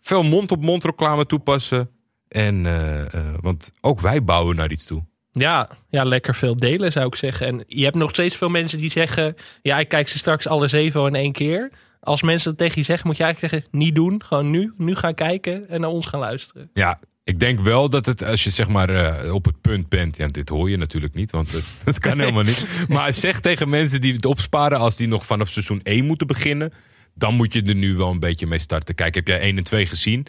veel 0.00 0.22
mond-op-mond 0.22 0.84
reclame 0.84 1.26
toepassen. 1.26 1.90
En, 2.28 2.66
eh, 2.66 3.14
eh, 3.14 3.24
want 3.40 3.72
ook 3.80 4.00
wij 4.00 4.24
bouwen 4.24 4.56
naar 4.56 4.70
iets 4.70 4.84
toe. 4.84 5.02
Ja, 5.30 5.68
ja, 5.88 6.04
lekker 6.04 6.34
veel 6.34 6.56
delen 6.56 6.92
zou 6.92 7.06
ik 7.06 7.14
zeggen. 7.14 7.46
En 7.46 7.64
je 7.66 7.84
hebt 7.84 7.96
nog 7.96 8.10
steeds 8.10 8.36
veel 8.36 8.48
mensen 8.48 8.78
die 8.78 8.90
zeggen... 8.90 9.34
ja, 9.62 9.78
ik 9.78 9.88
kijk 9.88 10.08
ze 10.08 10.18
straks 10.18 10.46
alle 10.48 10.68
zeven 10.68 11.06
in 11.06 11.14
één 11.14 11.32
keer. 11.32 11.70
Als 12.00 12.22
mensen 12.22 12.50
dat 12.50 12.58
tegen 12.58 12.78
je 12.78 12.84
zeggen, 12.84 13.06
moet 13.06 13.16
je 13.16 13.22
eigenlijk 13.22 13.54
zeggen... 13.54 13.78
niet 13.80 13.94
doen, 13.94 14.24
gewoon 14.24 14.50
nu. 14.50 14.72
Nu 14.76 14.94
gaan 14.94 15.14
kijken 15.14 15.68
en 15.68 15.80
naar 15.80 15.90
ons 15.90 16.06
gaan 16.06 16.20
luisteren. 16.20 16.70
Ja, 16.72 17.00
ik 17.24 17.38
denk 17.38 17.60
wel 17.60 17.90
dat 17.90 18.06
het 18.06 18.24
als 18.24 18.44
je 18.44 18.50
zeg 18.50 18.68
maar 18.68 18.88
eh, 18.90 19.34
op 19.34 19.44
het 19.44 19.60
punt 19.60 19.88
bent. 19.88 20.16
Ja, 20.16 20.26
dit 20.26 20.48
hoor 20.48 20.70
je 20.70 20.76
natuurlijk 20.76 21.14
niet, 21.14 21.30
want 21.30 21.52
het, 21.52 21.64
het 21.84 21.98
kan 21.98 22.18
helemaal 22.18 22.42
niet. 22.42 22.66
Maar 22.88 23.12
zeg 23.12 23.40
tegen 23.40 23.68
mensen 23.68 24.00
die 24.00 24.12
het 24.12 24.24
opsparen 24.24 24.78
als 24.78 24.96
die 24.96 25.08
nog 25.08 25.26
vanaf 25.26 25.48
seizoen 25.48 25.80
1 25.82 26.04
moeten 26.04 26.26
beginnen. 26.26 26.72
Dan 27.14 27.34
moet 27.34 27.52
je 27.52 27.62
er 27.62 27.74
nu 27.74 27.96
wel 27.96 28.10
een 28.10 28.20
beetje 28.20 28.46
mee 28.46 28.58
starten. 28.58 28.94
Kijk, 28.94 29.14
heb 29.14 29.26
jij 29.26 29.40
1 29.40 29.56
en 29.56 29.64
2 29.64 29.86
gezien? 29.86 30.26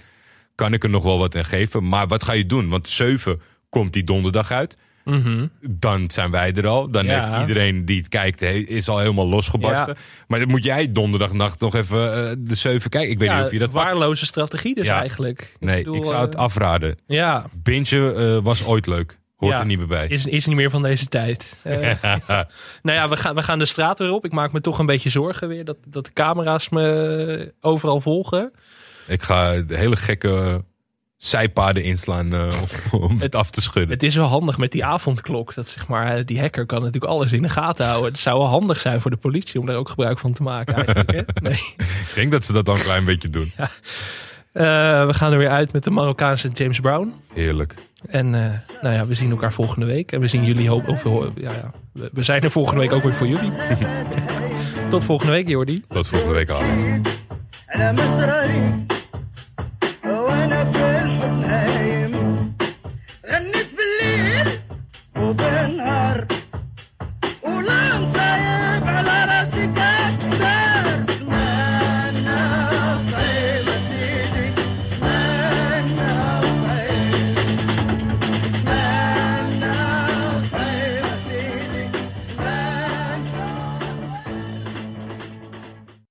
Kan 0.55 0.73
ik 0.73 0.83
er 0.83 0.89
nog 0.89 1.03
wel 1.03 1.17
wat 1.17 1.35
aan 1.35 1.45
geven? 1.45 1.87
Maar 1.87 2.07
wat 2.07 2.23
ga 2.23 2.33
je 2.33 2.45
doen? 2.45 2.69
Want 2.69 2.87
7 2.87 3.41
komt 3.69 3.93
die 3.93 4.03
donderdag 4.03 4.51
uit. 4.51 4.77
Dan 5.69 6.09
zijn 6.11 6.31
wij 6.31 6.53
er 6.53 6.67
al. 6.67 6.89
Dan 6.91 7.05
Ja. 7.05 7.19
heeft 7.29 7.41
iedereen 7.41 7.85
die 7.85 7.97
het 7.97 8.07
kijkt, 8.07 8.41
is 8.41 8.87
al 8.89 8.99
helemaal 8.99 9.27
losgebarsten. 9.27 9.95
Maar 10.27 10.39
dan 10.39 10.47
moet 10.47 10.63
jij 10.63 10.91
donderdagnacht 10.91 11.59
nog 11.59 11.75
even 11.75 12.29
eh, 12.29 12.35
de 12.39 12.55
7 12.55 12.89
kijken. 12.89 13.11
Ik 13.11 13.19
weet 13.19 13.27
ja, 13.27 13.35
niet 13.37 13.45
of 13.45 13.51
je 13.51 13.59
dat 13.59 13.71
pakt. 13.71 13.85
waarloze 13.85 14.25
strategie 14.25 14.75
dus 14.75 14.87
eigenlijk. 14.87 15.55
Nee, 15.59 15.77
bedoel, 15.83 15.95
ik 15.95 16.05
zou 16.05 16.21
het 16.25 16.35
eh, 16.35 16.41
afraden. 16.41 16.97
Ja, 17.05 17.45
Bintje 17.53 18.13
eh, 18.13 18.43
was 18.45 18.65
ooit 18.65 18.85
leuk. 18.87 19.19
Hoort 19.35 19.53
er 19.55 19.65
niet 19.65 19.77
meer 19.77 19.87
bij. 19.87 20.07
is, 20.07 20.25
is 20.25 20.45
niet 20.45 20.55
meer 20.55 20.69
van 20.69 20.81
deze 20.81 21.05
tijd. 21.05 21.57
Nou 22.83 22.97
ja, 22.97 23.09
we 23.09 23.17
gaan, 23.17 23.35
we 23.35 23.43
gaan 23.43 23.59
de 23.59 23.65
straat 23.65 23.99
weer 23.99 24.11
op. 24.11 24.25
Ik 24.25 24.31
maak 24.31 24.51
me 24.51 24.61
toch 24.61 24.79
een 24.79 24.85
beetje 24.85 25.09
zorgen 25.09 25.47
weer... 25.47 25.65
dat, 25.65 25.77
dat 25.87 26.05
de 26.05 26.13
camera's 26.13 26.69
me 26.69 27.53
overal 27.61 28.01
volgen. 28.01 28.51
Ik 29.07 29.21
ga 29.21 29.61
de 29.61 29.77
hele 29.77 29.95
gekke 29.95 30.63
zijpaden 31.21 31.83
inslaan 31.83 32.33
eh, 32.33 32.61
om, 32.91 33.19
het, 33.19 33.35
af 33.35 33.49
te 33.49 33.61
schudden. 33.61 33.91
Het 33.91 34.03
is 34.03 34.15
wel 34.15 34.25
handig 34.25 34.57
met 34.57 34.71
die 34.71 34.85
avondklok. 34.85 35.53
Dat 35.53 35.67
zeg 35.67 35.87
maar, 35.87 36.17
eh, 36.17 36.25
die 36.25 36.39
hacker 36.39 36.65
kan 36.65 36.79
natuurlijk 36.79 37.11
alles 37.11 37.31
in 37.31 37.41
de 37.41 37.49
gaten 37.49 37.85
houden. 37.85 38.11
Het 38.11 38.19
zou 38.19 38.37
wel 38.37 38.47
handig 38.47 38.79
zijn 38.79 39.01
voor 39.01 39.11
de 39.11 39.17
politie 39.17 39.59
om 39.59 39.65
daar 39.65 39.75
ook 39.75 39.89
gebruik 39.89 40.19
van 40.19 40.33
te 40.33 40.43
maken. 40.43 40.75
Eigenlijk. 40.75 41.29
Nee. 41.41 41.53
Ik 41.77 42.11
denk 42.15 42.31
dat 42.31 42.45
ze 42.45 42.53
dat 42.53 42.65
dan 42.65 42.75
een 42.75 42.81
klein 42.81 43.05
beetje 43.05 43.29
doen. 43.29 43.51
Eh, 43.57 45.05
we 45.05 45.13
gaan 45.13 45.31
er 45.31 45.37
weer 45.37 45.49
uit 45.49 45.71
met 45.71 45.83
de 45.83 45.91
Marokkaanse 45.91 46.49
James 46.53 46.79
Brown. 46.79 47.13
Heerlijk. 47.33 47.75
En 48.07 48.29
nou 48.81 48.95
ja, 48.95 49.05
we 49.05 49.13
zien 49.13 49.31
elkaar 49.31 49.53
volgende 49.53 49.85
week. 49.85 50.11
En 50.11 50.19
we 50.19 50.27
zien 50.27 50.43
jullie 50.43 50.69
hoop. 50.69 50.87
Of, 50.87 51.03
ja, 51.35 51.51
ja, 51.51 51.71
we, 51.93 52.09
we 52.13 52.23
zijn 52.23 52.41
er 52.41 52.51
volgende 52.51 52.81
week 52.81 52.91
ook 52.91 53.03
weer 53.03 53.13
voor 53.13 53.27
jullie. 53.27 53.51
Tot 54.89 55.03
volgende 55.03 55.33
week, 55.33 55.47
Jordi. 55.47 55.83
Tot 55.87 56.07
volgende 56.07 56.35
week, 56.35 56.49
allemaal. 56.49 56.99